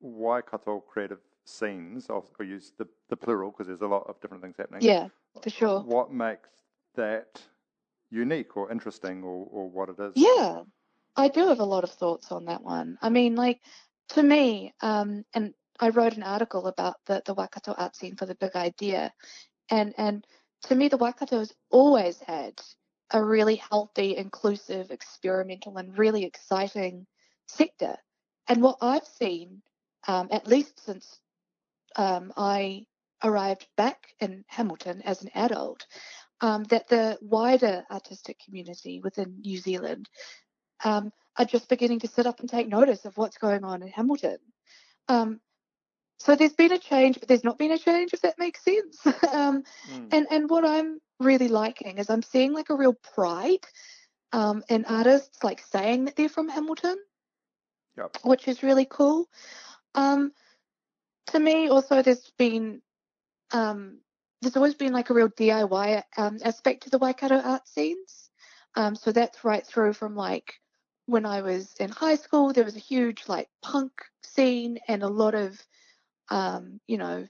Waikato 0.00 0.80
creative 0.80 1.20
scenes? 1.44 2.06
I'll, 2.10 2.26
use 2.40 2.72
the, 2.76 2.86
the 3.08 3.16
plural 3.16 3.50
because 3.50 3.68
there's 3.68 3.82
a 3.82 3.86
lot 3.86 4.04
of 4.08 4.20
different 4.20 4.42
things 4.42 4.56
happening. 4.58 4.82
Yeah, 4.82 5.08
for 5.42 5.50
sure. 5.50 5.80
What 5.80 6.12
makes 6.12 6.48
that 6.96 7.40
unique 8.10 8.56
or 8.56 8.70
interesting 8.70 9.22
or, 9.22 9.46
or 9.50 9.68
what 9.68 9.88
it 9.88 10.00
is? 10.00 10.12
Yeah, 10.16 10.62
I 11.16 11.28
do 11.28 11.48
have 11.48 11.60
a 11.60 11.64
lot 11.64 11.84
of 11.84 11.90
thoughts 11.90 12.32
on 12.32 12.46
that 12.46 12.62
one. 12.62 12.98
I 13.00 13.08
mean, 13.08 13.34
like 13.34 13.60
to 14.10 14.22
me, 14.22 14.74
um, 14.80 15.24
and 15.34 15.54
I 15.80 15.90
wrote 15.90 16.16
an 16.16 16.22
article 16.22 16.66
about 16.66 16.96
the, 17.06 17.22
the 17.24 17.34
Waikato 17.34 17.74
art 17.76 17.96
scene 17.96 18.16
for 18.16 18.26
the 18.26 18.34
big 18.34 18.54
idea, 18.54 19.12
and 19.70 19.94
and 19.98 20.26
to 20.64 20.74
me, 20.74 20.88
the 20.88 20.96
Waikato 20.96 21.38
has 21.38 21.52
always 21.70 22.20
had 22.20 22.60
a 23.10 23.22
really 23.22 23.56
healthy, 23.56 24.16
inclusive, 24.16 24.90
experimental, 24.90 25.76
and 25.76 25.98
really 25.98 26.24
exciting 26.24 27.06
sector. 27.46 27.96
And 28.48 28.62
what 28.62 28.78
I've 28.80 29.06
seen, 29.06 29.62
um, 30.08 30.28
at 30.30 30.46
least 30.46 30.84
since 30.84 31.20
um, 31.96 32.32
I 32.36 32.86
arrived 33.22 33.66
back 33.76 34.14
in 34.20 34.44
Hamilton 34.48 35.02
as 35.02 35.22
an 35.22 35.30
adult, 35.34 35.86
um, 36.40 36.64
that 36.64 36.88
the 36.88 37.18
wider 37.22 37.84
artistic 37.90 38.38
community 38.44 39.00
within 39.00 39.40
New 39.40 39.58
Zealand 39.58 40.08
um, 40.84 41.12
are 41.38 41.44
just 41.44 41.68
beginning 41.68 42.00
to 42.00 42.08
sit 42.08 42.26
up 42.26 42.40
and 42.40 42.48
take 42.48 42.68
notice 42.68 43.04
of 43.04 43.16
what's 43.16 43.38
going 43.38 43.64
on 43.64 43.82
in 43.82 43.88
Hamilton. 43.88 44.38
Um, 45.08 45.40
so 46.18 46.36
there's 46.36 46.54
been 46.54 46.72
a 46.72 46.78
change, 46.78 47.18
but 47.18 47.28
there's 47.28 47.44
not 47.44 47.58
been 47.58 47.72
a 47.72 47.78
change, 47.78 48.14
if 48.14 48.22
that 48.22 48.38
makes 48.38 48.62
sense. 48.64 49.06
um, 49.32 49.62
Mm. 49.90 50.08
and 50.12 50.26
and 50.30 50.50
what 50.50 50.64
I'm 50.64 51.00
really 51.20 51.48
liking 51.48 51.98
is 51.98 52.10
I'm 52.10 52.22
seeing 52.22 52.52
like 52.52 52.70
a 52.70 52.76
real 52.76 52.94
pride 52.94 53.64
um, 54.32 54.64
in 54.68 54.84
artists 54.84 55.42
like 55.44 55.60
saying 55.60 56.06
that 56.06 56.16
they're 56.16 56.28
from 56.28 56.48
Hamilton, 56.48 56.96
Yep. 57.96 58.16
which 58.24 58.48
is 58.48 58.62
really 58.62 58.86
cool. 58.86 59.28
Um, 59.94 60.32
to 61.28 61.38
me, 61.38 61.68
also, 61.68 62.02
there's 62.02 62.32
been 62.36 62.82
um, 63.52 64.00
there's 64.42 64.56
always 64.56 64.74
been 64.74 64.92
like 64.92 65.10
a 65.10 65.14
real 65.14 65.28
DIY 65.30 66.02
um, 66.18 66.38
aspect 66.44 66.82
to 66.84 66.90
the 66.90 66.98
Waikato 66.98 67.38
art 67.38 67.66
scenes. 67.68 68.30
Um, 68.76 68.96
so 68.96 69.12
that's 69.12 69.44
right 69.44 69.64
through 69.66 69.92
from 69.92 70.16
like 70.16 70.54
when 71.06 71.24
I 71.24 71.42
was 71.42 71.74
in 71.78 71.90
high 71.90 72.16
school, 72.16 72.52
there 72.52 72.64
was 72.64 72.76
a 72.76 72.80
huge 72.80 73.24
like 73.28 73.48
punk 73.62 73.92
scene 74.22 74.78
and 74.88 75.02
a 75.02 75.08
lot 75.08 75.34
of 75.34 75.60
um, 76.30 76.80
you 76.86 76.98
know 76.98 77.26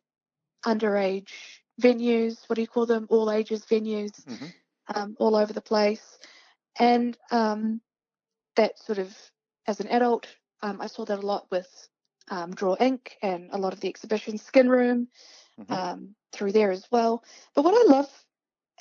underage 0.65 1.33
venues. 1.81 2.49
What 2.49 2.57
do 2.57 2.63
you 2.63 2.69
call 2.69 2.87
them? 2.87 3.07
All 3.11 3.31
ages 3.31 3.65
venues 3.67 4.25
Mhm. 4.27 4.53
um, 4.95 5.17
all 5.19 5.37
over 5.37 5.53
the 5.53 5.61
place. 5.61 6.19
And 6.79 7.17
um, 7.31 7.81
that 8.57 8.79
sort 8.79 8.99
of, 8.99 9.17
as 9.67 9.81
an 9.81 9.89
adult, 9.89 10.27
um, 10.63 10.81
I 10.81 10.87
saw 10.87 11.05
that 11.05 11.19
a 11.19 11.27
lot 11.27 11.51
with 11.51 11.89
um, 12.31 12.55
Draw 12.55 12.77
Inc. 12.77 13.13
and 13.23 13.51
a 13.53 13.59
lot 13.59 13.73
of 13.73 13.81
the 13.81 13.89
exhibitions, 13.89 14.43
Skin 14.43 14.69
Room, 14.69 15.09
Mhm. 15.59 15.71
um, 15.71 16.15
through 16.33 16.53
there 16.53 16.71
as 16.71 16.87
well. 16.91 17.23
But 17.55 17.65
what 17.65 17.75
I 17.75 17.91
love 17.91 18.11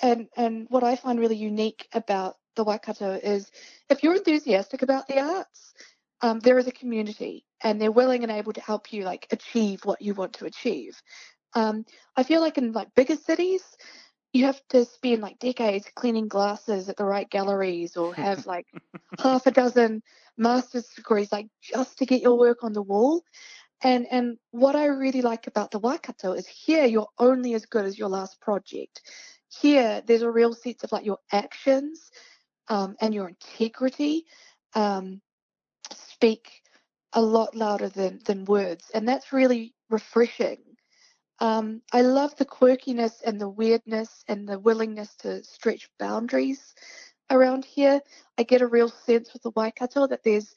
and, 0.02 0.28
and 0.36 0.68
what 0.70 0.84
I 0.84 0.96
find 0.96 1.20
really 1.20 1.36
unique 1.36 1.88
about 1.94 2.38
the 2.56 2.64
Waikato 2.64 3.14
is 3.14 3.52
if 3.90 4.04
you're 4.04 4.16
enthusiastic 4.16 4.82
about 4.82 5.08
the 5.08 5.20
arts, 5.20 5.74
um, 6.22 6.40
there 6.40 6.58
is 6.58 6.68
a 6.68 6.72
community 6.72 7.46
and 7.64 7.82
they're 7.82 7.92
willing 7.92 8.24
and 8.24 8.32
able 8.32 8.54
to 8.54 8.62
help 8.62 8.94
you 8.94 9.04
like 9.04 9.28
achieve 9.32 9.86
what 9.86 10.02
you 10.02 10.14
want 10.14 10.34
to 10.34 10.46
achieve. 10.46 11.02
Um, 11.56 11.86
I 12.16 12.24
feel 12.24 12.42
like 12.42 12.58
in 12.58 12.72
like 12.72 12.94
bigger 12.96 13.16
cities, 13.16 13.64
you 14.34 14.46
have 14.46 14.60
to 14.70 14.86
spend 14.86 15.22
like 15.22 15.40
decades 15.40 15.88
cleaning 15.96 16.28
glasses 16.28 16.90
at 16.90 16.98
the 16.98 17.06
right 17.06 17.30
galleries 17.30 17.96
or 17.96 18.14
have 18.16 18.46
like 18.48 18.66
half 19.20 19.46
a 19.46 19.52
dozen 19.52 20.02
master's 20.38 20.88
degrees 20.96 21.32
like 21.32 21.48
just 21.62 22.00
to 22.00 22.06
get 22.06 22.22
your 22.22 22.38
work 22.38 22.64
on 22.64 22.74
the 22.74 22.82
wall. 22.82 23.22
And 23.84 24.08
and 24.10 24.38
what 24.52 24.76
I 24.76 24.86
really 24.86 25.22
like 25.22 25.46
about 25.48 25.72
the 25.72 25.80
Waikato 25.80 26.34
is 26.34 26.48
here 26.48 26.86
you're 26.86 27.10
only 27.20 27.54
as 27.54 27.66
good 27.66 27.86
as 27.86 28.00
your 28.00 28.10
last 28.10 28.40
project. 28.42 29.02
Here 29.50 30.02
there's 30.06 30.22
a 30.24 30.32
real 30.32 30.54
sense 30.54 30.84
of 30.84 30.92
like 30.92 31.06
your 31.06 31.20
actions 31.32 32.10
um, 32.70 32.96
and 33.02 33.14
your 33.14 33.30
integrity 33.30 34.26
um, 34.74 35.22
speak 35.94 36.62
a 37.14 37.22
lot 37.22 37.56
louder 37.56 37.90
than 37.90 38.20
than 38.26 38.46
words, 38.46 38.90
and 38.94 39.08
that's 39.08 39.34
really 39.34 39.76
refreshing. 39.90 40.58
Um, 41.40 41.82
I 41.92 42.02
love 42.02 42.36
the 42.36 42.46
quirkiness 42.46 43.22
and 43.26 43.40
the 43.40 43.50
weirdness 43.50 44.24
and 44.28 44.48
the 44.48 44.60
willingness 44.60 45.16
to 45.18 45.44
stretch 45.44 45.90
boundaries 46.00 46.74
around 47.30 47.66
here. 47.66 48.02
I 48.38 48.44
get 48.44 48.62
a 48.62 48.68
real 48.68 48.90
sense 48.90 49.34
with 49.34 49.44
the 49.44 49.52
Waikato 49.52 50.08
that 50.08 50.24
there's 50.24 50.54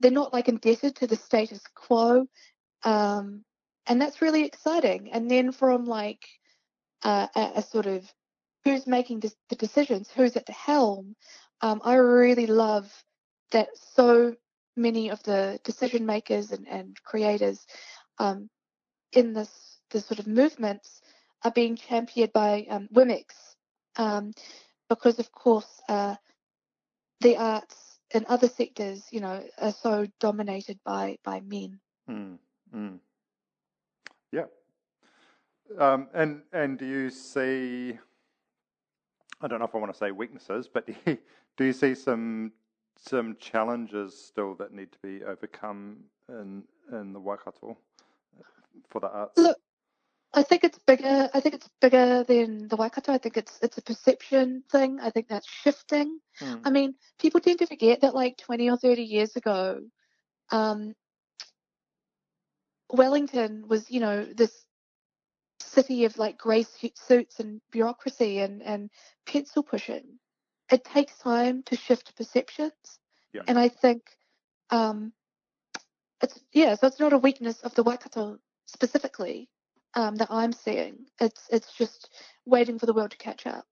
they're 0.00 0.10
not 0.10 0.32
like 0.32 0.48
indebted 0.48 0.96
to 0.96 1.06
the 1.06 1.16
status 1.16 1.62
quo, 1.74 2.26
um, 2.84 3.44
and 3.86 4.00
that's 4.00 4.22
really 4.22 4.44
exciting. 4.44 5.10
And 5.12 5.30
then 5.30 5.52
from 5.52 5.86
like 5.86 6.26
uh, 7.02 7.28
a, 7.34 7.52
a 7.56 7.62
sort 7.62 7.86
of 7.86 8.10
who's 8.64 8.86
making 8.86 9.20
des- 9.20 9.30
the 9.50 9.56
decisions, 9.56 10.10
who's 10.10 10.36
at 10.36 10.46
the 10.46 10.52
helm, 10.52 11.14
um, 11.60 11.80
I 11.84 11.94
really 11.94 12.46
love 12.46 12.92
that 13.52 13.68
so 13.94 14.34
many 14.76 15.10
of 15.10 15.22
the 15.22 15.60
decision 15.64 16.06
makers 16.06 16.50
and, 16.50 16.66
and 16.68 16.96
creators 17.04 17.64
um, 18.18 18.48
in 19.12 19.32
this 19.32 19.73
this 19.90 20.06
sort 20.06 20.20
of 20.20 20.26
movements 20.26 21.00
are 21.44 21.50
being 21.50 21.76
championed 21.76 22.32
by 22.32 22.66
um, 22.70 22.88
um, 23.96 24.32
because 24.88 25.18
of 25.18 25.30
course 25.32 25.80
uh, 25.88 26.16
the 27.20 27.36
arts 27.36 27.98
and 28.12 28.24
other 28.26 28.48
sectors, 28.48 29.06
you 29.10 29.20
know, 29.20 29.42
are 29.58 29.72
so 29.72 30.06
dominated 30.20 30.78
by 30.84 31.18
by 31.24 31.40
men. 31.40 31.80
Mm, 32.08 32.38
mm. 32.74 32.98
Yeah. 34.32 34.44
Um, 35.78 36.08
and 36.14 36.42
and 36.52 36.78
do 36.78 36.86
you 36.86 37.10
see? 37.10 37.98
I 39.40 39.48
don't 39.48 39.58
know 39.58 39.64
if 39.64 39.74
I 39.74 39.78
want 39.78 39.92
to 39.92 39.98
say 39.98 40.10
weaknesses, 40.10 40.68
but 40.72 40.86
do 40.86 40.94
you, 41.06 41.18
do 41.56 41.64
you 41.64 41.72
see 41.72 41.94
some 41.94 42.52
some 42.96 43.36
challenges 43.36 44.16
still 44.16 44.54
that 44.54 44.72
need 44.72 44.92
to 44.92 44.98
be 45.02 45.24
overcome 45.24 46.04
in 46.28 46.64
in 46.92 47.12
the 47.12 47.20
Waikato 47.20 47.76
for 48.88 49.00
the 49.00 49.08
arts? 49.08 49.38
Look, 49.38 49.58
I 50.36 50.42
think 50.42 50.64
it's 50.64 50.78
bigger. 50.80 51.30
I 51.32 51.40
think 51.40 51.54
it's 51.54 51.68
bigger 51.80 52.24
than 52.24 52.66
the 52.66 52.76
Waikato. 52.76 53.12
I 53.12 53.18
think 53.18 53.36
it's 53.36 53.58
it's 53.62 53.78
a 53.78 53.82
perception 53.82 54.64
thing. 54.70 54.98
I 55.00 55.10
think 55.10 55.28
that's 55.28 55.48
shifting. 55.48 56.18
Mm, 56.40 56.60
I 56.64 56.70
mean, 56.70 56.94
people 57.20 57.40
tend 57.40 57.60
to 57.60 57.66
forget 57.66 58.00
that 58.00 58.14
like 58.14 58.36
20 58.38 58.68
or 58.70 58.76
30 58.76 59.02
years 59.02 59.36
ago, 59.36 59.80
um, 60.50 60.94
Wellington 62.90 63.66
was, 63.68 63.90
you 63.90 64.00
know, 64.00 64.24
this 64.24 64.66
city 65.60 66.04
of 66.04 66.18
like 66.18 66.36
grey 66.36 66.64
suits 66.64 67.40
and 67.40 67.60
bureaucracy 67.70 68.40
and, 68.40 68.62
and 68.62 68.90
pencil 69.26 69.62
pushing. 69.62 70.18
It 70.70 70.84
takes 70.84 71.18
time 71.18 71.62
to 71.64 71.76
shift 71.76 72.16
perceptions. 72.16 72.72
Yeah. 73.32 73.42
And 73.46 73.58
I 73.58 73.68
think 73.68 74.02
um, 74.70 75.12
it's, 76.22 76.40
yeah, 76.52 76.74
so 76.74 76.86
it's 76.88 77.00
not 77.00 77.12
a 77.12 77.18
weakness 77.18 77.60
of 77.60 77.74
the 77.74 77.82
Waikato 77.82 78.38
specifically 78.66 79.48
um, 79.96 80.16
that 80.16 80.28
I'm 80.30 80.52
seeing. 80.52 81.06
It's, 81.20 81.48
it's 81.50 81.72
just 81.72 82.10
waiting 82.46 82.78
for 82.78 82.86
the 82.86 82.92
world 82.94 83.10
to 83.12 83.16
catch 83.18 83.46
up. 83.46 83.66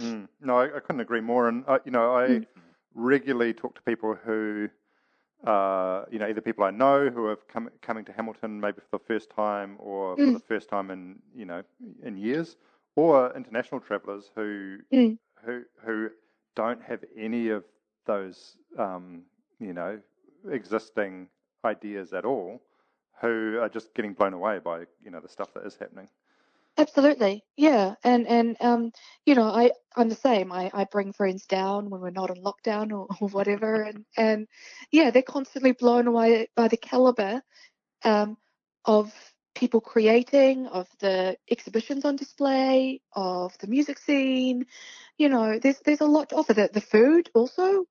mm. 0.00 0.28
No, 0.40 0.58
I, 0.58 0.76
I 0.76 0.80
couldn't 0.80 1.00
agree 1.00 1.20
more. 1.20 1.48
And 1.48 1.64
uh, 1.66 1.78
you 1.84 1.92
know, 1.92 2.14
I 2.14 2.40
Mm. 2.40 2.46
regularly 2.94 3.52
talk 3.54 3.74
to 3.76 3.82
people 3.82 4.14
who, 4.14 4.68
uh, 5.46 6.04
you 6.10 6.18
know, 6.18 6.26
either 6.28 6.40
people 6.40 6.64
I 6.64 6.70
know 6.70 7.10
who 7.10 7.26
are 7.26 7.36
com- 7.36 7.70
coming 7.82 8.04
to 8.06 8.12
Hamilton 8.12 8.60
maybe 8.60 8.80
for 8.80 8.98
the 8.98 9.04
first 9.04 9.30
time, 9.30 9.76
or 9.78 10.18
for 10.18 10.30
Mm. 10.30 10.38
the 10.38 10.40
first 10.40 10.68
time 10.68 10.90
in 10.90 11.18
you 11.34 11.44
know 11.46 11.62
in 12.02 12.16
years, 12.16 12.56
or 12.96 13.34
international 13.36 13.80
travellers 13.80 14.30
who 14.34 14.78
Mm. 14.92 15.18
who 15.44 15.62
who 15.84 16.10
don't 16.54 16.82
have 16.82 17.04
any 17.16 17.48
of 17.50 17.64
those 18.06 18.56
um, 18.78 19.22
you 19.60 19.72
know 19.72 20.00
existing 20.50 21.28
ideas 21.64 22.12
at 22.12 22.24
all, 22.24 22.60
who 23.20 23.58
are 23.60 23.68
just 23.68 23.94
getting 23.94 24.14
blown 24.14 24.34
away 24.34 24.58
by 24.58 24.80
you 25.02 25.10
know 25.10 25.20
the 25.20 25.28
stuff 25.28 25.54
that 25.54 25.64
is 25.66 25.76
happening. 25.76 26.08
Absolutely, 26.76 27.44
yeah, 27.56 27.94
and 28.02 28.26
and 28.26 28.56
um, 28.60 28.92
you 29.26 29.36
know, 29.36 29.44
I 29.44 29.70
I'm 29.96 30.08
the 30.08 30.16
same. 30.16 30.50
I 30.52 30.70
I 30.74 30.84
bring 30.84 31.12
friends 31.12 31.46
down 31.46 31.88
when 31.88 32.00
we're 32.00 32.10
not 32.10 32.36
in 32.36 32.42
lockdown 32.42 32.90
or, 32.90 33.06
or 33.20 33.28
whatever, 33.28 33.82
and 33.82 34.04
and 34.16 34.48
yeah, 34.90 35.10
they're 35.10 35.22
constantly 35.22 35.72
blown 35.72 36.08
away 36.08 36.48
by 36.56 36.68
the 36.68 36.76
caliber 36.76 37.42
um 38.04 38.36
of 38.84 39.12
people 39.54 39.80
creating, 39.80 40.66
of 40.66 40.88
the 41.00 41.36
exhibitions 41.50 42.04
on 42.04 42.16
display, 42.16 43.00
of 43.14 43.56
the 43.58 43.68
music 43.68 43.98
scene. 43.98 44.66
You 45.16 45.28
know, 45.28 45.58
there's 45.60 45.78
there's 45.80 46.00
a 46.00 46.06
lot 46.06 46.30
to 46.30 46.36
offer. 46.36 46.54
The 46.54 46.70
the 46.72 46.80
food 46.80 47.30
also, 47.34 47.84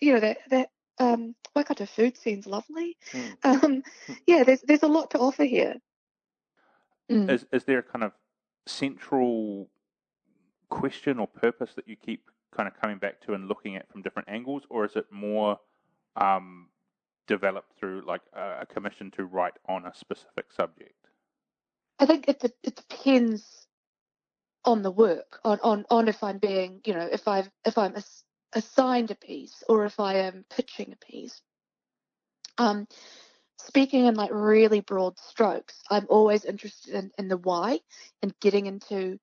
you 0.00 0.14
know, 0.14 0.20
that 0.20 0.38
that 0.50 0.68
um, 0.98 1.34
Waikato 1.54 1.86
food 1.86 2.16
scene's 2.16 2.46
lovely. 2.46 2.96
Mm. 3.12 3.36
Um, 3.44 3.82
yeah, 4.26 4.44
there's 4.44 4.62
there's 4.62 4.82
a 4.82 4.88
lot 4.88 5.10
to 5.12 5.18
offer 5.18 5.44
here. 5.44 5.76
Mm. 7.10 7.30
Is 7.30 7.46
is 7.52 7.64
there 7.64 7.78
a 7.78 7.82
kind 7.82 8.04
of 8.04 8.12
central 8.66 9.68
question 10.68 11.18
or 11.18 11.26
purpose 11.26 11.74
that 11.74 11.86
you 11.86 11.96
keep 11.96 12.30
kind 12.56 12.68
of 12.68 12.80
coming 12.80 12.98
back 12.98 13.20
to 13.22 13.34
and 13.34 13.48
looking 13.48 13.76
at 13.76 13.90
from 13.90 14.02
different 14.02 14.28
angles, 14.28 14.62
or 14.70 14.84
is 14.84 14.96
it 14.96 15.06
more 15.10 15.58
um, 16.16 16.68
developed 17.26 17.78
through 17.78 18.02
like 18.06 18.22
a, 18.32 18.66
commission 18.66 19.10
to 19.12 19.24
write 19.24 19.54
on 19.68 19.86
a 19.86 19.94
specific 19.94 20.46
subject? 20.50 21.08
I 21.98 22.06
think 22.06 22.28
it 22.28 22.42
it 22.62 22.76
depends 22.76 23.66
on 24.64 24.82
the 24.82 24.90
work, 24.90 25.40
on 25.44 25.58
on 25.62 25.84
on 25.90 26.08
if 26.08 26.22
I'm 26.22 26.38
being, 26.38 26.80
you 26.86 26.94
know, 26.94 27.08
if 27.10 27.26
I've 27.28 27.50
if 27.64 27.78
I'm 27.78 27.94
assigned 28.54 29.10
a 29.10 29.14
piece 29.14 29.62
or 29.68 29.84
if 29.84 30.00
I 30.00 30.14
am 30.14 30.44
pitching 30.50 30.92
a 30.92 31.04
piece. 31.04 31.40
Um, 32.58 32.86
speaking 33.58 34.06
in 34.06 34.14
like 34.14 34.30
really 34.32 34.80
broad 34.80 35.18
strokes, 35.18 35.82
I'm 35.90 36.06
always 36.08 36.44
interested 36.44 36.94
in, 36.94 37.10
in 37.18 37.28
the 37.28 37.36
why 37.36 37.80
and 38.22 38.38
getting 38.40 38.66
into 38.66 39.18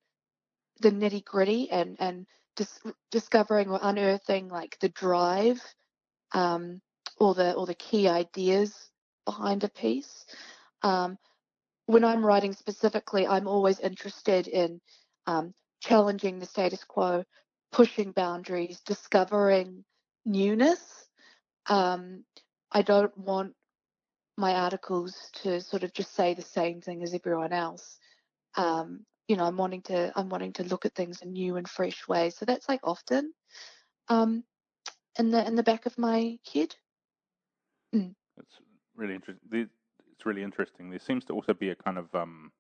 the 0.82 0.92
nitty 0.92 1.24
gritty 1.24 1.70
and 1.70 1.98
and 2.00 2.26
dis- 2.56 2.82
discovering 3.12 3.70
or 3.70 3.80
unearthing 3.82 4.50
like 4.50 4.78
the 4.80 4.90
drive 4.90 5.62
um, 6.34 6.82
or 7.18 7.34
the 7.34 7.54
or 7.54 7.66
the 7.66 7.76
key 7.76 8.08
ideas 8.08 8.90
behind 9.26 9.64
a 9.64 9.70
piece. 9.70 10.26
Um, 10.82 11.18
when 11.86 12.04
I'm 12.04 12.26
writing 12.26 12.54
specifically, 12.54 13.28
I'm 13.28 13.48
always 13.48 13.80
interested 13.80 14.48
in 14.48 14.80
um, 15.26 15.54
challenging 15.82 16.40
the 16.40 16.46
status 16.46 16.84
quo, 16.84 17.24
pushing 17.72 18.12
boundaries, 18.12 18.82
discovering 18.82 19.84
newness. 20.26 20.82
Um, 21.68 22.24
I 22.72 22.82
don't 22.82 23.16
want 23.18 23.54
my 24.38 24.54
articles 24.54 25.30
to 25.44 25.60
sort 25.62 25.84
of 25.84 25.94
just 25.94 26.16
say 26.16 26.34
the 26.34 26.42
same 26.42 26.82
thing 26.82 27.04
as 27.04 27.14
everyone 27.14 27.54
else. 27.54 27.98
Um, 28.56 29.06
you 29.28 29.36
know, 29.36 29.44
I'm 29.44 29.58
wanting 29.58 29.82
to 29.84 30.12
I'm 30.16 30.30
wanting 30.30 30.54
to 30.54 30.64
look 30.64 30.86
at 30.86 30.96
things 30.96 31.22
in 31.22 31.34
new 31.34 31.58
and 31.58 31.70
fresh 31.70 32.08
ways. 32.08 32.36
So 32.38 32.46
that's 32.46 32.68
like 32.68 32.80
often 32.84 33.34
um, 34.08 34.44
in 35.18 35.30
the 35.30 35.46
in 35.46 35.56
the 35.56 35.64
back 35.64 35.86
of 35.86 35.98
my 35.98 36.38
head. 36.52 36.76
Mm. 37.94 38.14
That's 38.38 38.56
really 38.96 39.16
interesting. 39.16 39.50
It's 39.52 40.26
really 40.26 40.44
interesting. 40.44 40.90
There 40.90 41.00
seems 41.00 41.26
to 41.26 41.34
also 41.34 41.54
be 41.54 41.70
a 41.70 41.76
kind 41.76 41.98
of 41.98 42.14
um, 42.16 42.52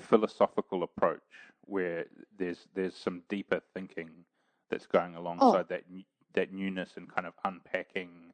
philosophical 0.00 0.82
approach 0.82 1.20
where 1.62 2.06
there's 2.38 2.66
there's 2.74 2.96
some 2.96 3.22
deeper 3.28 3.60
thinking 3.74 4.10
that's 4.70 4.86
going 4.86 5.14
alongside 5.14 5.46
oh. 5.46 5.66
that 5.68 5.84
that 6.34 6.52
newness 6.52 6.90
and 6.96 7.12
kind 7.12 7.26
of 7.26 7.34
unpacking 7.44 8.32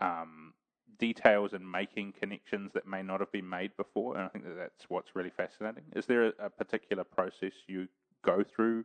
um, 0.00 0.54
details 0.98 1.52
and 1.52 1.70
making 1.70 2.12
connections 2.12 2.72
that 2.74 2.86
may 2.86 3.02
not 3.02 3.20
have 3.20 3.32
been 3.32 3.48
made 3.48 3.76
before. 3.76 4.16
And 4.16 4.24
I 4.24 4.28
think 4.28 4.44
that 4.44 4.56
that's 4.56 4.84
what's 4.88 5.16
really 5.16 5.30
fascinating. 5.30 5.84
Is 5.96 6.06
there 6.06 6.26
a, 6.26 6.32
a 6.44 6.50
particular 6.50 7.04
process 7.04 7.52
you 7.66 7.88
go 8.24 8.44
through 8.44 8.84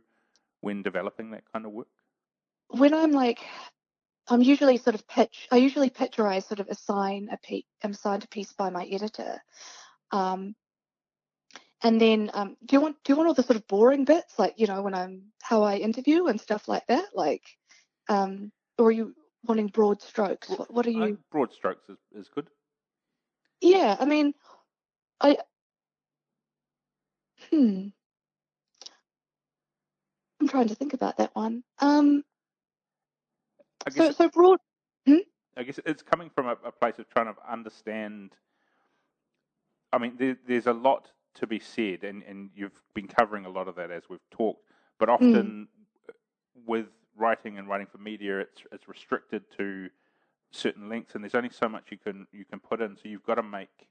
when 0.60 0.82
developing 0.82 1.30
that 1.30 1.44
kind 1.52 1.66
of 1.66 1.72
work? 1.72 1.88
When 2.68 2.92
I'm 2.94 3.12
like, 3.12 3.40
I'm 4.28 4.42
usually 4.42 4.78
sort 4.78 4.94
of 4.94 5.06
pitch. 5.06 5.46
I 5.52 5.56
usually 5.56 5.90
pitch 5.90 6.18
or 6.18 6.26
I 6.26 6.40
sort 6.40 6.58
of 6.58 6.68
assign 6.68 7.28
a 7.30 7.36
piece. 7.36 7.64
I'm 7.84 7.92
assigned 7.92 8.24
a 8.24 8.28
piece 8.28 8.52
by 8.52 8.70
my 8.70 8.84
editor. 8.86 9.40
Um, 10.10 10.56
and 11.82 12.00
then, 12.00 12.30
um, 12.32 12.56
do 12.64 12.76
you 12.76 12.80
want 12.80 12.96
do 13.04 13.12
you 13.12 13.16
want 13.16 13.28
all 13.28 13.34
the 13.34 13.42
sort 13.42 13.56
of 13.56 13.66
boring 13.68 14.04
bits, 14.04 14.38
like 14.38 14.54
you 14.56 14.66
know, 14.66 14.82
when 14.82 14.94
I'm 14.94 15.24
how 15.42 15.62
I 15.62 15.76
interview 15.76 16.26
and 16.26 16.40
stuff 16.40 16.68
like 16.68 16.86
that, 16.88 17.04
like, 17.14 17.42
um, 18.08 18.50
or 18.78 18.86
are 18.86 18.92
you 18.92 19.14
wanting 19.44 19.68
broad 19.68 20.00
strokes? 20.00 20.48
What, 20.48 20.72
what 20.72 20.86
are 20.86 20.90
you? 20.90 21.18
broad 21.30 21.52
strokes 21.52 21.88
is, 21.88 21.98
is 22.14 22.28
good. 22.28 22.48
Yeah, 23.60 23.96
I 23.98 24.04
mean, 24.06 24.32
I. 25.20 25.36
Hmm. 27.50 27.88
I'm 30.40 30.48
trying 30.48 30.68
to 30.68 30.74
think 30.74 30.94
about 30.94 31.18
that 31.18 31.34
one. 31.34 31.62
Um. 31.78 32.24
so 33.90 34.12
so 34.12 34.28
broad. 34.30 34.60
Hmm? 35.06 35.18
I 35.58 35.62
guess 35.62 35.78
it's 35.84 36.02
coming 36.02 36.30
from 36.34 36.46
a, 36.46 36.56
a, 36.64 36.72
place 36.72 36.98
of 36.98 37.08
trying 37.08 37.26
to 37.26 37.34
understand. 37.50 38.32
I 39.92 39.98
mean, 39.98 40.14
there, 40.18 40.36
there's 40.46 40.66
a 40.66 40.72
lot 40.72 41.08
to 41.36 41.46
be 41.46 41.58
said, 41.58 42.04
and, 42.04 42.22
and 42.22 42.50
you've 42.54 42.80
been 42.94 43.08
covering 43.08 43.44
a 43.44 43.48
lot 43.48 43.68
of 43.68 43.76
that 43.76 43.90
as 43.90 44.04
we've 44.08 44.28
talked. 44.30 44.62
But 44.98 45.08
often, 45.08 45.68
mm. 46.08 46.12
with 46.66 46.86
writing 47.16 47.58
and 47.58 47.68
writing 47.68 47.86
for 47.90 47.98
media, 47.98 48.40
it's 48.40 48.62
it's 48.72 48.88
restricted 48.88 49.44
to 49.58 49.88
certain 50.50 50.88
lengths, 50.88 51.14
and 51.14 51.22
there's 51.22 51.34
only 51.34 51.50
so 51.50 51.68
much 51.68 51.84
you 51.90 51.98
can 51.98 52.26
you 52.32 52.44
can 52.44 52.60
put 52.60 52.80
in. 52.80 52.96
So 52.96 53.02
you've 53.04 53.24
got 53.24 53.36
to 53.36 53.42
make 53.42 53.88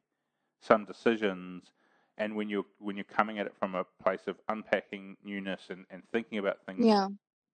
some 0.62 0.86
decisions. 0.86 1.72
And 2.18 2.36
when 2.36 2.50
you're 2.50 2.66
when 2.80 2.96
you're 2.96 3.04
coming 3.04 3.40
at 3.40 3.46
it 3.46 3.54
from 3.60 3.76
a 3.76 3.86
place 4.02 4.22
of 4.28 4.38
unpacking 4.48 5.18
newness 5.24 5.64
and, 5.70 5.86
and 5.90 6.02
thinking 6.12 6.38
about 6.38 6.66
things 6.66 6.86
yeah. 6.86 7.10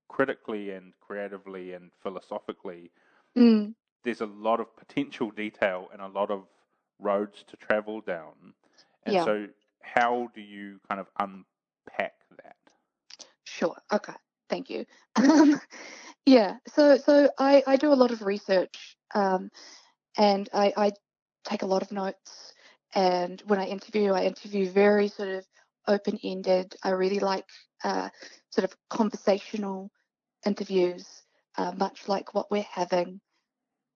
critically 0.08 0.70
and 0.72 0.94
creatively 1.02 1.74
and 1.74 1.90
philosophically, 2.04 2.92
mm. 3.36 3.74
there's 4.04 4.22
a 4.22 4.28
lot 4.28 4.60
of 4.60 4.76
potential 4.78 5.32
detail 5.32 5.90
and 5.92 6.02
a 6.02 6.08
lot 6.08 6.30
of 6.30 6.44
roads 7.00 7.44
to 7.48 7.58
travel 7.58 8.02
down. 8.02 8.54
And 9.04 9.16
yeah. 9.16 9.26
so, 9.26 9.48
how 9.84 10.30
do 10.34 10.42
you 10.42 10.80
kind 10.90 11.00
of 11.00 11.08
unpack 11.20 12.14
that? 12.38 12.56
Sure. 13.44 13.76
Okay. 13.92 14.14
Thank 14.50 14.70
you. 14.70 14.86
Um, 15.16 15.60
yeah. 16.26 16.58
So 16.68 16.98
so 16.98 17.30
I, 17.40 17.64
I 17.66 17.78
do 17.78 17.92
a 17.92 17.96
lot 17.96 18.12
of 18.12 18.22
research 18.22 18.96
um, 19.16 19.50
and 20.18 20.48
I, 20.54 20.74
I 20.78 20.92
take 21.46 21.64
a 21.64 21.68
lot 21.68 21.82
of 21.82 21.92
notes. 21.92 22.54
And 22.94 23.42
when 23.48 23.60
I 23.60 23.66
interview, 23.66 24.12
I 24.12 24.26
interview 24.26 24.70
very 24.70 25.08
sort 25.08 25.30
of 25.30 25.46
open 25.88 26.20
ended. 26.24 26.76
I 26.84 26.90
really 26.90 27.20
like 27.20 27.46
uh, 27.84 28.10
sort 28.50 28.66
of 28.66 28.76
conversational 28.90 29.90
interviews, 30.46 31.08
uh, 31.58 31.72
much 31.78 32.08
like 32.08 32.34
what 32.34 32.52
we're 32.52 32.66
having. 32.70 33.22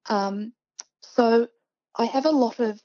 Um, 0.09 0.53
so 1.01 1.47
I 1.95 2.05
have 2.05 2.25
a 2.25 2.31
lot 2.31 2.59
of 2.59 2.81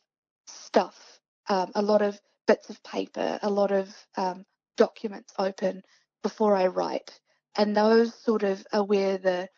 stuff, 0.47 1.21
um, 1.49 1.71
a 1.75 1.83
lot 1.83 2.03
of 2.03 2.19
bits 2.51 2.69
of 2.69 2.83
paper, 2.83 3.39
a 3.43 3.49
lot 3.51 3.71
of 3.71 3.95
um, 4.17 4.45
documents 4.77 5.33
open 5.39 5.83
before 6.25 6.57
I 6.57 6.67
write 6.67 7.21
and 7.57 7.77
those 7.77 8.13
sort 8.13 8.43
of 8.43 8.67
are 8.73 8.83
where 8.85 9.19
the 9.19 9.49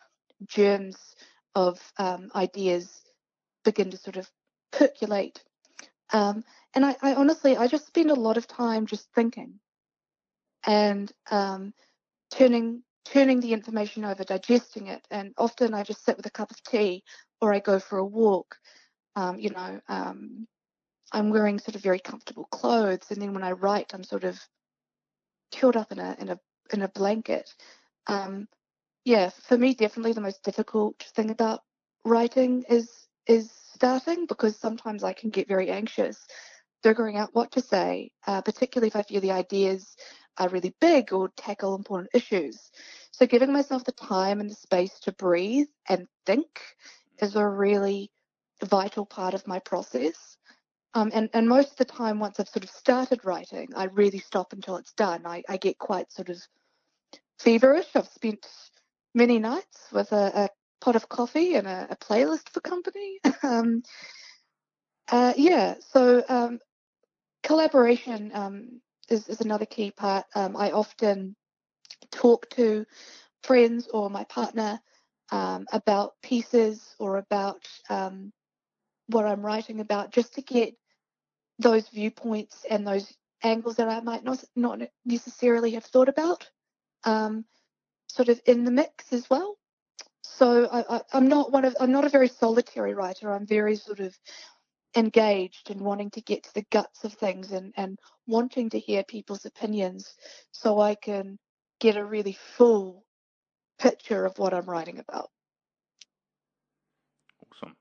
germs 0.46 0.98
of 1.54 1.80
um, 1.98 2.30
ideas 2.34 3.02
begin 3.64 3.90
to 3.92 3.96
sort 3.96 4.18
of 4.18 4.28
percolate. 4.72 5.42
Um, 6.12 6.44
and 6.74 6.84
I, 6.84 6.96
I, 7.00 7.14
honestly, 7.14 7.56
I 7.56 7.66
just 7.66 7.86
spend 7.86 8.10
a 8.10 8.14
lot 8.14 8.36
of 8.36 8.46
time 8.46 8.84
just 8.86 9.08
thinking 9.14 9.54
and 10.66 11.10
um, 11.30 11.72
turning 12.30 12.82
turning 13.06 13.40
the 13.40 13.54
information 13.54 14.04
over, 14.04 14.24
digesting 14.24 14.88
it. 14.88 15.06
And 15.10 15.32
often 15.38 15.74
I 15.74 15.82
just 15.82 16.04
sit 16.04 16.18
with 16.18 16.26
a 16.26 16.30
cup 16.30 16.50
of 16.50 16.62
tea 16.64 17.04
or 17.40 17.54
I 17.54 17.60
go 17.60 17.80
for 17.80 17.98
a 17.98 18.06
walk. 18.06 18.56
Um, 19.16 19.38
you 19.38 19.50
know, 19.50 19.80
um, 19.88 20.46
I'm 21.12 21.30
wearing 21.30 21.58
sort 21.58 21.74
of 21.76 21.82
very 21.82 21.98
comfortable 22.00 22.44
clothes, 22.44 23.10
and 23.10 23.20
then 23.20 23.34
when 23.34 23.44
I 23.44 23.52
write, 23.52 23.92
I'm 23.94 24.04
sort 24.04 24.24
of 24.24 24.40
curled 25.54 25.76
up 25.76 25.92
in 25.92 25.98
a 25.98 26.16
in 26.18 26.28
a 26.30 26.38
in 26.72 26.82
a 26.82 26.88
blanket. 26.88 27.54
Um, 28.06 28.48
yeah, 29.04 29.30
for 29.30 29.58
me, 29.58 29.74
definitely 29.74 30.12
the 30.12 30.20
most 30.20 30.42
difficult 30.42 31.02
thing 31.14 31.30
about 31.30 31.60
writing 32.04 32.64
is 32.68 32.90
is 33.26 33.50
starting 33.74 34.26
because 34.26 34.56
sometimes 34.56 35.04
I 35.04 35.12
can 35.12 35.30
get 35.30 35.48
very 35.48 35.70
anxious 35.70 36.26
figuring 36.82 37.16
out 37.16 37.30
what 37.34 37.52
to 37.52 37.60
say, 37.60 38.10
uh, 38.26 38.42
particularly 38.42 38.88
if 38.88 38.96
I 38.96 39.02
feel 39.02 39.20
the 39.20 39.32
ideas 39.32 39.96
are 40.38 40.48
really 40.48 40.74
big 40.80 41.12
or 41.12 41.30
tackle 41.36 41.74
important 41.74 42.10
issues. 42.14 42.70
So 43.12 43.26
giving 43.26 43.52
myself 43.52 43.84
the 43.84 43.92
time 43.92 44.40
and 44.40 44.50
the 44.50 44.54
space 44.54 44.98
to 45.00 45.12
breathe 45.12 45.68
and 45.88 46.06
think 46.26 46.46
is 47.20 47.36
a 47.36 47.46
really 47.46 48.10
vital 48.64 49.06
part 49.06 49.34
of 49.34 49.46
my 49.46 49.58
process. 49.60 50.31
Um, 50.94 51.10
and, 51.14 51.30
and 51.32 51.48
most 51.48 51.72
of 51.72 51.76
the 51.76 51.84
time, 51.86 52.18
once 52.18 52.38
I've 52.38 52.48
sort 52.48 52.64
of 52.64 52.70
started 52.70 53.24
writing, 53.24 53.68
I 53.74 53.84
really 53.84 54.18
stop 54.18 54.52
until 54.52 54.76
it's 54.76 54.92
done. 54.92 55.22
I, 55.26 55.42
I 55.48 55.56
get 55.56 55.78
quite 55.78 56.12
sort 56.12 56.28
of 56.28 56.38
feverish. 57.38 57.86
I've 57.94 58.08
spent 58.08 58.46
many 59.14 59.38
nights 59.38 59.86
with 59.90 60.12
a, 60.12 60.32
a 60.34 60.48
pot 60.82 60.96
of 60.96 61.08
coffee 61.08 61.54
and 61.54 61.66
a, 61.66 61.88
a 61.90 61.96
playlist 61.96 62.50
for 62.50 62.60
company. 62.60 63.18
um, 63.42 63.82
uh, 65.10 65.32
yeah, 65.36 65.74
so 65.90 66.22
um, 66.28 66.58
collaboration 67.42 68.30
um, 68.34 68.80
is, 69.08 69.28
is, 69.28 69.40
another 69.40 69.66
key 69.66 69.90
part. 69.90 70.26
Um, 70.34 70.56
I 70.56 70.72
often 70.72 71.36
talk 72.10 72.48
to 72.50 72.84
friends 73.42 73.88
or 73.92 74.10
my 74.10 74.24
partner 74.24 74.80
um, 75.30 75.66
about 75.72 76.12
pieces 76.22 76.94
or 76.98 77.16
about 77.16 77.66
what 79.08 79.26
I'm 79.26 79.44
writing 79.44 79.80
about 79.80 80.12
just 80.12 80.34
to 80.34 80.42
get 80.42 80.74
those 81.62 81.88
viewpoints 81.88 82.64
and 82.68 82.86
those 82.86 83.12
angles 83.42 83.76
that 83.76 83.88
I 83.88 84.00
might 84.00 84.24
not 84.24 84.44
not 84.54 84.80
necessarily 85.04 85.72
have 85.72 85.84
thought 85.84 86.08
about, 86.08 86.50
um, 87.04 87.44
sort 88.08 88.28
of 88.28 88.40
in 88.46 88.64
the 88.64 88.70
mix 88.70 89.12
as 89.12 89.28
well. 89.30 89.56
So 90.22 90.68
I, 90.70 91.02
am 91.16 91.28
not 91.28 91.52
one 91.52 91.64
of 91.64 91.76
I'm 91.80 91.92
not 91.92 92.04
a 92.04 92.10
very 92.10 92.28
solitary 92.28 92.94
writer. 92.94 93.32
I'm 93.32 93.46
very 93.46 93.76
sort 93.76 94.00
of 94.00 94.16
engaged 94.96 95.70
and 95.70 95.80
wanting 95.80 96.10
to 96.10 96.20
get 96.20 96.44
to 96.44 96.54
the 96.54 96.66
guts 96.70 97.04
of 97.04 97.14
things 97.14 97.52
and, 97.52 97.72
and 97.76 97.98
wanting 98.26 98.70
to 98.70 98.78
hear 98.78 99.02
people's 99.04 99.44
opinions 99.44 100.14
so 100.50 100.80
I 100.80 100.94
can 100.94 101.38
get 101.80 101.96
a 101.96 102.04
really 102.04 102.36
full 102.56 103.04
picture 103.78 104.24
of 104.24 104.38
what 104.38 104.54
I'm 104.54 104.66
writing 104.66 104.98
about. 104.98 105.30
Awesome. 107.50 107.74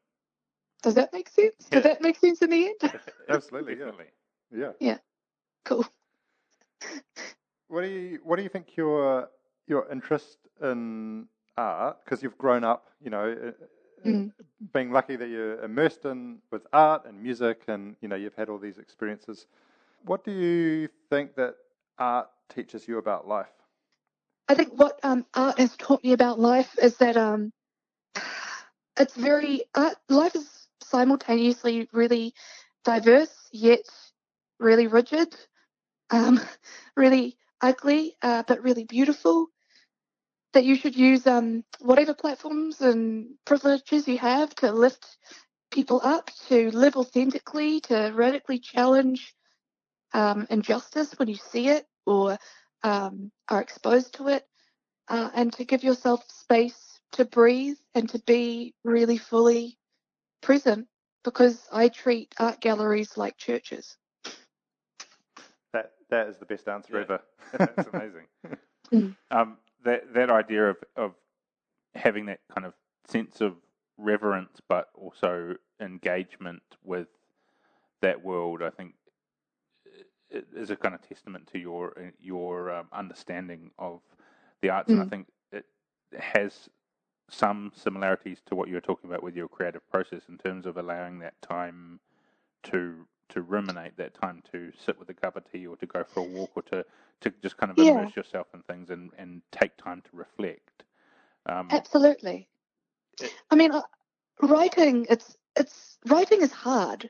Does 0.84 0.96
that 0.96 1.14
make 1.14 1.30
sense? 1.30 1.56
Yeah. 1.72 1.80
Did 1.80 1.84
that 1.84 2.02
make 2.02 2.18
sense 2.18 2.42
in 2.42 2.50
the 2.50 2.68
end? 2.68 2.94
Absolutely, 3.30 3.76
Definitely. 3.76 4.06
yeah. 4.52 4.72
Yeah. 4.80 4.98
Cool. 5.66 5.86
What 7.68 7.82
do 7.82 7.88
you 7.88 8.20
what 8.24 8.38
do 8.38 8.44
you 8.44 8.50
think 8.50 8.76
your 8.76 9.30
your 9.68 9.90
interest 9.92 10.38
in 10.62 11.28
art 11.58 11.98
because 12.04 12.24
you've 12.24 12.38
grown 12.38 12.64
up, 12.64 12.90
you 13.02 13.10
know, 13.10 13.32
uh, 13.32 14.08
mm. 14.08 14.32
being 14.74 14.92
lucky 14.92 15.16
that 15.16 15.30
you're 15.30 15.64
immersed 15.64 16.06
in 16.06 16.40
with 16.52 16.64
art 16.74 17.06
and 17.06 17.22
music, 17.22 17.62
and 17.68 17.96
you 18.02 18.08
know 18.08 18.16
you've 18.16 18.36
had 18.36 18.50
all 18.50 18.58
these 18.58 18.78
experiences. 18.78 19.46
What 20.06 20.24
do 20.24 20.32
you 20.32 20.90
think 21.10 21.36
that 21.36 21.56
art 21.98 22.28
teaches 22.54 22.88
you 22.88 22.98
about 22.98 23.28
life? 23.28 23.54
I 24.48 24.56
think 24.56 24.74
what 24.74 25.00
um, 25.04 25.26
art 25.34 25.60
has 25.60 25.76
taught 25.78 26.04
me 26.04 26.14
about 26.14 26.40
life 26.40 26.78
is 26.82 26.98
that 26.98 27.16
um, 27.16 27.54
it's 29.00 29.16
very 29.16 29.64
art. 29.76 29.96
Life 30.10 30.36
is 30.36 30.61
simultaneously 30.92 31.90
really 31.94 32.34
diverse 32.86 33.36
yet 33.54 33.86
really 34.60 34.88
rigid, 34.88 35.36
um, 36.12 36.40
really 36.96 37.38
ugly, 37.62 38.16
uh, 38.22 38.44
but 38.48 38.64
really 38.64 38.86
beautiful 38.86 39.48
that 40.54 40.66
you 40.66 40.76
should 40.76 40.96
use 40.96 41.26
um, 41.28 41.64
whatever 41.80 42.14
platforms 42.14 42.82
and 42.82 43.28
privileges 43.46 44.08
you 44.08 44.18
have 44.18 44.54
to 44.56 44.72
lift 44.72 45.18
people 45.72 46.02
up, 46.04 46.30
to 46.50 46.72
live 46.72 46.98
authentically, 46.98 47.80
to 47.82 48.12
radically 48.14 48.60
challenge 48.60 49.34
um, 50.14 50.46
injustice 50.50 51.14
when 51.18 51.30
you 51.30 51.36
see 51.36 51.70
it 51.70 51.86
or 52.06 52.38
um, 52.84 53.32
are 53.50 53.62
exposed 53.62 54.16
to 54.16 54.28
it, 54.28 54.46
uh, 55.08 55.30
and 55.34 55.54
to 55.54 55.66
give 55.66 55.84
yourself 55.84 56.24
space 56.30 57.00
to 57.14 57.26
breathe 57.26 57.78
and 57.96 58.10
to 58.10 58.20
be 58.20 58.74
really 58.84 59.18
fully 59.18 59.78
present 60.42 60.88
because 61.24 61.68
I 61.72 61.90
treat 61.90 62.34
art 62.40 62.60
galleries 62.62 63.18
like 63.18 63.38
churches. 63.38 63.98
That 65.74 65.92
that 66.10 66.28
is 66.28 66.38
the 66.38 66.46
best 66.46 66.68
answer 66.68 66.94
yeah. 66.96 67.02
ever. 67.02 67.22
That's 67.58 67.88
amazing. 67.94 68.28
Mm. 68.92 69.16
um, 69.32 69.58
that 69.86 70.14
that 70.14 70.30
idea 70.30 70.70
of 70.70 70.78
of 70.96 71.14
having 71.96 72.26
that 72.28 72.40
kind 72.54 72.66
of 72.66 72.74
sense 73.08 73.42
of 73.42 73.56
reverence, 73.98 74.60
but 74.68 74.90
also 74.96 75.56
engagement 75.80 76.64
with 76.84 77.08
that 78.02 78.24
world, 78.24 78.62
I 78.64 78.70
think 78.70 78.94
is 80.32 80.70
a 80.70 80.76
kind 80.76 80.96
of 80.96 81.02
testament 81.08 81.48
to 81.52 81.60
your 81.60 82.14
your 82.20 82.72
um, 82.72 82.88
understanding 82.94 83.72
of 83.78 84.02
the 84.62 84.70
arts, 84.70 84.90
mm. 84.90 84.94
and 84.94 85.02
I 85.02 85.06
mm. 85.06 85.10
think 85.10 85.28
it 85.52 85.66
has 86.18 86.70
some 87.32 87.72
similarities 87.74 88.40
to 88.46 88.56
what 88.56 88.68
you 88.68 88.76
were 88.76 88.82
talking 88.82 89.10
about 89.10 89.24
with 89.24 89.36
your 89.36 89.48
creative 89.48 89.90
process 89.90 90.22
in 90.30 90.38
terms 90.38 90.66
of 90.66 90.78
allowing 90.78 91.20
that 91.20 91.42
time 91.42 92.00
to 92.64 93.06
to 93.30 93.42
ruminate, 93.42 93.96
that 93.96 94.14
time 94.14 94.44
to 94.52 94.74
sit 94.78 95.00
with 95.00 95.08
a 95.10 95.14
cup 95.14 95.38
of 95.38 95.50
tea 95.50 95.66
or 95.66 95.78
to 95.78 95.86
go 95.86 96.04
for 96.04 96.20
a 96.20 96.24
walk 96.24 96.52
or 96.56 96.62
to, 96.64 96.86
to 97.22 97.32
just 97.42 97.56
kind 97.56 97.72
of 97.72 97.78
yeah. 97.78 97.92
immerse 97.92 98.14
yourself 98.14 98.48
in 98.54 98.62
things 98.64 98.90
and, 98.90 99.10
and 99.18 99.42
take 99.54 99.78
time 99.78 100.02
to 100.02 100.10
reflect. 100.12 100.84
Um, 101.46 101.70
Absolutely. 101.72 102.50
It, 103.22 103.32
I 103.50 103.56
mean, 103.56 103.72
uh, 103.72 103.84
writing 104.42 105.08
it's 105.10 105.38
it's 105.56 105.98
writing 106.08 106.42
is 106.42 106.52
hard. 106.52 107.10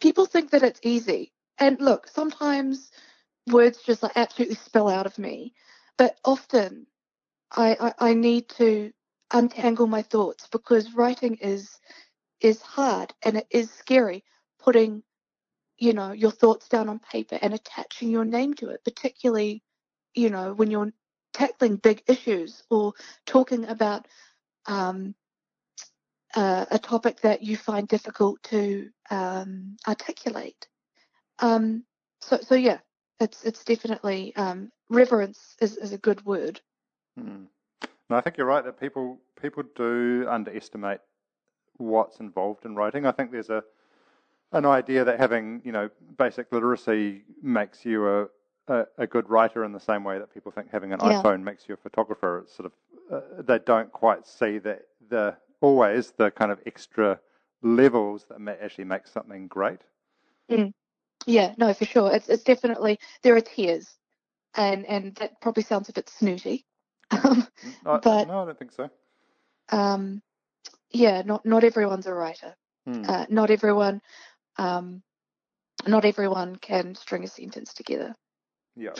People 0.00 0.26
think 0.26 0.50
that 0.50 0.62
it's 0.62 0.80
easy, 0.84 1.32
and 1.58 1.80
look, 1.80 2.06
sometimes 2.06 2.92
words 3.50 3.82
just 3.82 4.04
like 4.04 4.12
absolutely 4.14 4.56
spill 4.56 4.88
out 4.88 5.06
of 5.06 5.18
me, 5.18 5.54
but 5.96 6.18
often 6.24 6.86
I, 7.50 7.76
I, 7.80 8.10
I 8.10 8.14
need 8.14 8.48
to 8.50 8.92
untangle 9.32 9.86
my 9.86 10.02
thoughts 10.02 10.48
because 10.52 10.94
writing 10.94 11.36
is 11.36 11.78
is 12.40 12.60
hard 12.62 13.12
and 13.22 13.36
it 13.36 13.46
is 13.50 13.70
scary 13.70 14.24
putting 14.58 15.02
you 15.82 15.92
know, 15.92 16.12
your 16.12 16.30
thoughts 16.30 16.68
down 16.68 16.88
on 16.88 17.00
paper 17.00 17.36
and 17.42 17.54
attaching 17.54 18.08
your 18.08 18.24
name 18.24 18.54
to 18.54 18.68
it, 18.68 18.84
particularly, 18.84 19.64
you 20.14 20.30
know, 20.30 20.54
when 20.54 20.70
you're 20.70 20.92
tackling 21.32 21.74
big 21.74 22.02
issues 22.06 22.62
or 22.70 22.92
talking 23.26 23.64
about 23.64 24.06
um, 24.66 25.12
uh, 26.36 26.66
a 26.70 26.78
topic 26.78 27.20
that 27.22 27.42
you 27.42 27.56
find 27.56 27.88
difficult 27.88 28.40
to 28.44 28.90
um, 29.10 29.76
articulate. 29.88 30.68
Um, 31.40 31.84
so, 32.20 32.38
so 32.40 32.54
yeah, 32.54 32.78
it's 33.18 33.42
it's 33.44 33.64
definitely 33.64 34.36
um, 34.36 34.70
reverence 34.88 35.56
is, 35.60 35.76
is 35.76 35.92
a 35.92 35.98
good 35.98 36.24
word. 36.24 36.60
Hmm. 37.18 37.46
No, 38.12 38.18
I 38.18 38.20
think 38.20 38.36
you're 38.36 38.46
right 38.46 38.62
that 38.62 38.78
people 38.78 39.18
people 39.40 39.62
do 39.74 40.26
underestimate 40.28 41.00
what's 41.78 42.20
involved 42.20 42.66
in 42.66 42.74
writing. 42.74 43.06
I 43.06 43.12
think 43.12 43.32
there's 43.32 43.48
a 43.48 43.64
an 44.52 44.66
idea 44.66 45.02
that 45.04 45.18
having 45.18 45.62
you 45.64 45.72
know 45.72 45.88
basic 46.18 46.52
literacy 46.52 47.22
makes 47.42 47.86
you 47.86 48.06
a, 48.06 48.26
a, 48.68 48.86
a 48.98 49.06
good 49.06 49.30
writer 49.30 49.64
in 49.64 49.72
the 49.72 49.80
same 49.80 50.04
way 50.04 50.18
that 50.18 50.32
people 50.34 50.52
think 50.52 50.70
having 50.70 50.92
an 50.92 51.00
yeah. 51.02 51.22
iPhone 51.22 51.42
makes 51.42 51.66
you 51.66 51.72
a 51.72 51.78
photographer. 51.78 52.40
It's 52.40 52.54
sort 52.54 52.66
of 52.66 52.72
uh, 53.10 53.42
they 53.42 53.58
don't 53.60 53.90
quite 53.90 54.26
see 54.26 54.58
that 54.58 54.82
the 55.08 55.34
always 55.62 56.10
the 56.18 56.30
kind 56.32 56.52
of 56.52 56.60
extra 56.66 57.18
levels 57.62 58.26
that 58.28 58.42
may 58.42 58.56
actually 58.62 58.84
make 58.84 59.06
something 59.06 59.48
great. 59.48 59.80
Mm. 60.50 60.74
Yeah, 61.24 61.54
no, 61.56 61.72
for 61.72 61.86
sure. 61.86 62.14
It's 62.14 62.28
it's 62.28 62.42
definitely 62.42 62.98
there 63.22 63.36
are 63.36 63.40
tiers, 63.40 63.96
and 64.54 64.84
and 64.84 65.14
that 65.14 65.40
probably 65.40 65.62
sounds 65.62 65.88
a 65.88 65.94
bit 65.94 66.10
snooty, 66.10 66.66
um, 67.12 67.46
no, 67.84 68.00
but 68.02 68.28
no, 68.28 68.42
I 68.42 68.44
don't 68.46 68.58
think 68.58 68.72
so. 68.72 68.90
Um, 69.70 70.22
yeah, 70.90 71.22
not 71.22 71.44
not 71.46 71.64
everyone's 71.64 72.06
a 72.06 72.14
writer. 72.14 72.54
Hmm. 72.86 73.04
Uh, 73.08 73.26
not 73.28 73.50
everyone 73.50 74.00
um, 74.58 75.02
not 75.86 76.04
everyone 76.04 76.56
can 76.56 76.94
string 76.94 77.24
a 77.24 77.28
sentence 77.28 77.72
together. 77.74 78.14
Yeah. 78.76 78.94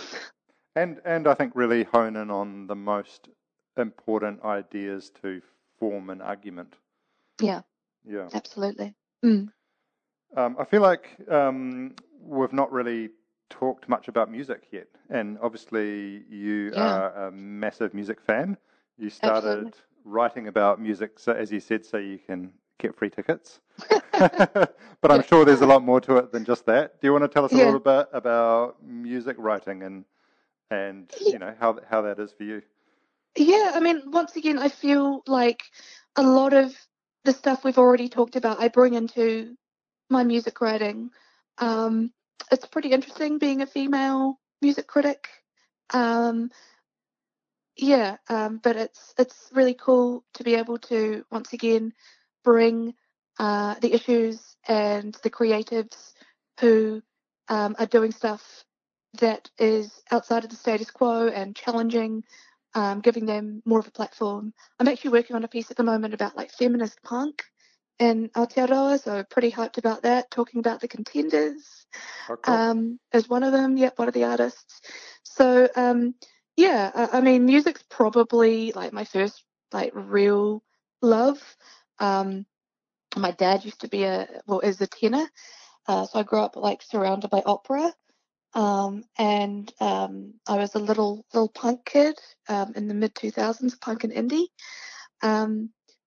And 0.75 1.01
and 1.05 1.27
I 1.27 1.35
think 1.35 1.53
really 1.55 1.85
hone 1.85 2.17
in 2.17 2.31
on 2.31 2.67
the 2.67 2.75
most 2.75 3.29
important 3.77 4.43
ideas 4.43 5.11
to 5.23 5.41
form 5.79 6.11
an 6.11 6.21
argument. 6.21 6.75
Yeah. 7.41 7.63
Yeah. 8.05 8.29
Absolutely. 8.33 8.95
Mm. 9.25 9.49
Um, 10.37 10.57
I 10.59 10.65
feel 10.65 10.83
like 10.83 11.17
um, 11.31 11.95
we've 12.21 12.53
not 12.53 12.73
really 12.73 13.11
talked 13.53 13.89
much 13.89 14.09
about 14.09 14.31
music 14.31 14.63
yet, 14.71 14.89
and 15.11 15.39
obviously 15.43 16.25
you 16.31 16.73
yeah. 16.73 16.81
are 16.83 17.27
a 17.27 17.31
massive 17.31 17.93
music 17.93 18.21
fan. 18.21 18.57
You 18.97 19.11
started 19.11 19.49
Absolutely. 19.49 19.73
writing 20.05 20.49
about 20.49 20.81
music, 20.81 21.19
so 21.19 21.33
as 21.33 21.53
you 21.53 21.61
said, 21.61 21.85
so 21.85 21.99
you 21.99 22.19
can 22.19 22.53
get 22.79 22.97
free 22.97 23.11
tickets. 23.11 23.61
but 24.19 25.11
I'm 25.11 25.23
sure 25.23 25.45
there's 25.45 25.61
a 25.61 25.67
lot 25.67 25.83
more 25.83 26.01
to 26.01 26.17
it 26.17 26.33
than 26.33 26.45
just 26.45 26.67
that. 26.67 27.01
Do 27.01 27.07
you 27.07 27.13
want 27.13 27.25
to 27.25 27.29
tell 27.29 27.45
us 27.45 27.53
a 27.53 27.57
yeah. 27.57 27.65
little 27.65 27.81
bit 27.81 28.09
about 28.13 28.83
music 28.83 29.37
writing 29.39 29.83
and 29.83 30.05
and 30.71 31.11
you 31.21 31.39
know 31.39 31.55
how 31.61 31.79
how 31.89 32.03
that 32.03 32.19
is 32.19 32.33
for 32.33 32.45
you? 32.45 32.63
Yeah, 33.37 33.73
I 33.75 33.81
mean, 33.81 34.03
once 34.07 34.37
again, 34.37 34.59
I 34.59 34.69
feel 34.69 35.23
like 35.27 35.63
a 36.17 36.23
lot 36.23 36.53
of 36.55 36.75
the 37.25 37.33
stuff 37.33 37.65
we've 37.65 37.79
already 37.79 38.09
talked 38.09 38.37
about, 38.37 38.61
I 38.61 38.69
bring 38.69 38.95
into 38.95 39.57
my 40.11 40.25
music 40.25 40.61
writing. 40.61 41.11
Um, 41.59 42.13
it's 42.51 42.67
pretty 42.67 42.91
interesting 42.91 43.39
being 43.39 43.63
a 43.63 43.67
female 43.67 44.39
music 44.61 44.87
critic. 44.87 45.29
Um, 45.93 46.51
yeah, 47.77 48.17
um, 48.29 48.61
but 48.63 48.77
it's 48.77 49.15
it's 49.19 49.51
really 49.53 49.75
cool 49.75 50.25
to 50.35 50.45
be 50.45 50.55
able 50.55 50.79
to 50.79 51.25
once 51.31 51.53
again 51.53 51.93
bring 52.45 52.95
uh, 53.39 53.75
the 53.81 53.95
issues 53.95 54.57
and 54.69 55.15
the 55.23 55.31
creatives 55.31 56.13
who 56.61 57.03
um, 57.49 57.75
are 57.79 57.87
doing 57.87 58.13
stuff 58.13 58.65
that 59.21 59.51
is 59.59 60.03
outside 60.11 60.45
of 60.45 60.51
the 60.51 60.57
status 60.57 60.91
quo 60.91 61.29
and 61.29 61.57
challenging, 61.57 62.25
um, 62.75 63.01
giving 63.01 63.27
them 63.27 63.63
more 63.65 63.79
of 63.79 63.87
a 63.87 63.93
platform. 63.93 64.53
I'm 64.79 64.89
actually 64.89 65.13
working 65.13 65.37
on 65.37 65.45
a 65.45 65.49
piece 65.49 65.71
at 65.71 65.77
the 65.77 65.83
moment 65.83 66.15
about 66.15 66.37
like 66.37 66.51
feminist 66.51 67.03
punk 67.03 67.45
in 67.99 68.29
Aotearoa, 68.31 69.03
so 69.03 69.23
pretty 69.25 69.51
hyped 69.51 69.79
about 69.79 70.03
that, 70.03 70.31
talking 70.31 70.61
about 70.61 70.81
the 70.81 70.89
contenders 70.89 71.87
oh, 72.29 72.37
cool. 72.37 72.55
um, 72.55 72.99
as 73.13 73.29
one 73.29 73.43
of 73.43 73.53
them, 73.53 73.77
yep, 73.77 73.99
one 73.99 74.09
of 74.09 74.15
the 74.15 74.25
artists. 74.25 74.81
So, 75.23 75.69
um, 75.77 76.15
yeah, 76.57 76.91
I, 76.95 77.19
I 77.19 77.21
mean, 77.21 77.47
music's 77.47 77.85
probably 77.89 78.73
like 78.73 78.93
my 78.93 79.05
first 79.05 79.45
like 79.73 79.93
real 79.95 80.63
love. 81.01 81.41
Um, 81.99 82.47
my 83.17 83.31
dad 83.31 83.65
used 83.65 83.81
to 83.83 83.89
be 83.89 84.05
a 84.05 84.29
well 84.47 84.61
is 84.61 84.81
a 84.81 84.87
tenor, 84.87 85.27
Uh, 85.87 86.07
so 86.07 86.19
I 86.19 86.23
grew 86.23 86.41
up 86.41 86.57
like 86.57 86.83
surrounded 86.83 87.31
by 87.31 87.43
opera. 87.45 87.93
Um, 88.55 89.05
and 89.19 89.73
um, 89.81 90.35
I 90.47 90.57
was 90.57 90.75
a 90.75 90.79
little 90.79 91.25
little 91.33 91.49
punk 91.49 91.87
kid 91.87 92.19
um, 92.49 92.73
in 92.77 92.89
the 92.89 92.95
mid 92.95 93.15
2000s, 93.15 93.81
punk 93.81 94.05
and 94.05 94.13
indie. 94.13 94.49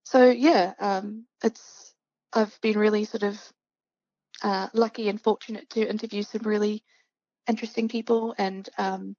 So 0.06 0.30
yeah, 0.30 0.74
um, 0.80 1.26
it's 1.44 1.96
I've 2.34 2.60
been 2.62 2.80
really 2.80 3.06
sort 3.06 3.24
of 3.24 3.42
uh, 4.44 4.70
lucky 4.74 5.10
and 5.10 5.22
fortunate 5.22 5.70
to 5.72 5.90
interview 5.90 6.24
some 6.24 6.44
really 6.44 6.84
interesting 7.48 7.90
people 7.90 8.36
and 8.38 8.70
um, 8.78 9.16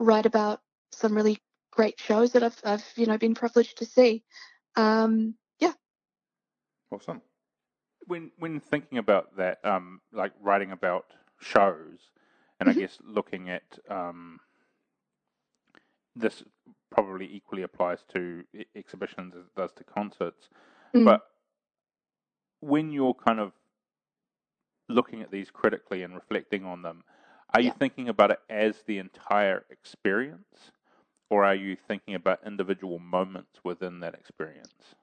write 0.00 0.26
about 0.26 0.60
some 0.92 1.14
really 1.14 1.38
great 1.72 2.00
shows 2.00 2.32
that 2.32 2.42
I've, 2.44 2.60
I've 2.64 2.84
you 2.96 3.06
know 3.06 3.18
been 3.18 3.34
privileged 3.34 3.78
to 3.78 3.86
see. 3.86 4.24
Um, 4.76 5.36
yeah. 5.60 5.72
Awesome. 6.90 7.22
When 8.06 8.32
when 8.38 8.60
thinking 8.60 8.98
about 8.98 9.36
that, 9.36 9.64
um, 9.64 10.00
like 10.12 10.32
writing 10.40 10.72
about 10.72 11.06
shows, 11.40 12.10
and 12.60 12.68
Mm-hmm. 12.68 12.78
I 12.78 12.80
guess 12.80 12.98
looking 13.04 13.50
at 13.50 13.78
um, 13.90 14.40
this 16.16 16.42
probably 16.90 17.28
equally 17.32 17.62
applies 17.62 18.04
to 18.14 18.44
e- 18.54 18.64
exhibitions 18.74 19.34
as 19.34 19.44
it 19.44 19.54
does 19.56 19.72
to 19.72 19.84
concerts. 19.84 20.48
Mm. 20.94 21.04
But 21.04 21.22
when 22.60 22.90
you're 22.90 23.14
kind 23.14 23.40
of 23.40 23.52
looking 24.88 25.22
at 25.22 25.30
these 25.30 25.50
critically 25.50 26.02
and 26.02 26.14
reflecting 26.14 26.64
on 26.64 26.82
them, 26.82 27.04
are 27.54 27.60
you 27.60 27.72
thinking 27.78 28.08
about 28.08 28.30
it 28.30 28.40
as 28.50 28.82
the 28.86 28.98
entire 28.98 29.64
experience, 29.70 30.70
or 31.30 31.44
are 31.44 31.54
you 31.54 31.76
thinking 31.76 32.14
about 32.14 32.40
individual 32.46 32.98
moments 32.98 33.60
within 33.64 34.00
that 34.00 34.14
experience? 34.14 34.94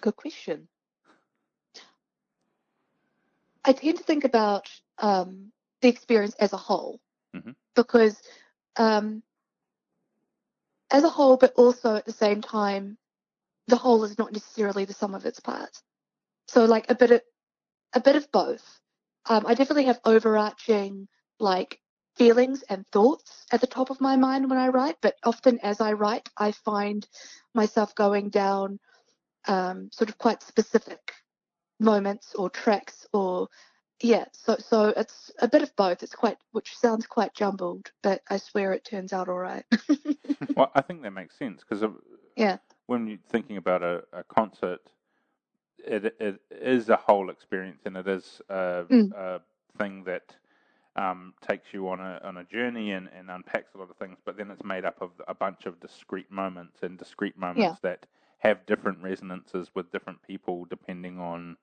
Good 0.00 0.16
question. 0.16 0.68
I 3.64 3.72
tend 3.72 3.98
to 3.98 4.04
think 4.04 4.24
about 4.24 4.70
um, 4.98 5.52
the 5.82 5.88
experience 5.88 6.34
as 6.36 6.54
a 6.54 6.56
whole 6.56 7.00
Mhm. 7.34 7.54
because, 7.74 8.20
um, 8.76 9.22
as 10.90 11.04
a 11.04 11.10
whole, 11.10 11.36
but 11.36 11.54
also 11.54 11.96
at 11.96 12.04
the 12.06 12.12
same 12.12 12.40
time, 12.40 12.98
the 13.66 13.76
whole 13.76 14.04
is 14.04 14.18
not 14.18 14.32
necessarily 14.32 14.84
the 14.84 14.94
sum 14.94 15.14
of 15.14 15.26
its 15.26 15.40
parts. 15.40 15.82
So, 16.48 16.64
like 16.64 16.90
a 16.90 16.94
bit 16.94 17.10
of 17.10 17.22
a 17.94 18.00
bit 18.00 18.16
of 18.16 18.30
both. 18.32 18.80
Um, 19.26 19.46
I 19.46 19.54
definitely 19.54 19.84
have 19.86 20.00
overarching 20.04 21.08
like 21.40 21.80
feelings 22.16 22.62
and 22.64 22.86
thoughts 22.92 23.46
at 23.52 23.60
the 23.60 23.66
top 23.66 23.90
of 23.90 24.00
my 24.00 24.16
mind 24.16 24.50
when 24.50 24.58
I 24.58 24.68
write, 24.68 24.96
but 25.00 25.16
often 25.24 25.60
as 25.60 25.80
I 25.80 25.92
write, 25.92 26.28
I 26.36 26.52
find 26.52 27.06
myself 27.54 27.94
going 27.94 28.30
down 28.30 28.80
um, 29.46 29.90
sort 29.92 30.10
of 30.10 30.18
quite 30.18 30.42
specific 30.42 31.12
moments 31.80 32.34
or 32.34 32.50
tracks 32.50 33.06
or 33.12 33.48
yeah 34.02 34.24
so 34.32 34.56
so 34.58 34.88
it's 34.96 35.30
a 35.40 35.48
bit 35.48 35.62
of 35.62 35.74
both 35.76 36.02
it's 36.02 36.14
quite 36.14 36.38
which 36.52 36.76
sounds 36.76 37.06
quite 37.06 37.34
jumbled 37.34 37.90
but 38.02 38.22
i 38.30 38.36
swear 38.38 38.72
it 38.72 38.84
turns 38.84 39.12
out 39.12 39.28
all 39.28 39.38
right 39.38 39.64
well, 40.56 40.70
I 40.74 40.82
think 40.82 41.02
that 41.02 41.12
makes 41.12 41.36
sense 41.38 41.62
because 41.68 41.84
Yeah. 42.36 42.58
when 42.86 43.06
you're 43.08 43.18
thinking 43.30 43.56
about 43.58 43.82
a, 43.82 44.02
a 44.12 44.24
concert, 44.24 44.80
it 45.78 46.16
it 46.20 46.40
is 46.50 46.88
a 46.88 46.96
whole 46.96 47.30
experience 47.30 47.82
and 47.86 47.96
it 47.96 48.08
is 48.08 48.42
a, 48.48 48.84
Mm. 48.92 49.14
a 49.16 49.40
thing 49.78 50.04
that 50.04 50.36
um, 50.96 51.34
takes 51.46 51.72
you 51.72 51.88
on 51.88 52.00
a 52.00 52.20
on 52.24 52.38
a 52.38 52.44
journey 52.44 52.92
and, 52.92 53.08
and 53.16 53.30
unpacks 53.30 53.74
a 53.74 53.78
lot 53.78 53.90
of 53.90 53.96
things. 53.96 54.18
But 54.24 54.36
then 54.36 54.50
it's 54.50 54.64
made 54.64 54.84
up 54.84 55.02
of 55.02 55.10
a 55.28 55.34
bunch 55.34 55.66
of 55.66 55.80
discrete 55.80 56.30
moments 56.30 56.80
and 56.82 56.98
discrete 56.98 57.38
moments 57.38 57.78
that 57.82 58.06
have 58.38 58.66
different 58.66 59.02
resonances 59.02 59.70
with 59.74 59.92
different 59.92 60.22
people 60.22 60.66
depending 60.66 61.18
on 61.20 61.56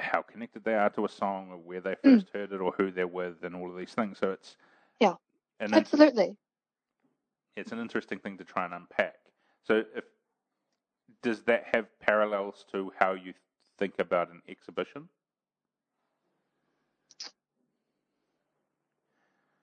how 0.00 0.22
connected 0.22 0.64
they 0.64 0.74
are 0.74 0.90
to 0.90 1.04
a 1.04 1.08
song 1.08 1.50
or 1.50 1.58
where 1.58 1.80
they 1.80 1.96
Mm. 2.06 2.16
first 2.16 2.30
heard 2.34 2.52
it 2.52 2.60
or 2.60 2.72
who 2.78 2.90
they're 2.90 3.06
with 3.08 3.44
and 3.44 3.56
all 3.56 3.70
of 3.70 3.76
these 3.78 3.94
things. 3.94 4.18
So 4.18 4.32
it's 4.32 4.56
Yeah. 5.00 5.14
an 5.60 5.74
int- 5.74 5.80
absolutely 5.80 6.36
it's 7.56 7.72
an 7.72 7.80
interesting 7.80 8.18
thing 8.18 8.38
to 8.38 8.44
try 8.44 8.64
and 8.64 8.74
unpack. 8.74 9.16
So, 9.64 9.84
if 9.96 10.04
does 11.22 11.42
that 11.44 11.64
have 11.74 11.86
parallels 12.00 12.64
to 12.72 12.92
how 12.98 13.14
you 13.14 13.34
think 13.78 13.94
about 13.98 14.30
an 14.30 14.42
exhibition? 14.48 15.08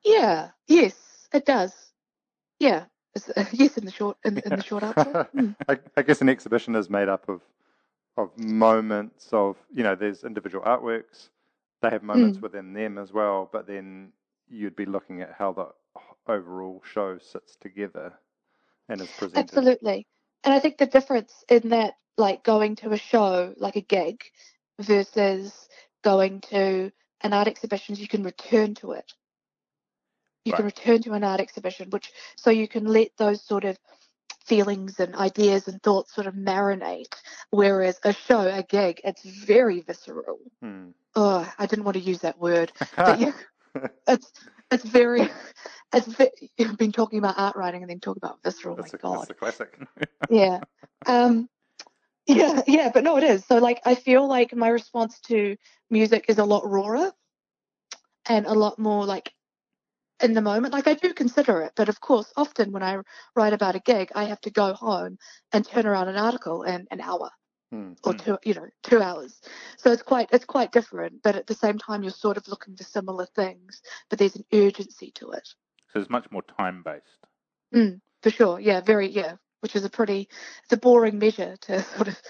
yeah 0.06 0.50
yes 0.68 1.28
it 1.34 1.46
does 1.46 1.74
yeah 2.60 2.86
yes 3.54 3.78
in 3.78 3.86
the 3.86 3.92
short 3.92 4.18
in, 4.26 4.40
in 4.40 4.56
the 4.56 4.64
short 4.64 4.84
answer 4.84 5.18
Mm. 5.36 5.56
I, 5.70 5.80
I 5.98 6.02
guess 6.04 6.22
an 6.22 6.30
exhibition 6.30 6.76
is 6.76 6.90
made 6.90 7.10
up 7.10 7.30
of 7.30 7.42
of 8.18 8.38
moments 8.38 9.30
of 9.34 9.58
you 9.74 9.84
know 9.84 9.96
there's 9.96 10.24
individual 10.24 10.64
artworks 10.66 11.30
they 11.82 11.90
have 11.90 12.04
moments 12.04 12.40
Mm. 12.40 12.42
within 12.42 12.74
them 12.74 12.98
as 12.98 13.14
well 13.14 13.50
but 13.52 13.68
then 13.68 14.12
you'd 14.50 14.76
be 14.76 14.86
looking 14.86 15.22
at 15.22 15.34
how 15.38 15.52
the 15.54 15.68
overall 16.28 16.82
show 16.86 17.18
sits 17.20 17.56
together 17.58 18.14
and 18.90 19.02
is 19.02 19.12
presented 19.12 19.38
Absolutely. 19.38 20.08
And 20.44 20.54
I 20.54 20.60
think 20.60 20.78
the 20.78 20.88
difference 20.88 21.44
in 21.50 21.70
that, 21.70 21.96
like 22.18 22.44
going 22.44 22.76
to 22.78 22.92
a 22.92 22.98
show, 22.98 23.54
like 23.58 23.76
a 23.76 23.82
gig, 23.82 24.24
versus 24.80 25.70
going 26.04 26.42
to 26.42 26.92
an 27.22 27.34
art 27.34 27.48
exhibition, 27.48 27.94
is 27.94 28.02
you 28.02 28.08
can 28.08 28.24
return 28.24 28.76
to 28.76 28.94
it. 28.94 29.14
You 30.46 30.54
can 30.54 30.66
return 30.66 31.04
to 31.04 31.14
an 31.14 31.24
art 31.24 31.42
exhibition, 31.42 31.90
which 31.92 32.12
so 32.36 32.50
you 32.50 32.68
can 32.68 32.86
let 32.86 33.12
those 33.18 33.42
sort 33.44 33.66
of 33.66 33.78
feelings 34.46 35.00
and 35.00 35.16
ideas 35.16 35.68
and 35.68 35.82
thoughts 35.82 36.14
sort 36.14 36.28
of 36.28 36.36
marinate. 36.36 37.14
Whereas 37.50 38.00
a 38.04 38.14
show, 38.14 38.42
a 38.42 38.64
gig, 38.64 39.02
it's 39.04 39.24
very 39.24 39.82
visceral. 39.82 40.40
Hmm. 40.62 40.90
Oh, 41.16 41.52
I 41.58 41.66
didn't 41.66 41.86
want 41.86 41.96
to 41.96 42.04
use 42.04 42.20
that 42.20 42.40
word, 42.40 42.72
but 42.98 43.20
yeah, 43.20 43.34
it's 44.08 44.32
it's 44.72 44.86
very. 44.86 45.30
It's 45.94 46.08
ve- 46.08 46.50
I've 46.58 46.78
been 46.78 46.94
talking 46.94 47.20
about 47.20 47.38
art 47.38 47.58
writing 47.58 47.82
and 47.82 47.90
then 47.90 48.00
talking 48.00 48.22
about 48.24 48.40
visceral. 48.44 48.78
that's, 48.78 48.94
my 48.94 48.98
a, 48.98 49.02
God 49.02 49.18
that's 49.18 49.30
a 49.32 49.34
classic 49.34 49.78
yeah 50.30 50.60
um 51.06 51.50
yeah 52.28 52.62
yeah 52.68 52.92
but 52.94 53.04
no 53.04 53.18
it 53.18 53.24
is 53.24 53.46
so 53.46 53.58
like 53.58 53.82
i 53.86 53.96
feel 53.96 54.28
like 54.28 54.56
my 54.56 54.70
response 54.70 55.20
to 55.20 55.58
music 55.90 56.26
is 56.28 56.38
a 56.38 56.46
lot 56.46 56.64
rawer 56.66 57.12
and 58.30 58.46
a 58.46 58.54
lot 58.54 58.78
more 58.78 59.06
like 59.06 59.34
in 60.24 60.34
the 60.34 60.42
moment 60.42 60.74
like 60.74 60.88
i 60.88 60.94
do 60.94 61.14
consider 61.14 61.62
it 61.62 61.72
but 61.76 61.90
of 61.90 62.00
course 62.00 62.32
often 62.38 62.72
when 62.72 62.84
i 62.84 62.98
write 63.36 63.54
about 63.54 63.76
a 63.76 63.80
gig 63.80 64.12
i 64.16 64.24
have 64.24 64.42
to 64.42 64.50
go 64.50 64.74
home 64.74 65.18
and 65.54 65.66
turn 65.66 65.86
around 65.86 66.08
an 66.08 66.18
article 66.18 66.64
in 66.64 66.88
an 66.92 67.02
hour 67.02 67.30
Hmm. 67.72 67.94
or 68.04 68.14
Hmm. 68.14 68.20
two 68.20 68.38
you 68.44 68.54
know 68.54 68.68
two 68.84 69.02
hours 69.02 69.42
so 69.78 69.92
it's 69.92 70.04
quite 70.04 70.30
it's 70.32 70.46
quite 70.46 70.72
different 70.72 71.22
but 71.24 71.36
at 71.36 71.48
the 71.48 71.54
same 71.56 71.78
time 71.78 72.04
you're 72.04 72.12
sort 72.12 72.38
of 72.38 72.48
looking 72.48 72.76
for 72.76 72.84
similar 72.84 73.26
things 73.26 73.82
but 74.10 74.20
there's 74.20 74.36
an 74.36 74.46
urgency 74.54 75.12
to 75.12 75.32
it 75.32 75.48
So 75.94 76.00
it's 76.00 76.10
much 76.10 76.30
more 76.32 76.44
time 76.44 76.84
based. 76.84 77.26
for 78.22 78.30
sure. 78.30 78.60
Yeah, 78.60 78.82
very 78.82 79.08
yeah, 79.10 79.36
which 79.62 79.76
is 79.76 79.86
a 79.86 79.90
pretty 79.90 80.30
it's 80.64 80.74
a 80.74 80.78
boring 80.78 81.20
measure 81.20 81.56
to 81.62 81.82
sort 81.96 82.08
of 82.08 82.22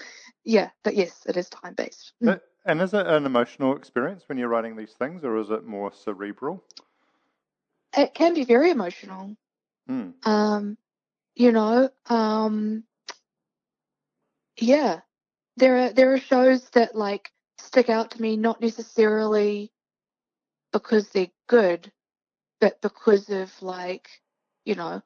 yeah, 0.44 0.70
but 0.82 0.94
yes, 0.94 1.22
it 1.26 1.36
is 1.36 1.48
time 1.48 1.74
based. 1.74 2.12
But- 2.20 2.42
and 2.64 2.80
is 2.80 2.94
it 2.94 3.06
an 3.08 3.26
emotional 3.26 3.74
experience 3.76 4.22
when 4.28 4.38
you're 4.38 4.48
writing 4.48 4.76
these 4.76 4.92
things 4.92 5.24
or 5.24 5.36
is 5.38 5.50
it 5.50 5.64
more 5.64 5.92
cerebral 5.92 6.62
It 7.96 8.14
can 8.14 8.34
be 8.34 8.44
very 8.44 8.70
emotional. 8.70 9.36
Hmm. 9.86 10.10
Um, 10.24 10.78
you 11.34 11.52
know, 11.52 11.90
um, 12.06 12.84
yeah, 14.58 15.00
there 15.56 15.76
are 15.78 15.92
there 15.92 16.12
are 16.12 16.18
shows 16.18 16.68
that 16.70 16.94
like 16.94 17.30
stick 17.58 17.88
out 17.90 18.12
to 18.12 18.22
me 18.22 18.36
not 18.36 18.60
necessarily 18.60 19.72
because 20.72 21.08
they're 21.10 21.30
good, 21.48 21.92
but 22.60 22.80
because 22.80 23.28
of 23.30 23.50
like 23.62 24.08
you 24.64 24.74
know 24.74 25.02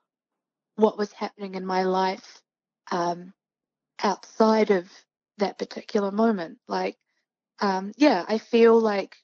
what 0.77 0.99
was 0.99 1.13
happening 1.13 1.55
in 1.55 1.67
my 1.67 1.83
life 1.83 2.43
um, 2.93 3.33
outside 4.03 4.71
of 4.71 4.91
that 5.39 5.59
particular 5.59 6.11
moment. 6.11 6.59
Like, 6.69 6.97
um, 7.61 7.93
yeah, 7.97 8.25
I 8.29 8.39
feel 8.39 8.79
like 8.79 9.17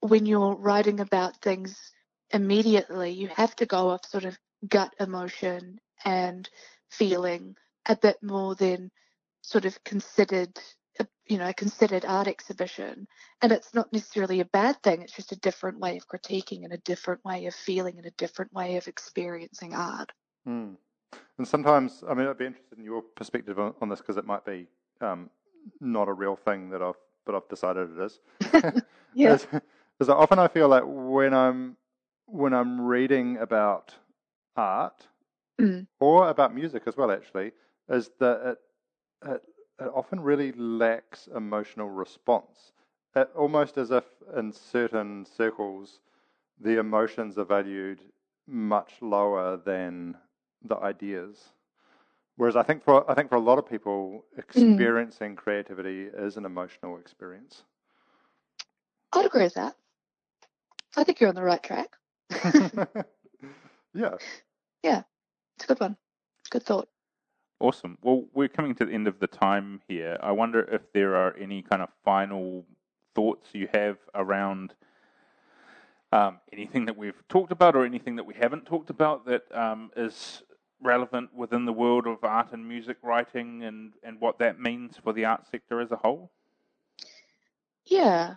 when 0.00 0.26
you're 0.26 0.54
writing 0.56 1.00
about 1.00 1.36
things 1.40 1.92
immediately, 2.30 3.10
you 3.10 3.28
have 3.28 3.54
to 3.56 3.66
go 3.66 3.90
off 3.90 4.04
sort 4.06 4.24
of 4.24 4.38
gut 4.68 4.94
emotion 5.00 5.78
and 6.04 6.48
feeling 6.90 7.56
a 7.88 7.96
bit 7.96 8.22
more 8.22 8.54
than 8.54 8.90
sort 9.42 9.64
of 9.64 9.82
considered, 9.84 10.58
uh, 10.98 11.04
you 11.26 11.38
know, 11.38 11.48
a 11.48 11.54
considered 11.54 12.04
art 12.04 12.26
exhibition. 12.26 13.06
And 13.42 13.52
it's 13.52 13.74
not 13.74 13.92
necessarily 13.92 14.40
a 14.40 14.44
bad 14.46 14.82
thing. 14.82 15.02
It's 15.02 15.14
just 15.14 15.32
a 15.32 15.38
different 15.38 15.78
way 15.78 15.96
of 15.96 16.08
critiquing 16.08 16.64
and 16.64 16.72
a 16.72 16.78
different 16.78 17.24
way 17.24 17.46
of 17.46 17.54
feeling 17.54 17.96
and 17.96 18.06
a 18.06 18.12
different 18.12 18.52
way 18.52 18.76
of 18.76 18.88
experiencing 18.88 19.74
art. 19.74 20.12
Hmm. 20.44 20.74
And 21.38 21.46
sometimes, 21.46 22.02
I 22.08 22.14
mean, 22.14 22.26
I'd 22.26 22.38
be 22.38 22.46
interested 22.46 22.78
in 22.78 22.84
your 22.84 23.02
perspective 23.02 23.58
on, 23.58 23.74
on 23.80 23.88
this 23.88 24.00
because 24.00 24.16
it 24.16 24.26
might 24.26 24.44
be 24.44 24.66
um, 25.00 25.30
not 25.80 26.08
a 26.08 26.12
real 26.12 26.36
thing 26.36 26.70
that 26.70 26.82
I've, 26.82 26.94
but 27.24 27.34
I've 27.34 27.48
decided 27.48 27.90
it 27.98 28.04
is. 28.04 28.20
Yeah. 29.14 29.32
is, 29.32 29.46
is 29.98 30.08
often 30.10 30.38
I 30.38 30.48
feel 30.48 30.68
like 30.68 30.82
when 30.84 31.32
I'm 31.32 31.76
when 32.26 32.52
I'm 32.54 32.80
reading 32.80 33.36
about 33.38 33.96
art 34.56 35.08
Mm. 35.60 35.86
or 36.00 36.28
about 36.28 36.54
music 36.54 36.84
as 36.86 36.96
well, 36.96 37.10
actually, 37.10 37.52
is 37.88 38.10
that 38.18 38.40
it, 38.46 38.58
it 39.28 39.42
it 39.80 39.90
often 39.94 40.20
really 40.20 40.52
lacks 40.52 41.28
emotional 41.28 41.88
response. 41.90 42.72
It, 43.14 43.30
almost 43.34 43.76
as 43.78 43.90
if 43.90 44.04
in 44.36 44.52
certain 44.52 45.24
circles, 45.24 46.00
the 46.60 46.78
emotions 46.78 47.38
are 47.38 47.44
valued 47.44 48.00
much 48.46 49.02
lower 49.02 49.56
than 49.56 50.16
the 50.62 50.76
ideas. 50.76 51.52
Whereas 52.36 52.56
I 52.56 52.62
think 52.62 52.82
for 52.82 53.08
I 53.10 53.14
think 53.14 53.28
for 53.28 53.36
a 53.36 53.40
lot 53.40 53.58
of 53.58 53.66
people, 53.68 54.24
experiencing 54.36 55.34
mm. 55.34 55.36
creativity 55.36 56.04
is 56.04 56.36
an 56.36 56.44
emotional 56.44 56.96
experience. 56.98 57.64
I'd 59.12 59.26
agree 59.26 59.44
with 59.44 59.54
that. 59.54 59.76
I 60.96 61.04
think 61.04 61.20
you're 61.20 61.28
on 61.28 61.34
the 61.34 61.42
right 61.42 61.62
track. 61.62 61.96
yeah. 63.94 64.14
Yeah, 64.82 65.02
it's 65.56 65.64
a 65.64 65.66
good 65.66 65.80
one. 65.80 65.96
Good 66.50 66.62
thought. 66.62 66.88
Awesome. 67.58 67.96
Well, 68.02 68.24
we're 68.34 68.48
coming 68.48 68.74
to 68.76 68.84
the 68.84 68.92
end 68.92 69.08
of 69.08 69.18
the 69.18 69.26
time 69.26 69.80
here. 69.88 70.18
I 70.22 70.32
wonder 70.32 70.60
if 70.60 70.92
there 70.92 71.16
are 71.16 71.34
any 71.36 71.62
kind 71.62 71.82
of 71.82 71.88
final 72.04 72.66
thoughts 73.14 73.48
you 73.52 73.68
have 73.72 73.96
around 74.14 74.74
um, 76.12 76.38
anything 76.52 76.84
that 76.86 76.96
we've 76.96 77.26
talked 77.28 77.52
about 77.52 77.74
or 77.74 77.84
anything 77.84 78.16
that 78.16 78.24
we 78.24 78.34
haven't 78.34 78.66
talked 78.66 78.90
about 78.90 79.24
that 79.26 79.42
um, 79.56 79.90
is 79.96 80.42
relevant 80.82 81.34
within 81.34 81.64
the 81.64 81.72
world 81.72 82.06
of 82.06 82.22
art 82.22 82.52
and 82.52 82.68
music 82.68 82.98
writing 83.02 83.64
and, 83.64 83.94
and 84.02 84.20
what 84.20 84.38
that 84.38 84.60
means 84.60 84.96
for 85.02 85.12
the 85.12 85.24
art 85.24 85.46
sector 85.50 85.80
as 85.80 85.90
a 85.90 85.96
whole? 85.96 86.30
Yeah. 87.86 88.34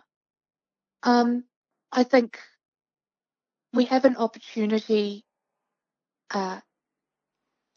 Um, 1.04 1.44
I 1.92 2.04
think 2.04 2.40
we 3.74 3.86
have 3.86 4.06
an 4.06 4.18
opportunity 4.18 5.24
uh, 6.32 6.60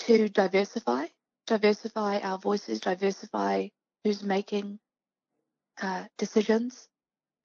to 0.01 0.29
diversify, 0.29 1.07
diversify 1.47 2.19
our 2.21 2.39
voices, 2.39 2.81
diversify 2.81 3.69
who's 4.05 4.23
making 4.23 4.79
uh, 5.81 6.05
decisions. 6.19 6.89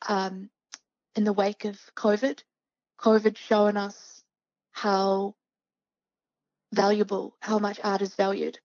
Um, 0.08 0.50
in 1.16 1.24
the 1.24 1.34
wake 1.34 1.66
of 1.66 1.80
COVID, 1.96 2.42
COVID 3.02 3.38
showing 3.38 3.78
us 3.78 4.24
how 4.72 5.36
valuable, 6.72 7.36
how 7.42 7.58
much 7.58 7.80
art 7.84 8.02
is 8.02 8.16
valued 8.16 8.60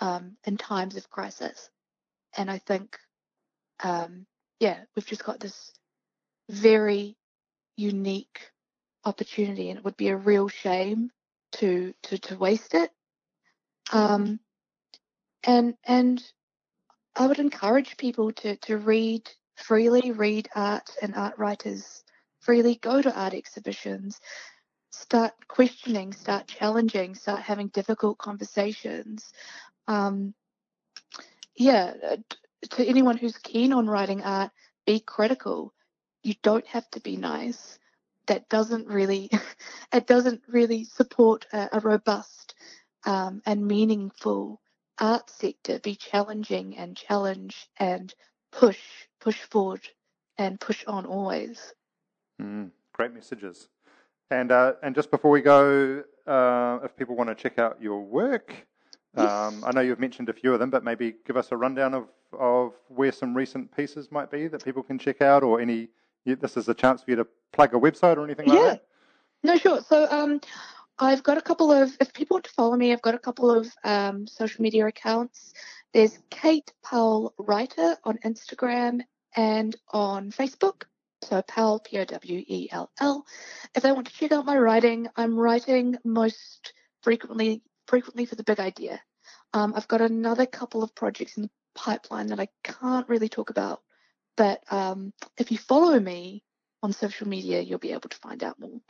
um, 0.00 0.36
in 0.44 0.56
times 0.56 0.96
of 0.96 1.08
crisis. 1.08 1.70
And 2.36 2.50
I 2.50 2.58
think, 2.58 2.98
um, 3.82 4.26
yeah, 4.60 4.80
we've 4.94 5.06
just 5.06 5.24
got 5.24 5.40
this 5.40 5.72
very 6.50 7.16
unique 7.76 8.50
opportunity, 9.04 9.70
and 9.70 9.78
it 9.78 9.84
would 9.84 9.96
be 9.96 10.08
a 10.08 10.16
real 10.16 10.48
shame 10.48 11.10
to 11.52 11.94
to 12.04 12.18
to 12.18 12.36
waste 12.36 12.74
it. 12.74 12.90
Um, 13.92 14.40
and 15.44 15.74
and 15.84 16.22
I 17.16 17.26
would 17.26 17.38
encourage 17.38 17.96
people 17.96 18.32
to 18.32 18.56
to 18.56 18.76
read 18.78 19.30
freely, 19.56 20.10
read 20.10 20.48
art 20.54 20.90
and 21.00 21.14
art 21.14 21.38
writers 21.38 22.02
freely, 22.40 22.76
go 22.76 23.00
to 23.00 23.18
art 23.18 23.34
exhibitions, 23.34 24.20
start 24.90 25.32
questioning, 25.48 26.12
start 26.12 26.46
challenging, 26.46 27.14
start 27.14 27.40
having 27.40 27.68
difficult 27.68 28.18
conversations. 28.18 29.32
Um, 29.88 30.34
yeah, 31.56 31.94
to 32.70 32.84
anyone 32.84 33.16
who's 33.16 33.38
keen 33.38 33.72
on 33.72 33.86
writing 33.86 34.22
art, 34.22 34.50
be 34.86 35.00
critical. 35.00 35.72
You 36.22 36.34
don't 36.42 36.66
have 36.66 36.88
to 36.90 37.00
be 37.00 37.16
nice. 37.16 37.78
That 38.26 38.48
doesn't 38.48 38.88
really, 38.88 39.30
it 39.92 40.06
doesn't 40.06 40.42
really 40.48 40.84
support 40.84 41.46
a, 41.52 41.68
a 41.72 41.80
robust 41.80 42.54
um, 43.04 43.42
and 43.46 43.66
meaningful 43.66 44.60
art 44.98 45.30
sector. 45.30 45.78
Be 45.78 45.94
challenging 45.94 46.76
and 46.76 46.96
challenge 46.96 47.68
and 47.78 48.14
push, 48.52 48.80
push 49.20 49.40
forward 49.42 49.82
and 50.38 50.60
push 50.60 50.84
on 50.86 51.06
always. 51.06 51.74
Mm, 52.40 52.70
great 52.92 53.12
messages. 53.12 53.68
And 54.30 54.50
uh, 54.50 54.72
and 54.82 54.94
just 54.94 55.10
before 55.10 55.30
we 55.30 55.42
go, 55.42 56.02
uh, 56.26 56.78
if 56.82 56.96
people 56.96 57.14
want 57.14 57.28
to 57.28 57.34
check 57.34 57.58
out 57.58 57.80
your 57.80 58.00
work, 58.00 58.66
um, 59.16 59.62
I 59.64 59.72
know 59.72 59.80
you've 59.80 60.00
mentioned 60.00 60.28
a 60.28 60.32
few 60.32 60.52
of 60.52 60.60
them, 60.60 60.70
but 60.70 60.82
maybe 60.82 61.14
give 61.26 61.36
us 61.36 61.52
a 61.52 61.56
rundown 61.56 61.94
of, 61.94 62.08
of 62.32 62.72
where 62.88 63.12
some 63.12 63.34
recent 63.36 63.74
pieces 63.76 64.10
might 64.10 64.30
be 64.30 64.48
that 64.48 64.64
people 64.64 64.82
can 64.82 64.98
check 64.98 65.20
out, 65.20 65.42
or 65.42 65.60
any. 65.60 65.88
This 66.24 66.56
is 66.56 66.68
a 66.68 66.74
chance 66.74 67.02
for 67.02 67.10
you 67.10 67.16
to 67.16 67.26
plug 67.52 67.74
a 67.74 67.78
website 67.78 68.16
or 68.16 68.24
anything 68.24 68.46
like 68.46 68.58
yeah. 68.58 68.64
that. 68.64 68.86
No, 69.42 69.56
sure. 69.56 69.80
So 69.82 70.06
um, 70.10 70.40
I've 70.98 71.22
got 71.22 71.38
a 71.38 71.42
couple 71.42 71.70
of. 71.70 71.96
If 72.00 72.12
people 72.12 72.36
want 72.36 72.44
to 72.44 72.52
follow 72.52 72.76
me, 72.76 72.92
I've 72.92 73.02
got 73.02 73.14
a 73.14 73.18
couple 73.18 73.50
of 73.50 73.70
um, 73.84 74.26
social 74.26 74.62
media 74.62 74.86
accounts. 74.86 75.52
There's 75.92 76.18
Kate 76.30 76.72
Powell 76.82 77.34
Writer 77.38 77.96
on 78.04 78.18
Instagram 78.24 79.00
and 79.36 79.76
on 79.92 80.30
Facebook. 80.30 80.84
So 81.22 81.40
Powell, 81.42 81.80
P-O-W-E-L-L. 81.80 83.26
If 83.74 83.82
they 83.82 83.92
want 83.92 84.06
to 84.06 84.12
check 84.12 84.32
out 84.32 84.44
my 84.44 84.58
writing, 84.58 85.08
I'm 85.16 85.36
writing 85.36 85.96
most 86.04 86.72
frequently 87.02 87.62
frequently 87.86 88.24
for 88.24 88.34
the 88.34 88.44
big 88.44 88.60
idea. 88.60 89.00
Um, 89.52 89.74
I've 89.76 89.88
got 89.88 90.00
another 90.00 90.46
couple 90.46 90.82
of 90.82 90.94
projects 90.94 91.36
in 91.36 91.44
the 91.44 91.50
pipeline 91.74 92.28
that 92.28 92.40
I 92.40 92.48
can't 92.62 93.08
really 93.08 93.28
talk 93.28 93.50
about, 93.50 93.82
but 94.36 94.62
um, 94.70 95.12
if 95.38 95.50
you 95.50 95.58
follow 95.58 95.98
me 95.98 96.42
on 96.82 96.92
social 96.92 97.28
media, 97.28 97.60
you'll 97.60 97.78
be 97.78 97.92
able 97.92 98.08
to 98.08 98.16
find 98.16 98.42
out 98.42 98.58
more. 98.58 98.80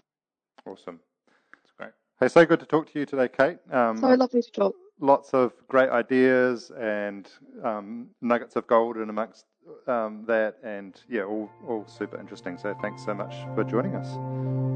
Awesome. 0.67 1.01
That's 1.29 1.73
great. 1.77 1.91
Hey, 2.21 2.29
so 2.29 2.45
good 2.45 2.61
to 2.61 2.67
talk 2.67 2.91
to 2.93 2.99
you 2.99 3.07
today, 3.07 3.29
Kate. 3.29 3.59
Um, 3.71 3.99
so 3.99 4.09
lovely 4.09 4.43
to 4.43 4.51
talk. 4.51 4.75
Lots 5.01 5.35
of 5.35 5.53
great 5.69 5.91
ideas 5.91 6.71
and 6.79 7.29
um, 7.63 8.09
nuggets 8.23 8.57
of 8.57 8.67
gold 8.67 8.97
in 8.97 9.11
amongst 9.11 9.45
um, 9.87 10.25
that, 10.27 10.57
and 10.63 11.01
yeah, 11.09 11.23
all, 11.23 11.51
all 11.67 11.87
super 11.87 12.19
interesting. 12.19 12.57
So 12.59 12.75
thanks 12.81 13.05
so 13.05 13.15
much 13.15 13.35
for 13.55 13.65
joining 13.65 13.97
us. 13.97 14.07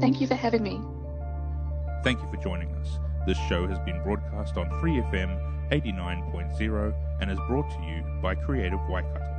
Thank 0.01 0.19
you 0.21 0.27
for 0.27 0.35
having 0.35 0.63
me. 0.63 0.81
Thank 2.03 2.21
you 2.21 2.29
for 2.29 2.37
joining 2.37 2.69
us. 2.75 2.99
This 3.25 3.37
show 3.47 3.67
has 3.67 3.79
been 3.79 4.01
broadcast 4.03 4.57
on 4.57 4.69
Free 4.79 5.01
FM 5.01 5.69
89.0 5.71 6.93
and 7.21 7.31
is 7.31 7.39
brought 7.47 7.69
to 7.69 7.81
you 7.83 8.03
by 8.21 8.35
Creative 8.35 8.79
Waikato. 8.89 9.38